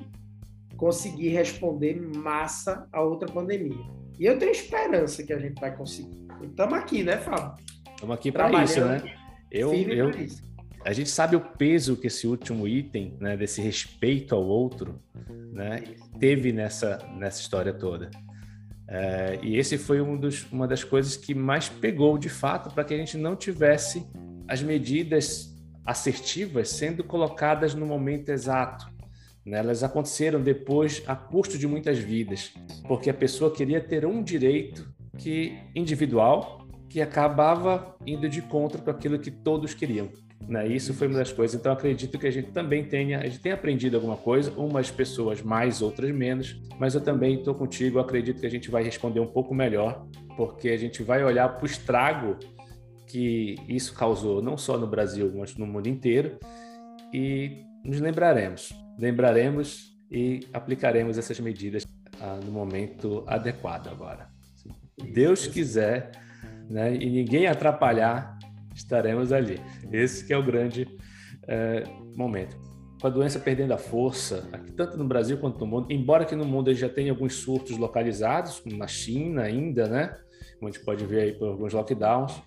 conseguir 0.78 1.30
responder 1.30 2.00
massa 2.16 2.88
a 2.92 3.02
outra 3.02 3.32
pandemia. 3.32 4.01
E 4.22 4.26
eu 4.28 4.38
tenho 4.38 4.52
esperança 4.52 5.24
que 5.24 5.34
a 5.34 5.40
gente 5.40 5.60
vai 5.60 5.76
conseguir. 5.76 6.28
Estamos 6.44 6.76
aqui, 6.76 7.02
né, 7.02 7.18
Fábio? 7.18 7.56
Estamos 7.90 8.16
aqui 8.16 8.32
para 8.32 8.64
isso, 8.64 8.80
né? 8.80 9.02
Eu, 9.50 9.74
eu, 9.74 10.12
a 10.86 10.94
gente 10.94 11.10
sabe 11.10 11.36
o 11.36 11.42
peso 11.42 11.98
que 11.98 12.06
esse 12.06 12.28
último 12.28 12.68
item, 12.68 13.18
né, 13.20 13.36
desse 13.36 13.64
respeito 13.64 14.36
ao 14.36 14.46
outro, 14.46 15.02
né, 15.52 15.84
teve 16.20 16.54
nessa, 16.54 17.00
nessa 17.18 17.42
história 17.42 17.74
toda. 17.74 18.12
É, 18.88 19.40
e 19.42 19.58
esse 19.58 19.76
foi 19.80 20.00
um 20.00 20.16
dos, 20.16 20.46
uma 20.52 20.68
das 20.68 20.84
coisas 20.84 21.18
que 21.18 21.34
mais 21.34 21.68
pegou 21.68 22.16
de 22.16 22.30
fato 22.30 22.72
para 22.72 22.84
que 22.84 22.94
a 22.94 22.98
gente 22.98 23.18
não 23.18 23.36
tivesse 23.36 24.06
as 24.48 24.62
medidas 24.62 25.52
assertivas 25.84 26.70
sendo 26.70 27.04
colocadas 27.04 27.74
no 27.74 27.88
momento 27.88 28.30
exato. 28.30 28.86
Né? 29.46 29.60
Elas 29.60 29.84
aconteceram 29.84 30.42
depois 30.42 31.04
a 31.08 31.16
custo 31.16 31.58
de 31.58 31.68
muitas 31.68 31.98
vidas, 31.98 32.54
porque 32.88 33.10
a 33.10 33.14
pessoa 33.14 33.52
queria 33.52 33.82
ter 33.82 34.06
um 34.06 34.24
direito 34.24 34.88
que 35.18 35.58
individual 35.76 36.68
que 36.90 37.02
acabava 37.02 37.96
indo 38.06 38.28
de 38.28 38.42
contra 38.42 38.82
com 38.82 38.92
aquilo 38.92 39.18
que 39.18 39.32
todos 39.32 39.74
queriam. 39.74 40.10
Né? 40.48 40.68
Isso 40.68 40.94
foi 40.94 41.08
uma 41.08 41.18
das 41.20 41.32
coisas. 41.32 41.58
Então, 41.58 41.72
acredito 41.72 42.20
que 42.20 42.28
a 42.28 42.32
gente 42.32 42.52
também 42.52 42.84
tenha, 42.84 43.20
a 43.20 43.24
gente 43.24 43.40
tenha 43.40 43.56
aprendido 43.56 43.96
alguma 43.96 44.18
coisa, 44.18 44.52
umas 44.58 44.92
pessoas 44.92 45.42
mais, 45.42 45.82
outras 45.82 46.14
menos, 46.14 46.62
mas 46.78 46.94
eu 46.94 47.02
também 47.02 47.36
estou 47.36 47.56
contigo, 47.56 48.00
acredito 48.00 48.42
que 48.42 48.46
a 48.46 48.50
gente 48.50 48.70
vai 48.70 48.84
responder 48.84 49.22
um 49.22 49.28
pouco 49.28 49.56
melhor, 49.56 50.06
porque 50.36 50.70
a 50.70 50.78
gente 50.78 51.04
vai 51.04 51.24
olhar 51.24 51.48
para 51.50 51.64
o 51.64 51.66
estrago 51.66 52.38
que 53.08 53.56
isso 53.68 53.94
causou, 53.94 54.42
não 54.42 54.58
só 54.58 54.78
no 54.78 54.88
Brasil, 54.88 55.32
mas 55.36 55.56
no 55.56 55.66
mundo 55.68 55.88
inteiro, 55.88 56.38
e 57.14 57.64
nos 57.84 58.00
lembraremos, 58.00 58.74
lembraremos 58.98 59.92
e 60.10 60.42
aplicaremos 60.54 61.18
essas 61.18 61.40
medidas 61.40 61.86
ah, 62.20 62.40
no 62.44 62.52
momento 62.52 63.24
adequado 63.28 63.88
agora. 63.88 64.30
Se 64.56 64.70
Deus 65.12 65.48
quiser, 65.48 66.12
né, 66.70 66.94
e 66.96 67.10
ninguém 67.10 67.48
atrapalhar, 67.48 68.38
estaremos 68.76 69.32
ali. 69.32 69.60
Esse 69.92 70.32
é 70.32 70.38
o 70.38 70.44
grande 70.44 70.88
é, 71.48 71.84
momento. 72.16 72.56
Com 73.00 73.08
a 73.08 73.10
doença 73.10 73.40
perdendo 73.40 73.74
a 73.74 73.78
força, 73.78 74.48
aqui, 74.52 74.72
tanto 74.74 74.98
no 74.98 75.06
Brasil 75.06 75.38
quanto 75.38 75.60
no 75.60 75.66
mundo, 75.66 75.88
embora 75.92 76.24
que 76.24 76.36
no 76.36 76.46
mundo 76.46 76.72
já 76.74 76.88
tenha 76.88 77.12
alguns 77.12 77.36
surtos 77.36 77.78
localizados, 77.78 78.60
como 78.60 78.78
na 78.78 78.88
China 78.88 79.42
ainda, 79.42 79.88
né? 79.88 80.16
Como 80.60 80.70
a 80.70 80.72
gente 80.72 80.86
pode 80.86 81.04
ver 81.06 81.22
aí 81.22 81.32
por 81.34 81.48
alguns 81.48 81.74
lockdowns. 81.74 82.40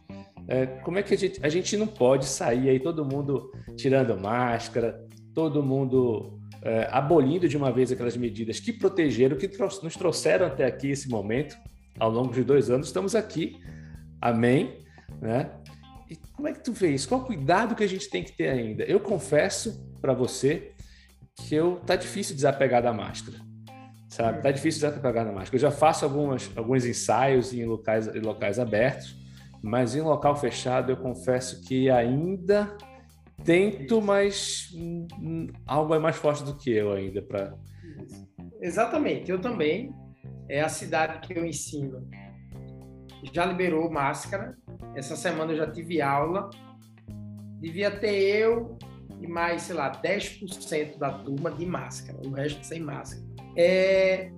É, 0.46 0.66
como 0.66 0.98
é 0.98 1.02
que 1.02 1.14
a 1.14 1.16
gente, 1.16 1.40
a 1.44 1.48
gente 1.48 1.76
não 1.76 1.86
pode 1.86 2.26
sair 2.26 2.68
aí 2.68 2.78
todo 2.78 3.04
mundo 3.04 3.50
tirando 3.76 4.16
máscara, 4.16 5.03
todo 5.34 5.62
mundo 5.62 6.38
é, 6.62 6.88
abolindo 6.90 7.48
de 7.48 7.56
uma 7.56 7.72
vez 7.72 7.90
aquelas 7.90 8.16
medidas 8.16 8.60
que 8.60 8.72
protegeram, 8.72 9.36
que 9.36 9.50
nos 9.82 9.96
trouxeram 9.96 10.46
até 10.46 10.64
aqui 10.64 10.90
esse 10.90 11.08
momento, 11.08 11.56
ao 11.98 12.10
longo 12.10 12.32
de 12.32 12.42
dois 12.42 12.70
anos, 12.70 12.86
estamos 12.86 13.14
aqui, 13.14 13.60
amém, 14.20 14.78
né? 15.20 15.50
E 16.10 16.16
como 16.32 16.48
é 16.48 16.52
que 16.52 16.62
tu 16.62 16.72
vê 16.72 16.90
isso? 16.90 17.08
Qual 17.08 17.24
cuidado 17.24 17.74
que 17.74 17.84
a 17.84 17.88
gente 17.88 18.08
tem 18.08 18.22
que 18.22 18.32
ter 18.32 18.48
ainda? 18.48 18.84
Eu 18.84 19.00
confesso 19.00 19.86
para 20.00 20.12
você 20.12 20.72
que 21.36 21.54
eu 21.54 21.76
tá 21.86 21.96
difícil 21.96 22.34
desapegar 22.34 22.82
da 22.82 22.92
máscara. 22.92 23.38
Sabe? 24.08 24.42
Tá 24.42 24.50
difícil 24.50 24.88
desapegar 24.88 25.24
da 25.24 25.32
máscara. 25.32 25.56
Eu 25.56 25.60
já 25.60 25.70
faço 25.70 26.04
algumas, 26.04 26.50
alguns 26.56 26.84
ensaios 26.84 27.52
em 27.52 27.64
locais, 27.64 28.06
em 28.06 28.20
locais 28.20 28.58
abertos, 28.58 29.16
mas 29.62 29.96
em 29.96 30.02
local 30.02 30.36
fechado 30.36 30.92
eu 30.92 30.96
confesso 30.96 31.62
que 31.62 31.90
ainda 31.90 32.76
tento, 33.44 34.00
mas 34.00 34.70
hum, 34.74 35.46
algo 35.66 35.94
é 35.94 35.98
mais 35.98 36.16
forte 36.16 36.42
do 36.42 36.56
que 36.56 36.70
eu 36.70 36.92
ainda 36.92 37.22
para 37.22 37.54
Exatamente, 38.60 39.30
eu 39.30 39.40
também. 39.40 39.92
É 40.48 40.60
a 40.60 40.68
cidade 40.68 41.26
que 41.26 41.38
eu 41.38 41.44
ensino 41.44 42.06
já 43.32 43.46
liberou 43.46 43.90
máscara. 43.90 44.56
Essa 44.94 45.16
semana 45.16 45.52
eu 45.52 45.56
já 45.56 45.70
tive 45.70 46.00
aula. 46.00 46.50
Devia 47.60 47.90
ter 47.90 48.14
eu 48.14 48.76
e 49.20 49.26
mais, 49.26 49.62
sei 49.62 49.74
lá, 49.74 49.90
10% 49.90 50.98
da 50.98 51.10
turma 51.10 51.50
de 51.50 51.64
máscara, 51.64 52.18
o 52.26 52.30
resto 52.30 52.64
sem 52.64 52.80
máscara. 52.80 53.24
É... 53.56 54.30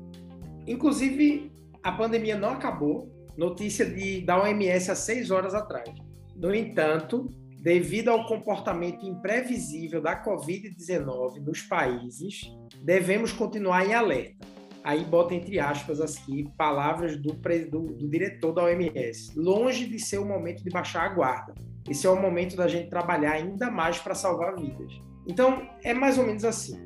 Inclusive, 0.66 1.52
a 1.82 1.92
pandemia 1.92 2.36
não 2.36 2.50
acabou. 2.50 3.12
Notícia 3.36 3.84
de, 3.84 4.22
da 4.22 4.40
OMS 4.42 4.90
há 4.90 4.94
seis 4.94 5.30
horas 5.30 5.54
atrás. 5.54 5.90
No 6.34 6.54
entanto, 6.54 7.28
devido 7.66 8.10
ao 8.10 8.24
comportamento 8.26 9.04
imprevisível 9.04 10.00
da 10.00 10.22
Covid-19 10.24 11.44
nos 11.44 11.62
países, 11.62 12.42
devemos 12.84 13.32
continuar 13.32 13.84
em 13.84 13.92
alerta 13.92 14.46
aí 14.84 15.04
bota 15.04 15.34
entre 15.34 15.58
aspas 15.58 16.00
aqui 16.00 16.48
palavras 16.56 17.16
do, 17.16 17.32
do, 17.32 17.80
do, 17.92 18.08
diretor 18.08 18.52
da 18.52 18.62
OMS. 18.62 19.32
Longe 19.36 19.84
de 19.84 19.98
ser 19.98 20.18
o 20.18 20.24
momento 20.24 20.62
de 20.62 20.70
baixar 20.70 21.10
a 21.10 21.12
guarda. 21.12 21.54
Esse 21.90 22.06
é 22.06 22.10
o 22.10 22.14
momento 22.14 22.54
da 22.54 22.68
gente 22.68 22.88
trabalhar 22.88 23.32
ainda 23.32 23.68
mais 23.68 23.98
para 23.98 24.14
salvar 24.14 24.54
vidas. 24.54 24.92
Então, 25.26 25.68
é 25.82 25.92
mais 25.92 26.18
ou 26.18 26.24
menos 26.24 26.44
assim. 26.44 26.78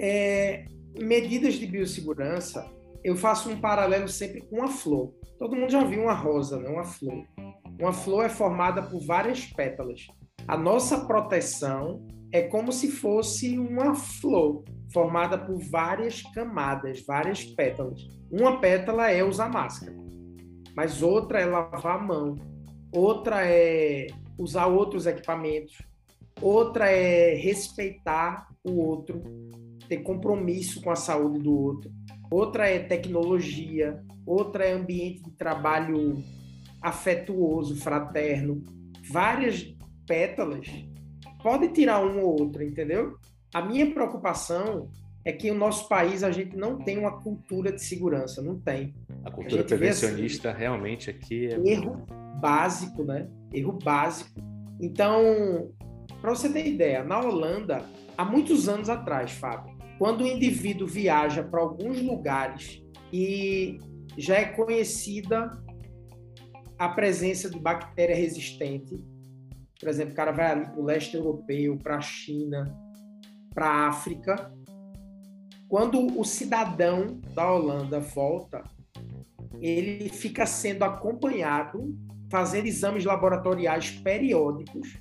É, 0.00 0.64
medidas 0.98 1.54
de 1.54 1.64
biossegurança, 1.64 2.68
eu 3.04 3.14
faço 3.14 3.48
um 3.48 3.60
paralelo 3.60 4.08
sempre 4.08 4.40
com 4.40 4.64
a 4.64 4.68
flor. 4.68 5.14
Todo 5.38 5.54
mundo 5.54 5.70
já 5.70 5.84
viu 5.84 6.02
uma 6.02 6.14
rosa, 6.14 6.58
não 6.58 6.72
uma 6.72 6.84
flor. 6.84 7.24
Uma 7.78 7.92
flor 7.92 8.24
é 8.24 8.28
formada 8.28 8.82
por 8.82 9.00
várias 9.06 9.44
pétalas. 9.44 10.06
A 10.46 10.56
nossa 10.56 11.06
proteção 11.06 12.04
é 12.32 12.42
como 12.42 12.72
se 12.72 12.90
fosse 12.90 13.56
uma 13.56 13.94
flor 13.94 14.64
formada 14.92 15.38
por 15.38 15.58
várias 15.70 16.22
camadas, 16.34 17.04
várias 17.06 17.44
pétalas. 17.44 18.00
Uma 18.30 18.58
pétala 18.58 19.10
é 19.10 19.22
usar 19.22 19.48
máscara, 19.48 19.94
mas 20.74 21.02
outra 21.02 21.40
é 21.40 21.46
lavar 21.46 21.96
a 21.96 21.98
mão, 21.98 22.34
outra 22.92 23.46
é 23.46 24.08
usar 24.36 24.66
outros 24.66 25.06
equipamentos, 25.06 25.78
outra 26.40 26.90
é 26.90 27.34
respeitar 27.34 28.48
o 28.64 28.80
outro, 28.82 29.22
ter 29.88 29.98
compromisso 29.98 30.82
com 30.82 30.90
a 30.90 30.96
saúde 30.96 31.38
do 31.38 31.56
outro, 31.56 31.90
outra 32.30 32.68
é 32.68 32.78
tecnologia, 32.80 34.02
outra 34.26 34.64
é 34.64 34.72
ambiente 34.72 35.22
de 35.22 35.30
trabalho 35.30 36.22
afetuoso, 36.80 37.76
fraterno. 37.76 38.62
Várias 39.10 39.74
pétalas. 40.06 40.66
Pode 41.42 41.68
tirar 41.68 42.04
uma 42.04 42.22
ou 42.22 42.40
outra, 42.40 42.64
entendeu? 42.64 43.16
A 43.54 43.62
minha 43.62 43.92
preocupação 43.92 44.90
é 45.24 45.32
que 45.32 45.50
o 45.50 45.54
nosso 45.54 45.88
país 45.88 46.22
a 46.22 46.30
gente 46.30 46.56
não 46.56 46.78
tem 46.78 46.98
uma 46.98 47.20
cultura 47.20 47.72
de 47.72 47.82
segurança, 47.82 48.42
não 48.42 48.58
tem. 48.58 48.94
A 49.24 49.30
cultura 49.30 49.62
a 49.62 49.64
prevencionista 49.64 50.50
assim, 50.50 50.58
realmente 50.58 51.10
aqui 51.10 51.46
é 51.46 51.68
erro 51.68 52.04
básico, 52.40 53.04
né? 53.04 53.28
Erro 53.52 53.72
básico. 53.72 54.30
Então, 54.80 55.70
para 56.20 56.30
você 56.30 56.48
ter 56.48 56.66
ideia, 56.66 57.04
na 57.04 57.20
Holanda, 57.20 57.84
há 58.16 58.24
muitos 58.24 58.68
anos 58.68 58.88
atrás, 58.88 59.32
Fábio, 59.32 59.76
quando 59.98 60.22
o 60.22 60.26
indivíduo 60.26 60.86
viaja 60.86 61.42
para 61.42 61.60
alguns 61.60 62.00
lugares 62.00 62.82
e 63.12 63.78
já 64.16 64.36
é 64.36 64.44
conhecida 64.46 65.50
a 66.78 66.88
presença 66.88 67.50
de 67.50 67.58
bactéria 67.58 68.14
resistente, 68.14 69.04
por 69.80 69.88
exemplo, 69.88 70.12
o 70.12 70.16
cara 70.16 70.32
vai 70.32 70.50
ali 70.50 70.64
para 70.66 70.80
o 70.80 70.84
leste 70.84 71.16
europeu, 71.16 71.76
para 71.76 71.96
a 71.96 72.00
China, 72.00 72.64
para 73.54 73.66
a 73.66 73.88
África. 73.88 74.52
Quando 75.68 76.18
o 76.18 76.24
cidadão 76.24 77.20
da 77.34 77.52
Holanda 77.52 78.00
volta, 78.00 78.62
ele 79.60 80.08
fica 80.08 80.46
sendo 80.46 80.84
acompanhado 80.84 81.96
fazer 82.30 82.66
exames 82.66 83.04
laboratoriais 83.04 83.90
periódicos, 83.90 84.98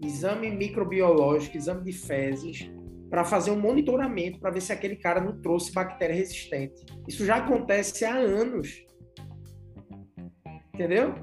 exame 0.00 0.50
microbiológico, 0.50 1.56
exame 1.56 1.84
de 1.84 1.92
fezes, 1.92 2.70
para 3.08 3.24
fazer 3.24 3.50
um 3.50 3.58
monitoramento 3.58 4.38
para 4.38 4.50
ver 4.50 4.60
se 4.60 4.72
aquele 4.72 4.96
cara 4.96 5.20
não 5.20 5.40
trouxe 5.40 5.72
bactéria 5.72 6.14
resistente. 6.14 6.84
Isso 7.08 7.24
já 7.26 7.36
acontece 7.36 8.04
há 8.04 8.14
anos. 8.14 8.86
Entendeu? 10.80 11.14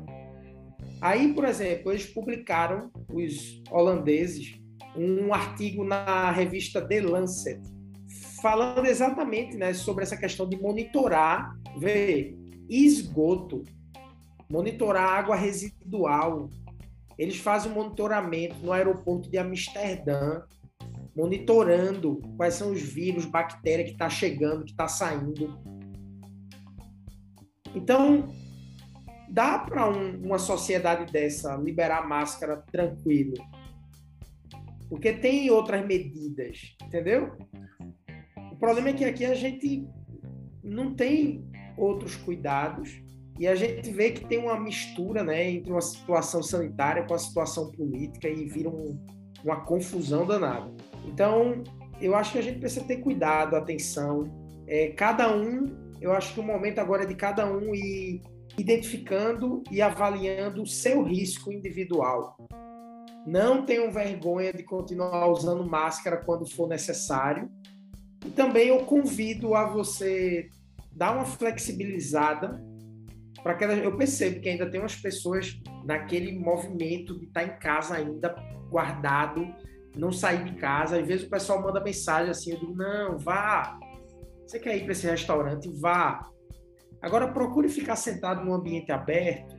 Aí, 1.02 1.34
por 1.34 1.44
exemplo, 1.44 1.92
eles 1.92 2.06
publicaram, 2.06 2.92
os 3.12 3.64
holandeses, 3.72 4.62
um 4.96 5.34
artigo 5.34 5.84
na 5.84 6.30
revista 6.30 6.80
The 6.80 7.02
Lancet, 7.02 7.60
falando 8.40 8.86
exatamente 8.86 9.58
né, 9.58 9.74
sobre 9.74 10.04
essa 10.04 10.16
questão 10.16 10.48
de 10.48 10.62
monitorar, 10.62 11.56
ver 11.80 12.38
esgoto, 12.70 13.64
monitorar 14.48 15.10
água 15.10 15.36
residual. 15.36 16.52
Eles 17.18 17.38
fazem 17.38 17.72
um 17.72 17.76
monitoramento 17.76 18.64
no 18.64 18.72
aeroporto 18.72 19.28
de 19.28 19.40
Amsterdã, 19.40 20.44
monitorando 21.16 22.22
quais 22.38 22.54
são 22.54 22.72
os 22.72 22.82
vírus, 22.84 23.26
bactéria 23.26 23.84
que 23.84 23.94
está 23.94 24.08
chegando, 24.08 24.66
que 24.66 24.72
está 24.72 24.88
saindo. 24.88 25.60
Então, 27.74 28.30
dá 29.30 29.60
para 29.60 29.90
um, 29.90 30.18
uma 30.24 30.40
sociedade 30.40 31.12
dessa 31.12 31.56
liberar 31.56 32.08
máscara 32.08 32.58
tranquilo? 32.72 33.34
Porque 34.90 35.14
tem 35.14 35.50
outras 35.50 35.86
medidas, 35.86 36.76
entendeu? 36.82 37.36
O 38.52 38.56
problema 38.56 38.90
é 38.90 38.94
que 38.94 39.06
aqui 39.06 39.26
a 39.26 39.36
gente 39.36 39.88
não 40.64 40.94
tem 40.94 41.46
outros 41.78 42.16
cuidados 42.16 43.02
e 43.40 43.48
a 43.48 43.54
gente 43.54 43.92
vê 43.92 44.12
que 44.12 44.26
tem 44.26 44.40
uma 44.40 44.60
mistura 44.60 45.24
né, 45.24 45.52
entre 45.52 45.72
uma 45.72 45.82
situação 45.82 46.42
sanitária 46.42 47.04
com 47.04 47.14
a 47.14 47.20
situação 47.20 47.72
política 47.72 48.28
e 48.28 48.46
vira 48.46 48.70
um, 48.70 48.98
uma 49.44 49.62
confusão 49.62 50.26
danada. 50.26 50.72
Então, 51.06 51.64
eu 52.02 52.16
acho 52.16 52.34
que 52.34 52.40
a 52.40 52.42
gente 52.42 52.60
precisa 52.60 52.86
ter 52.86 52.98
cuidado, 52.98 53.56
atenção. 53.56 54.28
É, 54.66 54.88
cada 54.88 55.36
um, 55.36 55.66
eu 56.02 56.14
acho 56.14 56.34
que 56.34 56.40
o 56.40 56.44
momento 56.44 56.80
agora 56.80 57.04
é 57.04 57.06
de 57.06 57.16
cada 57.16 57.46
um 57.46 57.76
ir 57.76 58.22
identificando 58.58 59.64
e 59.72 59.82
avaliando 59.82 60.64
o 60.64 60.68
seu 60.68 61.04
risco 61.04 61.52
individual. 61.52 62.38
Não 63.26 63.66
tenham 63.66 63.92
vergonha 63.92 64.54
de 64.54 64.64
continuar 64.64 65.28
usando 65.28 65.66
máscara 65.66 66.18
quando 66.18 66.50
for 66.50 66.68
necessário. 66.68 67.50
E 68.26 68.30
também 68.32 68.70
eu 68.70 68.80
convido 68.86 69.54
a 69.54 69.66
você 69.66 70.50
dar 70.92 71.14
uma 71.14 71.26
flexibilizada 71.26 72.60
para 73.44 73.54
que 73.54 73.64
eu 73.64 73.96
percebo 73.96 74.42
que 74.42 74.50
ainda 74.50 74.70
tem 74.70 74.80
umas 74.80 74.96
pessoas 74.96 75.60
naquele 75.86 76.38
movimento 76.38 77.18
de 77.20 77.26
estar 77.26 77.44
em 77.44 77.60
casa 77.60 77.96
ainda 77.96 78.36
guardado, 78.70 79.48
não 79.96 80.12
sair 80.12 80.44
de 80.44 80.56
casa. 80.56 81.00
Às 81.00 81.08
vezes 81.08 81.28
o 81.28 81.30
pessoal 81.30 81.62
manda 81.62 81.84
mensagem 81.84 82.32
assim, 82.32 82.52
eu 82.52 82.60
digo, 82.60 82.76
não, 82.76 83.18
vá. 83.18 83.80
Você 84.46 84.60
quer 84.60 84.76
ir 84.78 84.84
para 84.84 84.94
esse 84.94 85.08
restaurante? 85.08 85.70
Vá. 85.80 86.28
Agora 87.02 87.28
procure 87.28 87.70
ficar 87.70 87.96
sentado 87.96 88.44
num 88.44 88.54
ambiente 88.54 88.92
aberto, 88.92 89.56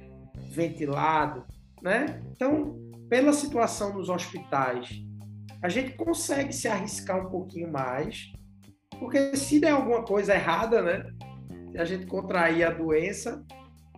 ventilado, 0.51 1.45
né? 1.83 2.21
Então, 2.33 2.77
pela 3.09 3.33
situação 3.33 3.95
nos 3.95 4.09
hospitais, 4.09 4.91
a 5.63 5.69
gente 5.69 5.93
consegue 5.93 6.53
se 6.53 6.69
arriscar 6.69 7.27
um 7.27 7.31
pouquinho 7.31 7.71
mais, 7.71 8.33
porque 8.99 9.37
se 9.37 9.61
der 9.61 9.71
alguma 9.71 10.03
coisa 10.03 10.35
errada, 10.35 10.83
né? 10.83 11.07
Se 11.71 11.79
a 11.79 11.85
gente 11.85 12.07
contrair 12.07 12.65
a 12.65 12.71
doença, 12.71 13.45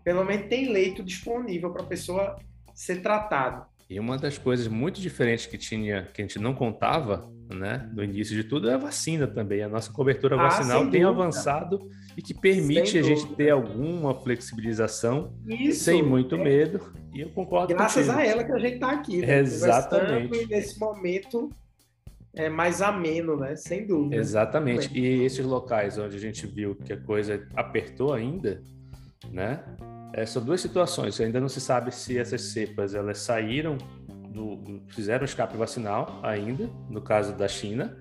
pelo 0.05 0.25
menos 0.25 0.49
tem 0.49 0.71
leito 0.71 1.03
disponível 1.03 1.73
para 1.73 1.83
a 1.83 1.87
pessoa 1.87 2.37
ser 2.75 3.03
tratada. 3.03 3.67
E 3.89 3.99
uma 3.99 4.17
das 4.17 4.39
coisas 4.39 4.69
muito 4.69 5.01
diferentes 5.01 5.47
que 5.47 5.59
tinha, 5.59 6.05
que 6.15 6.23
a 6.23 6.25
gente 6.25 6.39
não 6.39 6.55
contava, 6.55 7.29
né, 7.55 7.89
no 7.93 8.03
início 8.03 8.35
de 8.35 8.45
tudo, 8.45 8.71
é 8.71 8.75
a 8.75 8.79
vacina 8.79 9.27
também. 9.27 9.63
A 9.63 9.69
nossa 9.69 9.93
cobertura 9.93 10.37
ah, 10.37 10.43
vacinal 10.45 10.89
tem 10.89 11.05
avançado 11.05 11.91
e 12.17 12.23
que 12.23 12.33
permite 12.33 12.91
sem 12.91 13.01
a 13.01 13.03
gente 13.03 13.27
ter 13.35 13.51
alguma 13.51 14.15
flexibilização 14.15 15.33
Isso, 15.47 15.85
sem 15.85 16.03
muito 16.03 16.37
é. 16.37 16.39
medo. 16.45 16.81
E 17.13 17.21
eu 17.21 17.31
concordo 17.31 17.75
Graças 17.75 18.09
a 18.09 18.25
ela 18.25 18.45
que 18.45 18.53
a 18.53 18.59
gente 18.59 18.75
está 18.75 18.93
aqui. 18.93 19.19
Né? 19.19 19.39
Exatamente. 19.41 20.47
nesse 20.47 20.79
momento 20.79 21.51
é 22.35 22.49
mais 22.49 22.81
ameno, 22.81 23.37
né? 23.37 23.57
Sem 23.57 23.87
dúvida. 23.87 24.17
Exatamente. 24.17 24.97
E 24.97 25.25
esses 25.25 25.45
locais 25.45 25.99
onde 25.99 26.17
a 26.17 26.21
gente 26.21 26.47
viu 26.47 26.77
que 26.77 26.93
a 26.93 26.97
coisa 26.97 27.47
apertou 27.57 28.13
ainda, 28.13 28.63
né? 29.31 29.65
É, 30.13 30.25
são 30.27 30.43
duas 30.43 30.61
situações. 30.61 31.21
Ainda 31.21 31.41
não 31.41 31.49
se 31.49 31.61
sabe 31.61 31.93
se 31.93 32.19
essas 32.19 32.43
cepas 32.43 32.95
elas 32.95 33.19
saíram 33.19 33.79
do, 34.31 34.83
fizeram 34.89 35.25
escape 35.25 35.57
vacinal 35.57 36.21
ainda, 36.23 36.71
no 36.89 37.03
caso 37.03 37.37
da 37.37 37.49
China, 37.49 37.97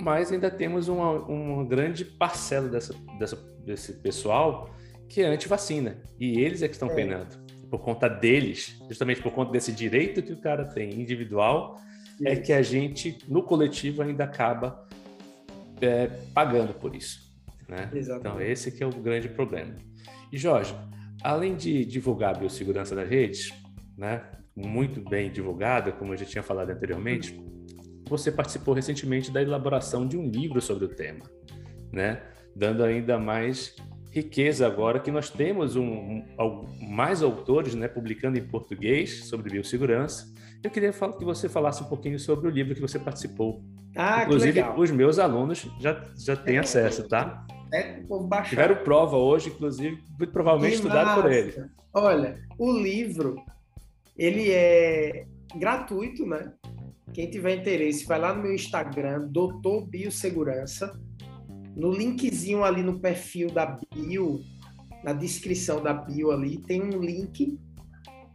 mas 0.00 0.32
ainda 0.32 0.50
temos 0.50 0.88
uma, 0.88 1.12
uma 1.12 1.64
grande 1.64 2.04
parcela 2.04 2.68
dessa, 2.68 2.94
dessa, 3.18 3.36
desse 3.64 3.92
pessoal 3.94 4.70
que 5.08 5.20
é 5.20 5.26
anti-vacina. 5.26 6.02
E 6.18 6.40
eles 6.40 6.62
é 6.62 6.68
que 6.68 6.74
estão 6.74 6.90
é. 6.90 6.94
penando. 6.94 7.42
Por 7.70 7.80
conta 7.80 8.08
deles, 8.08 8.76
justamente 8.88 9.22
por 9.22 9.32
conta 9.32 9.52
desse 9.52 9.72
direito 9.72 10.22
que 10.22 10.32
o 10.32 10.40
cara 10.40 10.64
tem 10.64 11.00
individual, 11.00 11.76
isso. 12.14 12.28
é 12.28 12.36
que 12.36 12.52
a 12.52 12.62
gente, 12.62 13.18
no 13.28 13.42
coletivo, 13.42 14.02
ainda 14.02 14.24
acaba 14.24 14.86
é, 15.80 16.06
pagando 16.34 16.74
por 16.74 16.94
isso. 16.94 17.32
Né? 17.68 17.90
Então, 17.94 18.40
esse 18.40 18.70
que 18.70 18.82
é 18.82 18.86
o 18.86 18.90
grande 18.90 19.28
problema. 19.28 19.74
E, 20.30 20.36
Jorge, 20.36 20.74
além 21.22 21.54
de 21.54 21.84
divulgar 21.84 22.34
a 22.34 22.38
biossegurança 22.38 22.94
das 22.94 23.08
redes, 23.08 23.52
né, 23.96 24.22
muito 24.56 25.00
bem 25.00 25.30
divulgada, 25.30 25.92
como 25.92 26.12
eu 26.12 26.16
já 26.16 26.24
tinha 26.24 26.42
falado 26.42 26.70
anteriormente, 26.70 27.40
você 28.08 28.30
participou 28.30 28.74
recentemente 28.74 29.30
da 29.30 29.40
elaboração 29.40 30.06
de 30.06 30.16
um 30.16 30.28
livro 30.28 30.60
sobre 30.60 30.84
o 30.84 30.88
tema, 30.88 31.24
né, 31.90 32.22
dando 32.54 32.84
ainda 32.84 33.18
mais 33.18 33.74
riqueza 34.12 34.66
agora 34.66 35.00
que 35.00 35.10
nós 35.10 35.30
temos 35.30 35.74
um, 35.74 36.22
um, 36.38 36.66
mais 36.90 37.22
autores 37.22 37.74
né, 37.74 37.88
publicando 37.88 38.38
em 38.38 38.46
português 38.46 39.24
sobre 39.24 39.50
biossegurança. 39.50 40.30
Eu 40.62 40.70
queria 40.70 40.92
falar, 40.92 41.16
que 41.16 41.24
você 41.24 41.48
falasse 41.48 41.82
um 41.82 41.86
pouquinho 41.86 42.18
sobre 42.18 42.46
o 42.46 42.50
livro 42.50 42.74
que 42.74 42.80
você 42.80 42.98
participou. 42.98 43.64
Ah, 43.96 44.24
Inclusive, 44.24 44.62
os 44.76 44.90
meus 44.90 45.18
alunos 45.18 45.66
já, 45.80 46.04
já 46.16 46.36
têm 46.36 46.56
é, 46.56 46.60
acesso, 46.60 47.08
tá? 47.08 47.46
É, 47.72 48.00
o 48.00 48.06
povo 48.06 48.28
baixar. 48.28 48.50
Tiveram 48.50 48.76
prova 48.76 49.16
hoje, 49.16 49.48
inclusive, 49.48 49.98
muito 50.18 50.32
provavelmente 50.32 50.74
estudado 50.74 51.22
por 51.22 51.32
ele. 51.32 51.54
Olha, 51.94 52.36
o 52.58 52.70
livro, 52.70 53.36
ele 54.16 54.50
é 54.50 55.26
gratuito, 55.56 56.26
né? 56.26 56.52
Quem 57.12 57.30
tiver 57.30 57.56
interesse, 57.56 58.06
vai 58.06 58.18
lá 58.18 58.34
no 58.34 58.42
meu 58.42 58.54
Instagram, 58.54 59.28
Doutor 59.28 59.86
Biossegurança. 59.86 60.98
No 61.76 61.90
linkzinho 61.90 62.64
ali 62.64 62.82
no 62.82 63.00
perfil 63.00 63.48
da 63.50 63.78
bio, 63.94 64.40
na 65.02 65.12
descrição 65.12 65.82
da 65.82 65.92
bio 65.92 66.30
ali, 66.30 66.58
tem 66.58 66.82
um 66.82 67.00
link 67.00 67.58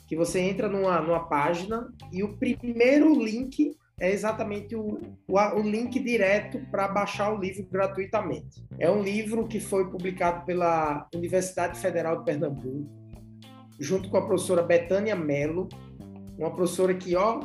que 0.07 0.15
você 0.15 0.39
entra 0.39 0.69
numa, 0.69 1.01
numa 1.01 1.27
página 1.27 1.91
e 2.11 2.23
o 2.23 2.37
primeiro 2.37 3.13
link 3.23 3.75
é 3.99 4.11
exatamente 4.11 4.75
o, 4.75 4.99
o, 5.27 5.37
o 5.37 5.61
link 5.61 5.99
direto 5.99 6.59
para 6.71 6.87
baixar 6.87 7.33
o 7.33 7.39
livro 7.39 7.67
gratuitamente. 7.69 8.63
É 8.79 8.89
um 8.89 9.01
livro 9.01 9.47
que 9.47 9.59
foi 9.59 9.89
publicado 9.89 10.45
pela 10.45 11.07
Universidade 11.13 11.79
Federal 11.79 12.19
de 12.19 12.25
Pernambuco, 12.25 12.87
junto 13.79 14.09
com 14.09 14.17
a 14.17 14.25
professora 14.25 14.61
Betânia 14.61 15.15
Mello, 15.15 15.67
uma 16.37 16.51
professora 16.51 16.93
que, 16.93 17.15
ó, 17.15 17.41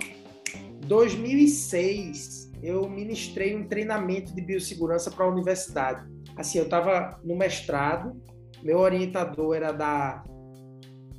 2006 0.87 2.53
eu 2.63 2.89
ministrei 2.89 3.57
um 3.57 3.67
treinamento 3.67 4.35
de 4.35 4.41
biossegurança 4.41 5.11
para 5.11 5.25
a 5.25 5.29
universidade. 5.29 6.07
Assim, 6.37 6.59
eu 6.59 6.65
estava 6.65 7.21
no 7.25 7.37
mestrado, 7.37 8.21
meu 8.63 8.79
orientador 8.79 9.57
era 9.57 9.73
da 9.73 10.23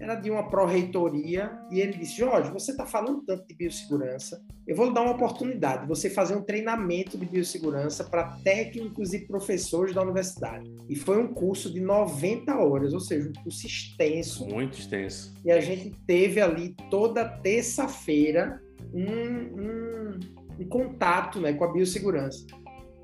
era 0.04 0.16
de 0.16 0.30
uma 0.30 0.50
pró-reitoria, 0.50 1.52
e 1.72 1.80
ele 1.80 1.94
disse: 1.94 2.18
Jorge, 2.18 2.52
você 2.52 2.72
está 2.72 2.86
falando 2.86 3.24
tanto 3.26 3.48
de 3.48 3.56
biossegurança, 3.56 4.44
eu 4.68 4.76
vou 4.76 4.88
lhe 4.88 4.94
dar 4.94 5.02
uma 5.02 5.14
oportunidade, 5.14 5.88
você 5.88 6.10
fazer 6.10 6.36
um 6.36 6.42
treinamento 6.42 7.18
de 7.18 7.26
biossegurança 7.26 8.04
para 8.04 8.38
técnicos 8.44 9.14
e 9.14 9.20
professores 9.20 9.94
da 9.94 10.02
universidade. 10.02 10.70
E 10.90 10.96
foi 10.96 11.22
um 11.22 11.34
curso 11.34 11.72
de 11.72 11.80
90 11.80 12.56
horas, 12.56 12.94
ou 12.94 13.00
seja, 13.00 13.30
um 13.30 13.44
curso 13.44 13.66
extenso. 13.66 14.46
Muito 14.46 14.78
extenso. 14.78 15.34
E 15.44 15.52
a 15.52 15.60
gente 15.60 15.92
teve 16.06 16.42
ali 16.42 16.76
toda 16.90 17.28
terça-feira 17.28 18.62
um, 18.94 19.02
um, 19.02 20.20
um, 20.60 20.68
contato 20.68 21.40
né, 21.40 21.54
com 21.54 21.64
a 21.64 21.72
biossegurança. 21.72 22.46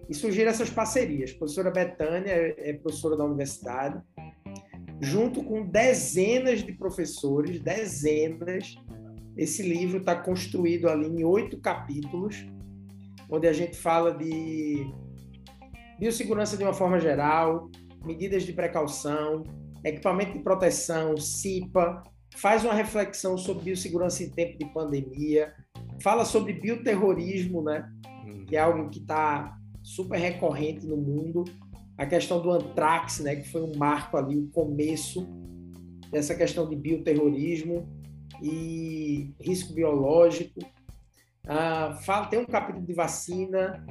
E 0.09 0.13
surgiram 0.13 0.49
essas 0.49 0.69
parcerias. 0.69 1.31
A 1.31 1.37
professora 1.37 1.69
Betânia 1.69 2.31
é, 2.31 2.71
é 2.71 2.73
professora 2.73 3.15
da 3.15 3.23
universidade, 3.23 4.01
junto 5.01 5.43
com 5.43 5.65
dezenas 5.65 6.63
de 6.63 6.73
professores, 6.73 7.59
dezenas. 7.59 8.75
Esse 9.37 9.61
livro 9.61 9.99
está 9.99 10.15
construído 10.15 10.89
ali 10.89 11.07
em 11.07 11.23
oito 11.23 11.59
capítulos, 11.59 12.45
onde 13.29 13.47
a 13.47 13.53
gente 13.53 13.77
fala 13.77 14.13
de 14.13 14.91
biossegurança 15.99 16.57
de 16.57 16.63
uma 16.63 16.73
forma 16.73 16.99
geral, 16.99 17.69
medidas 18.05 18.43
de 18.43 18.53
precaução, 18.53 19.43
equipamento 19.83 20.33
de 20.33 20.39
proteção, 20.39 21.15
CIPA, 21.17 22.03
faz 22.35 22.63
uma 22.63 22.73
reflexão 22.73 23.37
sobre 23.37 23.65
biossegurança 23.65 24.23
em 24.23 24.29
tempo 24.29 24.57
de 24.57 24.65
pandemia, 24.73 25.53
fala 26.01 26.25
sobre 26.25 26.53
bioterrorismo, 26.53 27.61
né? 27.61 27.89
Que 28.47 28.55
é 28.55 28.59
algo 28.59 28.89
que 28.89 28.99
está 28.99 29.57
super 29.83 30.17
recorrente 30.17 30.85
no 30.85 30.97
mundo. 30.97 31.43
A 31.99 32.05
questão 32.05 32.41
do 32.41 32.49
antrax, 32.49 33.19
né? 33.19 33.35
Que 33.35 33.49
foi 33.49 33.61
um 33.61 33.75
marco 33.75 34.15
ali, 34.15 34.37
o 34.37 34.47
começo 34.47 35.27
dessa 36.09 36.33
questão 36.33 36.67
de 36.67 36.73
bioterrorismo 36.73 37.87
e 38.41 39.33
risco 39.37 39.73
biológico. 39.73 40.61
Ah, 41.45 41.99
fala, 42.05 42.27
tem 42.27 42.39
um 42.39 42.45
capítulo 42.45 42.85
de 42.85 42.93
vacina, 42.93 43.85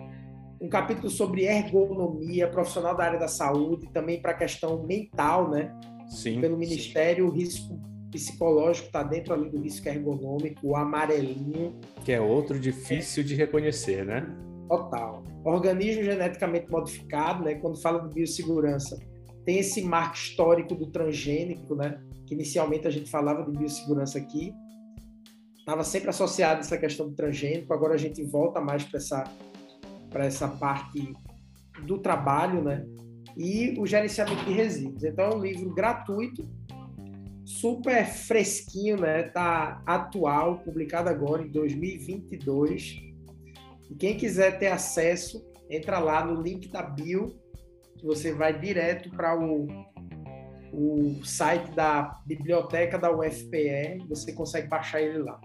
um 0.58 0.70
capítulo 0.70 1.10
sobre 1.10 1.44
ergonomia, 1.44 2.48
profissional 2.48 2.96
da 2.96 3.04
área 3.04 3.18
da 3.18 3.28
saúde, 3.28 3.86
também 3.92 4.22
para 4.22 4.32
a 4.32 4.34
questão 4.34 4.82
mental, 4.84 5.50
né? 5.50 5.70
Sim. 6.08 6.40
Pelo 6.40 6.56
Ministério, 6.56 7.26
sim. 7.26 7.30
o 7.30 7.34
risco 7.34 7.78
psicológico 8.10 8.86
está 8.86 9.02
dentro 9.02 9.34
ali 9.34 9.50
do 9.50 9.60
risco 9.60 9.86
ergonômico, 9.86 10.66
o 10.66 10.74
amarelinho. 10.74 11.78
Que 12.06 12.12
é 12.12 12.20
outro 12.20 12.58
difícil 12.58 13.22
de 13.22 13.34
reconhecer, 13.34 14.04
né? 14.06 14.26
Total. 14.68 15.24
Organismo 15.44 16.02
geneticamente 16.02 16.70
modificado, 16.70 17.42
né? 17.44 17.54
Quando 17.54 17.80
fala 17.80 18.06
de 18.06 18.14
biossegurança, 18.14 18.98
tem 19.44 19.58
esse 19.58 19.82
marco 19.82 20.14
histórico 20.14 20.74
do 20.74 20.86
transgênico, 20.86 21.74
né? 21.74 22.02
Que 22.26 22.34
inicialmente 22.34 22.86
a 22.86 22.90
gente 22.90 23.10
falava 23.10 23.50
de 23.50 23.56
biossegurança 23.56 24.18
aqui, 24.18 24.52
estava 25.58 25.82
sempre 25.82 26.10
associado 26.10 26.60
essa 26.60 26.76
questão 26.76 27.08
do 27.08 27.14
transgênico, 27.14 27.72
agora 27.72 27.94
a 27.94 27.98
gente 27.98 28.22
volta 28.24 28.60
mais 28.60 28.84
para 28.84 28.98
essa 28.98 29.24
essa 30.14 30.48
parte 30.48 31.12
do 31.84 31.98
trabalho, 31.98 32.62
né? 32.62 32.84
E 33.36 33.78
o 33.78 33.86
gerenciamento 33.86 34.44
de 34.44 34.52
resíduos. 34.52 35.04
Então, 35.04 35.26
é 35.26 35.34
um 35.34 35.40
livro 35.40 35.72
gratuito, 35.72 36.48
super 37.44 38.06
fresquinho, 38.06 38.98
né? 38.98 39.22
Tá 39.24 39.82
atual, 39.86 40.58
publicado 40.58 41.08
agora 41.08 41.42
em 41.42 41.48
2022. 41.48 43.07
E 43.90 43.94
quem 43.94 44.16
quiser 44.16 44.58
ter 44.58 44.68
acesso, 44.68 45.44
entra 45.70 45.98
lá 45.98 46.24
no 46.24 46.40
link 46.40 46.68
da 46.68 46.82
bio, 46.82 47.38
que 47.96 48.04
você 48.04 48.32
vai 48.32 48.58
direto 48.58 49.10
para 49.10 49.38
o, 49.38 49.66
o 50.72 51.24
site 51.24 51.70
da 51.72 52.20
biblioteca 52.26 52.98
da 52.98 53.10
UFPE, 53.10 54.06
você 54.08 54.32
consegue 54.32 54.68
baixar 54.68 55.00
ele 55.00 55.18
lá. 55.18 55.40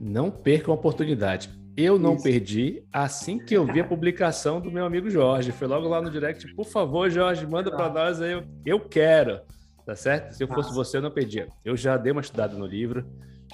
Não 0.00 0.30
perca 0.30 0.70
a 0.70 0.74
oportunidade 0.74 1.64
eu 1.76 1.98
não 1.98 2.14
Isso. 2.14 2.22
perdi 2.22 2.84
assim 2.92 3.38
que 3.38 3.54
eu 3.54 3.66
vi 3.66 3.80
a 3.80 3.84
publicação 3.84 4.60
do 4.60 4.70
meu 4.70 4.84
amigo 4.84 5.10
Jorge. 5.10 5.50
Foi 5.50 5.66
logo 5.66 5.88
lá 5.88 6.00
no 6.00 6.10
direct, 6.10 6.54
por 6.54 6.66
favor, 6.66 7.10
Jorge, 7.10 7.46
manda 7.46 7.70
para 7.70 7.92
nós 7.92 8.20
aí. 8.20 8.32
Eu, 8.32 8.44
eu 8.64 8.80
quero, 8.80 9.40
tá 9.84 9.96
certo? 9.96 10.32
Se 10.32 10.44
eu 10.44 10.48
fosse 10.48 10.68
Nossa. 10.68 10.74
você, 10.74 10.96
eu 10.98 11.02
não 11.02 11.10
perdia. 11.10 11.48
Eu 11.64 11.76
já 11.76 11.96
dei 11.96 12.12
uma 12.12 12.20
estudada 12.20 12.56
no 12.56 12.64
livro. 12.64 13.04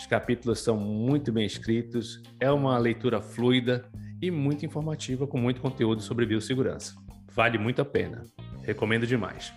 Os 0.01 0.07
capítulos 0.07 0.61
são 0.61 0.79
muito 0.79 1.31
bem 1.31 1.45
escritos. 1.45 2.23
É 2.41 2.51
uma 2.51 2.79
leitura 2.79 3.21
fluida 3.21 3.85
e 4.21 4.31
muito 4.31 4.65
informativa, 4.65 5.27
com 5.27 5.37
muito 5.37 5.61
conteúdo 5.61 6.01
sobre 6.01 6.25
biossegurança. 6.25 6.95
Vale 7.35 7.59
muito 7.59 7.83
a 7.83 7.85
pena. 7.85 8.23
Recomendo 8.63 9.07
demais. 9.07 9.53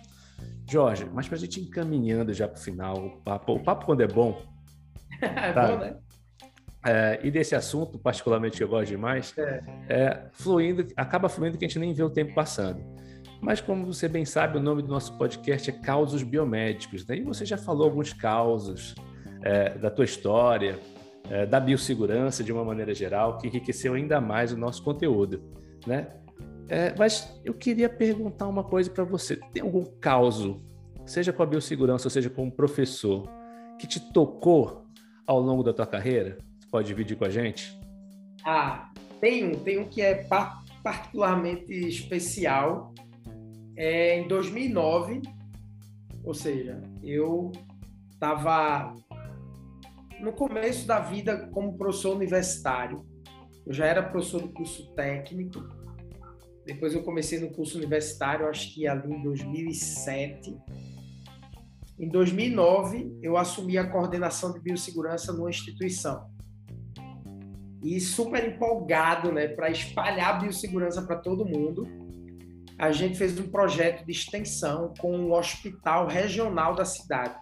Jorge, 0.70 1.06
mas 1.14 1.26
para 1.26 1.38
a 1.38 1.40
gente 1.40 1.62
encaminhando 1.62 2.30
já 2.34 2.46
para 2.46 2.58
o 2.58 2.62
final, 2.62 2.94
o 2.94 3.22
papo, 3.22 3.54
o 3.54 3.60
papo 3.60 3.86
quando 3.86 4.02
é 4.02 4.06
bom. 4.06 4.38
É 5.18 5.28
tá? 5.54 5.66
bom, 5.66 5.78
né? 5.78 5.96
É, 6.84 7.20
e 7.22 7.30
desse 7.30 7.54
assunto, 7.54 7.98
particularmente 7.98 8.60
eu 8.60 8.68
gosto 8.68 8.90
demais, 8.90 9.32
é. 9.38 9.62
é. 9.88 10.26
fluindo, 10.32 10.86
acaba 10.94 11.26
fluindo 11.26 11.56
que 11.56 11.64
a 11.64 11.68
gente 11.68 11.78
nem 11.78 11.94
vê 11.94 12.02
o 12.02 12.10
tempo 12.10 12.34
passando. 12.34 12.84
Mas 13.40 13.62
como 13.62 13.86
você 13.86 14.08
bem 14.08 14.26
sabe, 14.26 14.58
o 14.58 14.60
nome 14.60 14.82
do 14.82 14.88
nosso 14.88 15.16
podcast 15.16 15.70
é 15.70 15.72
Causos 15.72 16.22
Biomédicos. 16.22 17.06
Né? 17.06 17.16
E 17.16 17.22
você 17.22 17.46
já 17.46 17.56
falou 17.56 17.86
alguns 17.86 18.12
causos 18.12 18.94
é, 19.44 19.76
da 19.76 19.90
tua 19.90 20.06
história, 20.06 20.78
é, 21.30 21.44
da 21.44 21.60
biossegurança 21.60 22.42
de 22.42 22.50
uma 22.50 22.64
maneira 22.64 22.94
geral, 22.94 23.36
que 23.36 23.46
enriqueceu 23.46 23.92
ainda 23.92 24.20
mais 24.20 24.52
o 24.52 24.56
nosso 24.56 24.82
conteúdo. 24.82 25.42
Né? 25.86 26.08
É, 26.66 26.94
mas 26.98 27.38
eu 27.44 27.52
queria 27.52 27.90
perguntar 27.90 28.48
uma 28.48 28.64
coisa 28.64 28.90
para 28.90 29.04
você. 29.04 29.36
Tem 29.52 29.62
algum 29.62 29.84
caso, 30.00 30.62
seja 31.04 31.30
com 31.30 31.42
a 31.42 31.46
biossegurança 31.46 32.06
ou 32.06 32.10
seja 32.10 32.30
com 32.30 32.44
um 32.44 32.50
professor, 32.50 33.28
que 33.78 33.86
te 33.86 34.00
tocou 34.12 34.86
ao 35.26 35.40
longo 35.40 35.62
da 35.62 35.72
tua 35.72 35.86
carreira? 35.86 36.38
pode 36.70 36.88
dividir 36.88 37.16
com 37.16 37.24
a 37.24 37.30
gente? 37.30 37.78
Ah, 38.44 38.90
tem 39.20 39.46
um, 39.46 39.54
tem 39.54 39.78
um 39.78 39.84
que 39.84 40.02
é 40.02 40.26
particularmente 40.82 41.72
especial. 41.72 42.92
É 43.76 44.18
em 44.18 44.26
2009, 44.26 45.22
ou 46.24 46.34
seja, 46.34 46.82
eu 47.00 47.52
estava 48.10 48.96
no 50.20 50.32
começo 50.32 50.86
da 50.86 51.00
vida 51.00 51.48
como 51.52 51.76
professor 51.76 52.16
universitário. 52.16 53.04
Eu 53.66 53.72
já 53.72 53.86
era 53.86 54.02
professor 54.02 54.42
do 54.42 54.48
curso 54.48 54.92
técnico. 54.94 55.60
Depois 56.66 56.94
eu 56.94 57.02
comecei 57.02 57.38
no 57.40 57.50
curso 57.50 57.76
universitário, 57.78 58.48
acho 58.48 58.74
que 58.74 58.86
ali 58.86 59.12
em 59.12 59.22
2007. 59.22 60.56
Em 61.98 62.08
2009, 62.08 63.18
eu 63.22 63.36
assumi 63.36 63.78
a 63.78 63.88
coordenação 63.88 64.52
de 64.52 64.60
biossegurança 64.60 65.32
numa 65.32 65.50
instituição 65.50 66.34
e 67.84 68.00
super 68.00 68.48
empolgado 68.48 69.30
né, 69.30 69.46
para 69.46 69.70
espalhar 69.70 70.40
biossegurança 70.40 71.02
para 71.02 71.16
todo 71.16 71.44
mundo, 71.44 71.86
a 72.78 72.90
gente 72.90 73.18
fez 73.18 73.38
um 73.38 73.50
projeto 73.50 74.06
de 74.06 74.10
extensão 74.10 74.94
com 74.98 75.10
o 75.10 75.28
um 75.28 75.32
hospital 75.34 76.06
regional 76.06 76.74
da 76.74 76.86
cidade. 76.86 77.38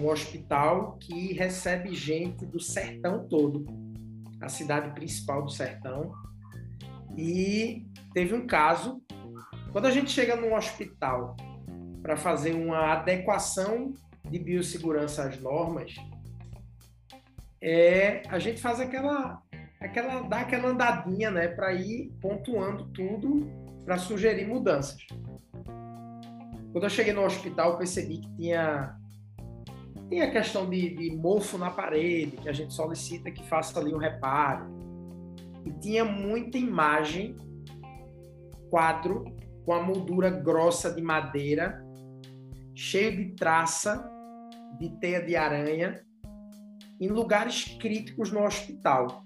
Um 0.00 0.08
hospital 0.08 0.96
que 0.98 1.34
recebe 1.34 1.94
gente 1.94 2.46
do 2.46 2.58
sertão 2.58 3.28
todo, 3.28 3.66
a 4.40 4.48
cidade 4.48 4.94
principal 4.94 5.42
do 5.42 5.50
sertão. 5.50 6.12
E 7.16 7.86
teve 8.14 8.34
um 8.34 8.46
caso, 8.46 9.02
quando 9.72 9.86
a 9.86 9.90
gente 9.90 10.10
chega 10.10 10.36
num 10.36 10.54
hospital 10.54 11.36
para 12.02 12.16
fazer 12.16 12.54
uma 12.54 12.92
adequação 12.92 13.92
de 14.28 14.38
biossegurança 14.38 15.24
às 15.24 15.38
normas, 15.38 15.94
é 17.60 18.22
a 18.28 18.38
gente 18.38 18.60
faz 18.60 18.80
aquela 18.80 19.42
aquela 19.78 20.22
dá 20.22 20.40
aquela 20.40 20.68
andadinha, 20.68 21.30
né, 21.30 21.48
para 21.48 21.74
ir 21.74 22.10
pontuando 22.20 22.86
tudo 22.88 23.50
para 23.84 23.98
sugerir 23.98 24.46
mudanças. 24.46 25.06
Quando 26.72 26.84
eu 26.84 26.90
cheguei 26.90 27.12
no 27.12 27.24
hospital, 27.24 27.76
percebi 27.76 28.18
que 28.18 28.36
tinha 28.36 28.99
tinha 30.10 30.24
a 30.24 30.30
questão 30.30 30.68
de, 30.68 30.90
de 30.96 31.16
mofo 31.16 31.56
na 31.56 31.70
parede, 31.70 32.36
que 32.36 32.48
a 32.48 32.52
gente 32.52 32.74
solicita 32.74 33.30
que 33.30 33.48
faça 33.48 33.78
ali 33.78 33.94
um 33.94 33.98
reparo. 33.98 34.66
E 35.64 35.70
tinha 35.74 36.04
muita 36.04 36.58
imagem, 36.58 37.36
quadro 38.68 39.24
com 39.64 39.72
a 39.72 39.80
moldura 39.80 40.28
grossa 40.28 40.92
de 40.92 41.00
madeira, 41.00 41.80
cheio 42.74 43.16
de 43.16 43.36
traça 43.36 44.10
de 44.80 44.90
teia 44.98 45.22
de 45.24 45.36
aranha 45.36 46.00
em 47.00 47.08
lugares 47.08 47.64
críticos 47.78 48.32
no 48.32 48.44
hospital. 48.44 49.24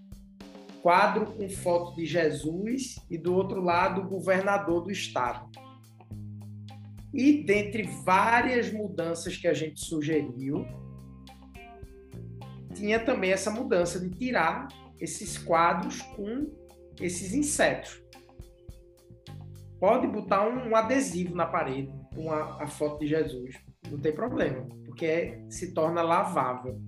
Quadro 0.82 1.32
com 1.32 1.48
foto 1.48 1.96
de 1.96 2.04
Jesus 2.04 2.96
e 3.10 3.16
do 3.16 3.34
outro 3.34 3.62
lado 3.62 4.02
o 4.02 4.08
governador 4.08 4.82
do 4.82 4.90
estado. 4.90 5.50
E 7.14 7.44
dentre 7.44 7.84
várias 8.04 8.72
mudanças 8.72 9.36
que 9.36 9.46
a 9.46 9.54
gente 9.54 9.78
sugeriu, 9.78 10.66
tinha 12.74 12.98
também 12.98 13.30
essa 13.30 13.52
mudança 13.52 14.00
de 14.00 14.10
tirar 14.10 14.66
esses 14.98 15.38
quadros 15.38 16.02
com 16.02 16.52
esses 17.00 17.32
insetos. 17.32 18.02
Pode 19.78 20.08
botar 20.08 20.48
um, 20.48 20.74
adesivo 20.74 21.36
na 21.36 21.46
parede 21.46 21.92
com 22.14 22.32
a, 22.32 22.64
a 22.64 22.66
foto 22.66 22.98
de 22.98 23.06
Jesus, 23.06 23.54
não 23.88 24.00
tem 24.00 24.12
problema, 24.12 24.66
porque 24.84 25.38
se 25.48 25.72
torna 25.72 26.02
lavável. 26.02 26.80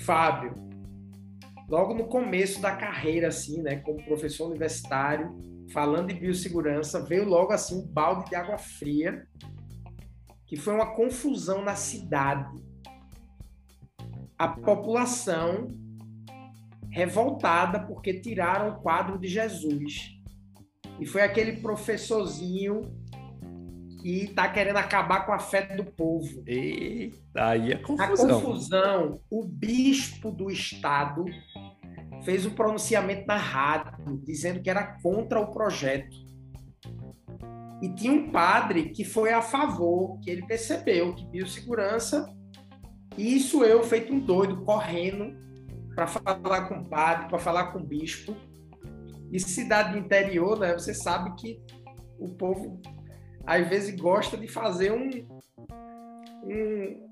Fábio, 0.00 0.54
logo 1.68 1.94
no 1.94 2.06
começo 2.06 2.60
da 2.60 2.74
carreira, 2.74 3.28
assim, 3.28 3.62
né, 3.62 3.76
como 3.76 4.04
professor 4.04 4.48
universitário, 4.48 5.38
falando 5.72 6.08
de 6.08 6.14
biossegurança, 6.14 7.02
veio 7.02 7.24
logo 7.24 7.52
assim 7.52 7.78
um 7.78 7.86
balde 7.86 8.30
de 8.30 8.34
água 8.34 8.58
fria, 8.58 9.26
que 10.46 10.56
foi 10.56 10.74
uma 10.74 10.94
confusão 10.94 11.62
na 11.62 11.74
cidade. 11.74 12.62
A 14.38 14.48
população 14.48 15.68
revoltada 16.90 17.80
porque 17.80 18.20
tiraram 18.20 18.70
o 18.70 18.80
quadro 18.80 19.18
de 19.18 19.28
Jesus. 19.28 20.18
E 20.98 21.06
foi 21.06 21.22
aquele 21.22 21.60
professorzinho 21.60 22.82
e 24.04 24.24
está 24.24 24.48
querendo 24.48 24.76
acabar 24.76 25.24
com 25.24 25.32
a 25.32 25.38
fé 25.38 25.76
do 25.76 25.84
povo. 25.84 26.42
Eita, 26.46 27.48
aí 27.48 27.72
é 27.72 27.76
confusão. 27.76 28.28
A 28.28 28.40
confusão, 28.40 29.20
o 29.30 29.44
bispo 29.44 30.30
do 30.30 30.50
estado 30.50 31.24
fez 32.24 32.46
um 32.46 32.50
pronunciamento 32.50 33.26
na 33.26 33.36
rádio 33.36 34.20
dizendo 34.24 34.60
que 34.60 34.70
era 34.70 34.98
contra 35.02 35.40
o 35.40 35.50
projeto. 35.50 36.16
E 37.82 37.88
tinha 37.94 38.12
um 38.12 38.30
padre 38.30 38.90
que 38.90 39.04
foi 39.04 39.32
a 39.32 39.40
favor, 39.40 40.18
que 40.20 40.30
ele 40.30 40.46
percebeu 40.46 41.14
que 41.14 41.26
biossegurança 41.26 42.26
E 43.16 43.36
isso 43.36 43.64
eu, 43.64 43.82
feito 43.82 44.12
um 44.12 44.20
doido, 44.20 44.62
correndo 44.64 45.34
para 45.94 46.06
falar 46.06 46.68
com 46.68 46.76
o 46.76 46.84
padre, 46.84 47.28
para 47.28 47.38
falar 47.38 47.72
com 47.72 47.78
o 47.78 47.84
bispo. 47.84 48.36
E 49.32 49.40
cidade 49.40 49.98
interior, 49.98 50.58
né? 50.58 50.72
Você 50.72 50.92
sabe 50.92 51.34
que 51.36 51.60
o 52.18 52.28
povo 52.34 52.80
às 53.46 53.66
vezes 53.68 53.98
gosta 53.98 54.36
de 54.36 54.46
fazer 54.46 54.92
um, 54.92 55.10
um 56.44 57.09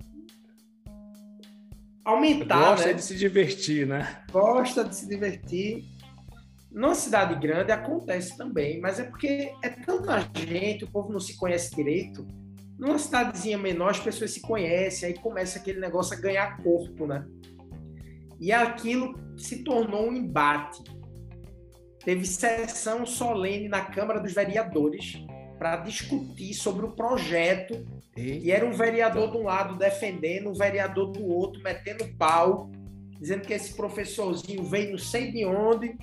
aumentar, 2.09 2.71
gosta 2.71 2.89
né? 2.89 2.95
de 2.95 3.03
se 3.03 3.17
divertir, 3.17 3.87
né? 3.87 4.23
Gosta 4.31 4.85
de 4.85 4.97
se 4.97 5.09
divertir. 5.09 5.85
Numa 6.71 6.95
cidade 6.95 7.35
grande 7.35 7.73
acontece 7.73 8.37
também, 8.37 8.81
mas 8.81 8.99
é 8.99 9.05
porque 9.05 9.53
é 9.63 9.69
tanta 9.69 10.21
gente, 10.35 10.85
o 10.85 10.91
povo 10.91 11.13
não 11.13 11.21
se 11.21 11.37
conhece 11.37 11.75
direito. 11.75 12.27
Numa 12.79 12.99
cidadezinha 12.99 13.59
menor, 13.59 13.91
as 13.91 14.01
pessoas 14.01 14.31
se 14.31 14.41
conhecem, 14.41 15.09
aí 15.09 15.15
começa 15.19 15.59
aquele 15.59 15.81
negócio 15.81 16.17
a 16.17 16.21
ganhar 16.21 16.63
corpo, 16.63 17.07
né? 17.07 17.27
E 18.39 18.53
aquilo 18.53 19.15
se 19.37 19.65
tornou 19.65 20.09
um 20.09 20.15
embate. 20.15 20.83
Teve 22.05 22.25
sessão 22.25 23.05
solene 23.05 23.69
na 23.69 23.85
Câmara 23.85 24.21
dos 24.21 24.33
Vereadores 24.33 25.25
para 25.59 25.79
discutir 25.79 26.55
sobre 26.55 26.87
o 26.87 26.93
projeto. 26.93 27.85
E 28.19 28.51
era 28.51 28.67
um 28.67 28.73
vereador 28.73 29.31
de 29.31 29.37
um 29.37 29.45
lado 29.45 29.77
defendendo, 29.77 30.51
um 30.51 30.55
vereador 30.55 31.13
do 31.13 31.25
outro 31.25 31.63
metendo 31.63 32.05
pau, 32.17 32.69
dizendo 33.21 33.43
que 33.43 33.53
esse 33.53 33.75
professorzinho 33.75 34.65
veio 34.65 34.91
não 34.91 34.99
sei 34.99 35.31
de 35.31 35.45
onde 35.45 35.97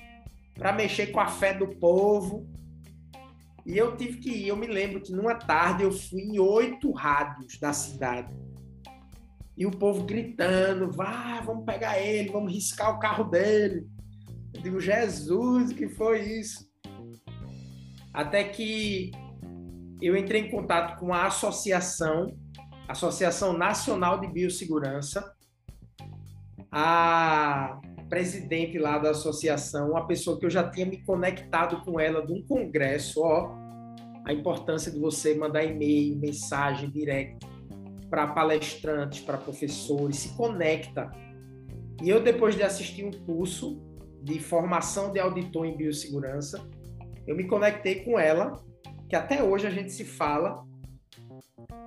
para 0.54 0.72
mexer 0.72 1.08
com 1.08 1.20
a 1.20 1.28
fé 1.28 1.52
do 1.52 1.68
povo. 1.76 2.48
E 3.66 3.76
eu 3.76 3.96
tive 3.96 4.18
que 4.18 4.30
ir. 4.30 4.48
Eu 4.48 4.56
me 4.56 4.66
lembro 4.66 5.00
que 5.00 5.12
numa 5.12 5.34
tarde 5.34 5.82
eu 5.82 5.92
fui 5.92 6.22
em 6.22 6.38
oito 6.38 6.90
rádios 6.92 7.58
da 7.58 7.72
cidade. 7.72 8.32
E 9.56 9.66
o 9.66 9.70
povo 9.70 10.04
gritando: 10.04 10.90
vá, 10.90 11.40
vamos 11.40 11.64
pegar 11.64 11.98
ele, 11.98 12.30
vamos 12.30 12.52
riscar 12.52 12.94
o 12.94 12.98
carro 12.98 13.24
dele. 13.24 13.86
Eu 14.54 14.62
digo: 14.62 14.80
Jesus, 14.80 15.72
que 15.72 15.88
foi 15.88 16.22
isso? 16.22 16.66
Até 18.14 18.44
que 18.44 19.10
eu 20.00 20.16
entrei 20.16 20.42
em 20.42 20.50
contato 20.50 20.98
com 20.98 21.12
a 21.12 21.26
associação, 21.26 22.36
Associação 22.88 23.56
Nacional 23.56 24.20
de 24.20 24.28
Biossegurança, 24.28 25.34
a 26.70 27.80
presidente 28.08 28.78
lá 28.78 28.98
da 28.98 29.10
associação, 29.10 29.90
uma 29.90 30.06
pessoa 30.06 30.38
que 30.38 30.46
eu 30.46 30.50
já 30.50 30.68
tinha 30.68 30.86
me 30.86 31.02
conectado 31.02 31.84
com 31.84 31.98
ela 31.98 32.24
de 32.24 32.32
um 32.32 32.42
congresso, 32.46 33.20
ó, 33.22 33.50
a 34.24 34.32
importância 34.32 34.92
de 34.92 34.98
você 34.98 35.34
mandar 35.34 35.64
e-mail, 35.64 36.16
mensagem 36.16 36.90
direct 36.90 37.46
para 38.10 38.28
palestrantes, 38.28 39.20
para 39.20 39.38
professores, 39.38 40.18
se 40.18 40.36
conecta. 40.36 41.10
E 42.02 42.08
eu 42.08 42.22
depois 42.22 42.54
de 42.54 42.62
assistir 42.62 43.04
um 43.04 43.10
curso 43.10 43.82
de 44.22 44.38
formação 44.38 45.12
de 45.12 45.18
auditor 45.18 45.66
em 45.66 45.76
biossegurança, 45.76 46.68
eu 47.26 47.36
me 47.36 47.46
conectei 47.46 48.04
com 48.04 48.18
ela, 48.18 48.60
que 49.08 49.16
até 49.16 49.42
hoje 49.42 49.66
a 49.66 49.70
gente 49.70 49.92
se 49.92 50.04
fala, 50.04 50.64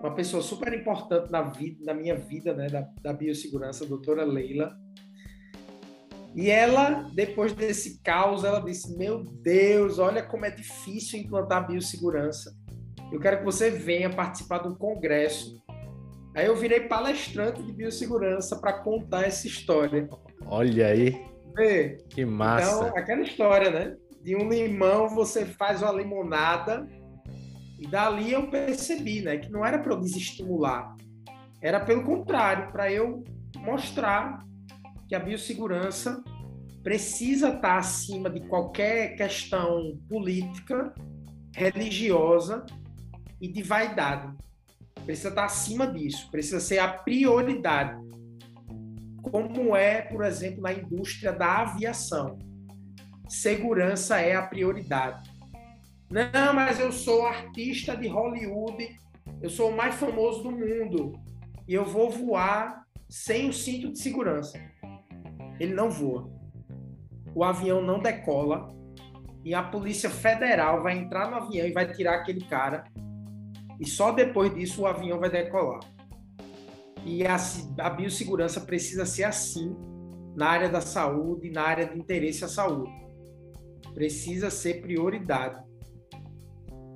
uma 0.02 0.14
pessoa 0.14 0.42
super 0.42 0.74
importante 0.74 1.32
na 1.32 1.42
vida, 1.42 1.84
na 1.84 1.94
minha 1.94 2.16
vida, 2.16 2.54
né, 2.54 2.68
da, 2.68 2.88
da 3.02 3.14
biossegurança, 3.14 3.84
a 3.84 3.88
doutora 3.88 4.24
Leila 4.24 4.76
e 6.36 6.50
ela, 6.50 7.10
depois 7.14 7.54
desse 7.54 8.02
caos, 8.02 8.44
ela 8.44 8.60
disse: 8.60 8.96
Meu 8.98 9.24
Deus, 9.24 10.00
olha 10.00 10.22
como 10.24 10.46
é 10.46 10.52
difícil 10.52 11.20
implantar 11.20 11.68
biossegurança. 11.68 12.56
Eu 13.12 13.20
quero 13.20 13.40
que 13.40 13.46
você 13.46 13.72
venha 13.72 14.10
participar 14.10 14.60
de 14.60 14.68
um 14.68 14.76
congresso. 14.76 15.62
Aí 16.36 16.46
eu 16.46 16.56
virei 16.56 16.82
palestrante 16.82 17.64
de 17.64 17.74
biossegurança 17.74 18.56
para 18.58 18.74
contar 18.74 19.24
essa 19.26 19.48
história. 19.48 20.08
Olha 20.46 20.88
aí. 20.88 21.20
Vê? 21.56 21.98
Que 22.10 22.24
massa. 22.24 22.86
Então, 22.86 22.98
aquela 22.98 23.22
história, 23.22 23.72
né? 23.72 23.98
De 24.22 24.36
um 24.36 24.48
limão 24.48 25.10
você 25.10 25.46
faz 25.46 25.82
uma 25.82 25.92
limonada. 25.92 26.88
E 27.80 27.88
dali 27.88 28.34
eu 28.34 28.50
percebi, 28.50 29.22
né? 29.22 29.38
Que 29.38 29.50
não 29.50 29.66
era 29.66 29.80
para 29.80 29.94
eu 29.94 30.00
desestimular. 30.00 30.96
Era 31.62 31.80
pelo 31.80 32.04
contrário, 32.04 32.72
para 32.72 32.92
eu 32.92 33.24
mostrar 33.58 34.44
que 35.08 35.16
a 35.16 35.20
biossegurança 35.20 36.22
precisa 36.84 37.50
estar 37.50 37.78
acima 37.78 38.30
de 38.30 38.42
qualquer 38.42 39.16
questão 39.16 39.98
política, 40.10 40.94
religiosa 41.56 42.66
e 43.42 43.48
de 43.48 43.64
vaidade. 43.64 44.36
Precisa 45.06 45.30
estar 45.30 45.46
acima 45.46 45.88
disso, 45.88 46.30
precisa 46.30 46.60
ser 46.60 46.80
a 46.80 46.88
prioridade. 46.88 47.98
Como 49.22 49.76
é, 49.76 50.02
por 50.02 50.24
exemplo, 50.24 50.62
na 50.62 50.74
indústria 50.74 51.32
da 51.32 51.62
aviação. 51.62 52.38
Segurança 53.28 54.20
é 54.20 54.36
a 54.36 54.42
prioridade. 54.42 55.30
Não, 56.10 56.54
mas 56.54 56.80
eu 56.80 56.92
sou 56.92 57.26
artista 57.26 57.96
de 57.96 58.08
Hollywood, 58.08 58.98
eu 59.42 59.50
sou 59.50 59.70
o 59.70 59.78
mais 59.78 59.96
famoso 59.96 60.44
do 60.44 60.52
mundo 60.52 61.14
e 61.68 61.74
eu 61.74 61.86
vou 61.86 62.10
voar 62.10 62.84
sem 63.08 63.50
o 63.50 63.54
cinto 63.54 63.92
de 63.92 64.00
segurança 64.00 64.60
ele 65.60 65.74
não 65.74 65.90
voa. 65.92 66.30
O 67.36 67.44
avião 67.44 67.82
não 67.82 68.00
decola 68.00 68.74
e 69.44 69.54
a 69.54 69.62
Polícia 69.62 70.10
Federal 70.10 70.82
vai 70.82 70.98
entrar 70.98 71.30
no 71.30 71.38
avião 71.38 71.68
e 71.68 71.74
vai 71.74 71.92
tirar 71.92 72.16
aquele 72.16 72.42
cara. 72.42 72.86
E 73.80 73.88
só 73.88 74.12
depois 74.12 74.54
disso 74.54 74.82
o 74.82 74.88
avião 74.88 75.20
vai 75.20 75.30
decolar. 75.30 75.82
E 77.06 77.26
a, 77.26 77.38
a 77.80 77.90
biossegurança 77.90 78.62
precisa 78.62 79.06
ser 79.06 79.26
assim 79.26 79.76
na 80.36 80.48
área 80.48 80.70
da 80.70 80.82
saúde, 80.82 81.50
na 81.50 81.64
área 81.64 81.86
de 81.86 81.98
interesse 81.98 82.44
à 82.44 82.48
saúde. 82.48 82.92
Precisa 83.94 84.50
ser 84.50 84.82
prioridade. 84.82 85.62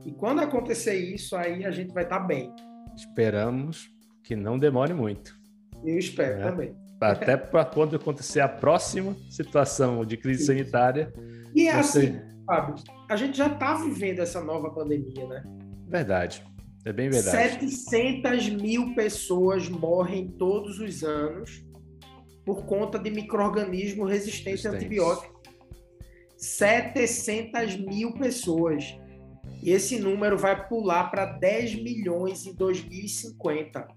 E 0.06 0.12
quando 0.12 0.40
acontecer 0.40 0.96
isso, 0.96 1.36
aí 1.36 1.66
a 1.66 1.72
gente 1.72 1.94
vai 1.94 2.04
estar 2.04 2.20
tá 2.20 2.26
bem. 2.26 2.54
Esperamos 2.96 3.90
que 4.24 4.36
não 4.36 4.58
demore 4.58 4.94
muito. 4.94 5.38
Eu 5.84 5.98
espero 5.98 6.40
é. 6.40 6.44
também 6.44 6.84
até 7.12 7.36
para 7.36 7.66
quando 7.66 7.96
acontecer 7.96 8.40
a 8.40 8.48
próxima 8.48 9.16
situação 9.30 10.06
de 10.06 10.18
crise 10.18 10.46
sanitária. 10.46 11.14
E 11.54 11.68
é 11.68 11.82
você... 11.82 12.00
assim, 12.00 12.22
Fábio, 12.46 12.76
a 13.10 13.16
gente 13.16 13.38
já 13.38 13.48
está 13.48 13.76
vivendo 13.76 14.20
essa 14.20 14.42
nova 14.42 14.70
pandemia, 14.70 15.28
né? 15.28 15.44
Verdade. 15.88 16.44
É 16.86 16.92
bem 16.92 17.10
verdade. 17.10 17.60
700 17.62 18.50
mil 18.50 18.94
pessoas 18.94 19.70
morrem 19.70 20.28
todos 20.28 20.80
os 20.80 21.04
anos 21.04 21.64
por 22.46 22.66
conta 22.66 23.00
de 23.00 23.10
micro-organismos 23.10 24.10
resistentes 24.10 24.66
a 24.66 24.72
antibióticos. 24.72 25.32
700 26.36 27.78
mil 27.78 28.14
pessoas. 28.16 28.98
E 29.64 29.72
esse 29.72 29.98
número 29.98 30.38
vai 30.38 30.68
pular 30.68 31.06
para 31.10 31.26
10 31.26 31.76
milhões 31.76 32.46
em 32.46 32.54
2050. 32.54 33.88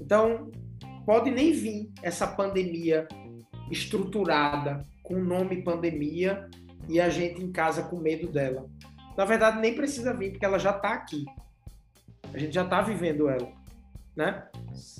Então, 0.00 0.50
pode 1.04 1.30
nem 1.30 1.52
vir 1.52 1.92
essa 2.02 2.26
pandemia 2.26 3.06
estruturada 3.70 4.82
com 5.02 5.14
o 5.16 5.22
nome 5.22 5.62
pandemia 5.62 6.48
e 6.88 6.98
a 6.98 7.10
gente 7.10 7.42
em 7.42 7.52
casa 7.52 7.82
com 7.82 7.98
medo 7.98 8.32
dela. 8.32 8.66
Na 9.14 9.26
verdade, 9.26 9.60
nem 9.60 9.74
precisa 9.74 10.14
vir, 10.14 10.30
porque 10.30 10.44
ela 10.46 10.58
já 10.58 10.70
está 10.70 10.94
aqui. 10.94 11.26
A 12.32 12.38
gente 12.38 12.54
já 12.54 12.64
está 12.64 12.80
vivendo 12.80 13.28
ela. 13.28 13.52
Né? 14.16 14.42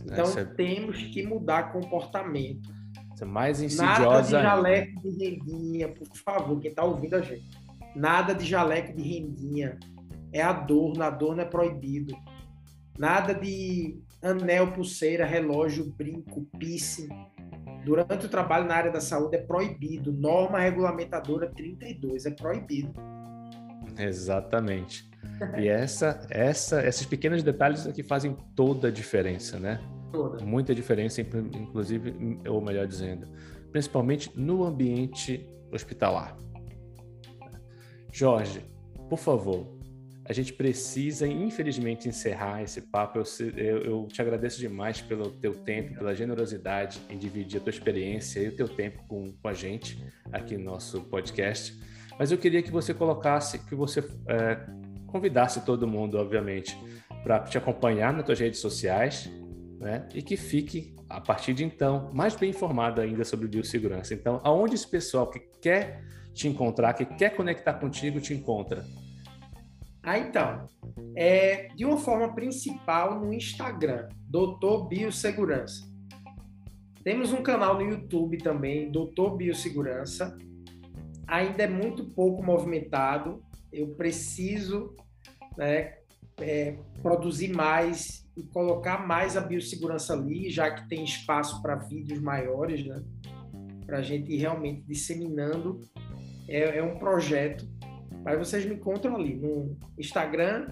Então, 0.05 0.39
é... 0.39 0.45
temos 0.45 1.03
que 1.03 1.27
mudar 1.27 1.73
comportamento. 1.73 2.71
Isso 3.15 3.25
é 3.25 3.27
mais 3.27 3.63
insidiosa. 3.63 4.03
Nada 4.03 4.23
de 4.23 4.31
jaleco 4.31 5.01
de 5.01 5.11
rendinha, 5.11 5.89
por 5.89 6.15
favor, 6.19 6.61
quem 6.61 6.71
está 6.71 6.85
ouvindo 6.85 7.15
a 7.15 7.23
gente. 7.23 7.62
Nada 7.95 8.35
de 8.35 8.45
jaleco 8.45 8.95
de 8.95 9.03
rendinha. 9.03 9.79
É 10.33 10.43
a 10.43 10.53
dor, 10.53 10.97
na 10.97 11.11
dor 11.11 11.37
não 11.37 11.43
é 11.43 11.47
proibido. 11.47 12.15
Nada 12.99 13.35
de 13.35 14.01
anel, 14.23 14.73
pulseira, 14.73 15.27
relógio, 15.27 15.93
brinco, 15.93 16.47
piercing. 16.59 17.09
Durante 17.85 18.27
o 18.27 18.29
trabalho 18.29 18.67
na 18.67 18.75
área 18.75 18.93
da 18.93 19.01
saúde 19.01 19.37
é 19.37 19.41
proibido. 19.41 20.13
Norma 20.13 20.61
regulamentadora 20.61 21.51
32 21.51 22.27
é 22.27 22.31
proibido. 22.31 22.95
Exatamente. 23.99 25.11
E 25.59 25.69
essa, 25.69 26.27
essa, 26.31 26.87
esses 26.87 27.05
pequenos 27.05 27.43
detalhes 27.43 27.87
aqui 27.87 28.03
fazem 28.03 28.37
toda 28.55 28.89
a 28.89 28.91
diferença, 28.91 29.59
né? 29.59 29.81
Toda. 30.13 30.45
Muita 30.45 30.75
diferença, 30.75 31.21
inclusive, 31.21 32.41
ou 32.49 32.61
melhor 32.61 32.87
dizendo, 32.87 33.27
principalmente 33.71 34.31
no 34.39 34.65
ambiente 34.65 35.49
hospitalar. 35.73 36.37
Jorge, 38.13 38.63
por 39.09 39.19
favor, 39.19 39.67
a 40.25 40.33
gente 40.33 40.53
precisa, 40.53 41.27
infelizmente, 41.27 42.09
encerrar 42.09 42.63
esse 42.63 42.81
papo. 42.83 43.19
Eu, 43.19 43.51
eu, 43.57 43.79
eu, 43.79 44.07
te 44.07 44.23
agradeço 44.23 44.61
demais 44.61 45.01
pelo 45.01 45.31
teu 45.31 45.55
tempo, 45.55 45.95
pela 45.95 46.15
generosidade 46.15 47.01
em 47.11 47.19
dividir 47.19 47.59
a 47.59 47.65
tua 47.65 47.71
experiência 47.71 48.41
e 48.41 48.49
o 48.49 48.57
teu 48.57 48.69
tempo 48.69 49.03
com, 49.09 49.33
com 49.33 49.49
a 49.49 49.53
gente 49.53 50.05
aqui 50.31 50.57
no 50.57 50.65
nosso 50.65 51.01
podcast. 51.05 51.77
Mas 52.19 52.31
eu 52.31 52.39
queria 52.39 52.63
que 52.63 52.71
você 52.71 52.95
colocasse, 52.95 53.59
que 53.59 53.75
você 53.75 54.01
é, 54.29 54.61
convidasse 55.07 55.65
todo 55.65 55.89
mundo, 55.89 56.19
obviamente, 56.19 56.79
para 57.25 57.41
te 57.41 57.59
acompanhar 57.59 58.13
nas 58.13 58.25
tuas 58.25 58.39
redes 58.39 58.61
sociais, 58.61 59.29
né? 59.81 60.07
E 60.15 60.23
que 60.23 60.37
fique, 60.37 60.95
a 61.09 61.21
partir 61.21 61.53
de 61.55 61.65
então, 61.65 62.11
mais 62.15 62.37
bem 62.37 62.51
informado 62.51 63.01
ainda 63.01 63.25
sobre 63.25 63.49
biossegurança. 63.49 64.15
Então, 64.15 64.41
aonde 64.45 64.75
esse 64.75 64.89
pessoal 64.89 65.29
que 65.29 65.41
quer 65.61 66.05
te 66.35 66.49
encontrar, 66.49 66.95
que 66.95 67.05
quer 67.05 67.37
conectar 67.37 67.75
contigo, 67.75 68.21
te 68.21 68.35
encontra? 68.35 68.85
Ah, 70.03 70.19
então, 70.19 70.67
é, 71.17 71.69
de 71.77 71.85
uma 71.85 71.97
forma 71.97 72.35
principal 72.35 73.21
no 73.21 73.33
Instagram, 73.33 74.09
Doutor 74.29 74.89
Biossegurança. 74.89 75.89
Temos 77.05 77.33
um 77.33 77.43
canal 77.43 77.75
no 77.77 77.83
YouTube 77.83 78.39
também, 78.39 78.91
Doutor 78.91 79.37
Biossegurança. 79.37 80.37
Ainda 81.27 81.65
é 81.65 81.69
muito 81.69 82.05
pouco 82.05 82.43
movimentado. 82.43 83.43
Eu 83.73 83.89
preciso 83.95 84.95
né, 85.57 85.95
é, 86.41 86.77
produzir 87.03 87.55
mais 87.55 88.23
e 88.37 88.43
colocar 88.45 89.07
mais 89.07 89.37
a 89.37 89.41
biossegurança 89.41 90.15
ali, 90.15 90.51
já 90.51 90.71
que 90.71 90.89
tem 90.89 91.05
espaço 91.05 91.61
para 91.61 91.77
vídeos 91.77 92.21
maiores, 92.21 92.85
né? 92.87 93.03
Para 93.85 93.99
a 93.99 94.03
gente 94.03 94.33
ir 94.33 94.39
realmente 94.39 94.83
disseminando. 94.83 95.83
É, 96.49 96.79
é 96.79 96.83
um 96.83 96.99
projeto. 96.99 97.67
Mas 98.25 98.39
vocês 98.39 98.65
me 98.65 98.75
encontram 98.75 99.17
ali 99.17 99.35
no 99.35 99.77
Instagram, 99.99 100.69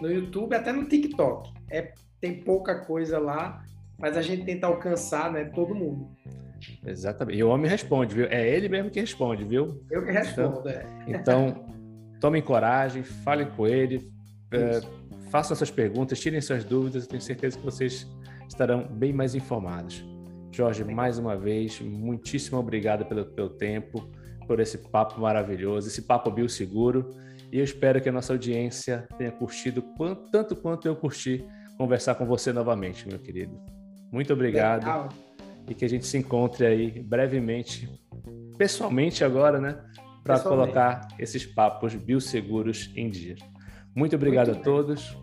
no 0.00 0.10
YouTube, 0.10 0.54
até 0.54 0.72
no 0.72 0.84
TikTok. 0.84 1.52
É, 1.70 1.92
tem 2.20 2.42
pouca 2.42 2.84
coisa 2.84 3.18
lá, 3.18 3.64
mas 3.98 4.16
a 4.16 4.22
gente 4.22 4.44
tenta 4.44 4.66
alcançar 4.66 5.32
né, 5.32 5.44
todo 5.46 5.74
mundo. 5.74 6.08
Exatamente. 6.86 7.38
E 7.38 7.44
o 7.44 7.48
homem 7.48 7.70
responde, 7.70 8.14
viu? 8.14 8.26
É 8.26 8.48
ele 8.48 8.68
mesmo 8.68 8.90
que 8.90 9.00
responde, 9.00 9.44
viu? 9.44 9.82
Eu 9.90 10.04
que 10.04 10.12
respondo, 10.12 10.60
então, 10.60 10.70
é. 10.70 10.86
Então, 11.08 11.66
tomem 12.20 12.42
coragem, 12.42 13.02
falem 13.02 13.46
com 13.50 13.66
ele, 13.66 14.10
é, 14.50 14.80
façam 15.30 15.56
suas 15.56 15.70
perguntas, 15.70 16.18
tirem 16.20 16.40
suas 16.40 16.64
dúvidas, 16.64 17.04
eu 17.04 17.08
tenho 17.08 17.22
certeza 17.22 17.58
que 17.58 17.64
vocês 17.64 18.06
estarão 18.48 18.86
bem 18.86 19.12
mais 19.12 19.34
informados. 19.34 20.04
Jorge, 20.50 20.84
mais 20.84 21.18
uma 21.18 21.36
vez, 21.36 21.80
muitíssimo 21.80 22.58
obrigado 22.58 23.04
pelo 23.06 23.24
teu 23.24 23.48
tempo, 23.50 24.08
por 24.46 24.60
esse 24.60 24.78
papo 24.78 25.20
maravilhoso, 25.20 25.88
esse 25.88 26.02
papo 26.02 26.30
bioseguro. 26.30 27.10
E 27.52 27.58
eu 27.58 27.64
espero 27.64 28.00
que 28.00 28.08
a 28.08 28.12
nossa 28.12 28.32
audiência 28.32 29.06
tenha 29.16 29.30
curtido 29.30 29.82
quanto, 29.96 30.30
tanto 30.30 30.56
quanto 30.56 30.86
eu 30.86 30.96
curti 30.96 31.44
conversar 31.76 32.14
com 32.14 32.26
você 32.26 32.52
novamente, 32.52 33.08
meu 33.08 33.18
querido. 33.18 33.60
Muito 34.10 34.32
obrigado. 34.32 34.82
Legal. 34.82 35.08
E 35.68 35.74
que 35.74 35.84
a 35.84 35.88
gente 35.88 36.06
se 36.06 36.18
encontre 36.18 36.66
aí 36.66 37.02
brevemente, 37.02 37.88
pessoalmente 38.58 39.24
agora, 39.24 39.60
né? 39.60 39.82
Para 40.22 40.38
colocar 40.40 41.08
esses 41.18 41.46
papos 41.46 41.94
bioseguros 41.94 42.90
em 42.96 43.08
dia. 43.08 43.36
Muito 43.94 44.16
obrigado 44.16 44.48
Muito 44.48 44.60
a 44.60 44.64
todos 44.64 45.16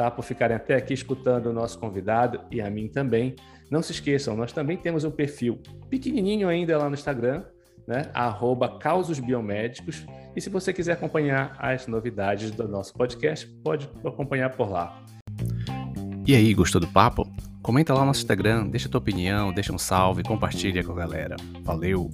tá, 0.00 0.10
por 0.10 0.22
ficarem 0.22 0.56
até 0.56 0.76
aqui 0.76 0.94
escutando 0.94 1.46
o 1.46 1.52
nosso 1.52 1.78
convidado 1.78 2.40
e 2.50 2.60
a 2.60 2.70
mim 2.70 2.88
também. 2.88 3.36
Não 3.70 3.82
se 3.82 3.92
esqueçam, 3.92 4.34
nós 4.34 4.50
também 4.50 4.78
temos 4.78 5.04
um 5.04 5.10
perfil 5.10 5.60
pequenininho 5.90 6.48
ainda 6.48 6.78
lá 6.78 6.88
no 6.88 6.94
Instagram, 6.94 7.44
né? 7.90 8.08
Arroba 8.14 8.78
Causos 8.78 9.18
Biomédicos. 9.18 10.06
E 10.36 10.40
se 10.40 10.48
você 10.48 10.72
quiser 10.72 10.92
acompanhar 10.92 11.56
as 11.58 11.88
novidades 11.88 12.52
do 12.52 12.68
nosso 12.68 12.94
podcast, 12.94 13.48
pode 13.64 13.90
acompanhar 14.04 14.50
por 14.50 14.70
lá. 14.70 15.02
E 16.24 16.36
aí, 16.36 16.54
gostou 16.54 16.80
do 16.80 16.86
papo? 16.86 17.28
Comenta 17.60 17.92
lá 17.92 18.00
no 18.00 18.06
nosso 18.06 18.20
Instagram, 18.20 18.68
deixa 18.68 18.88
tua 18.88 19.00
opinião, 19.00 19.52
deixa 19.52 19.72
um 19.72 19.78
salve, 19.78 20.22
compartilha 20.22 20.84
com 20.84 20.92
a 20.92 20.94
galera. 20.96 21.34
Valeu! 21.64 22.08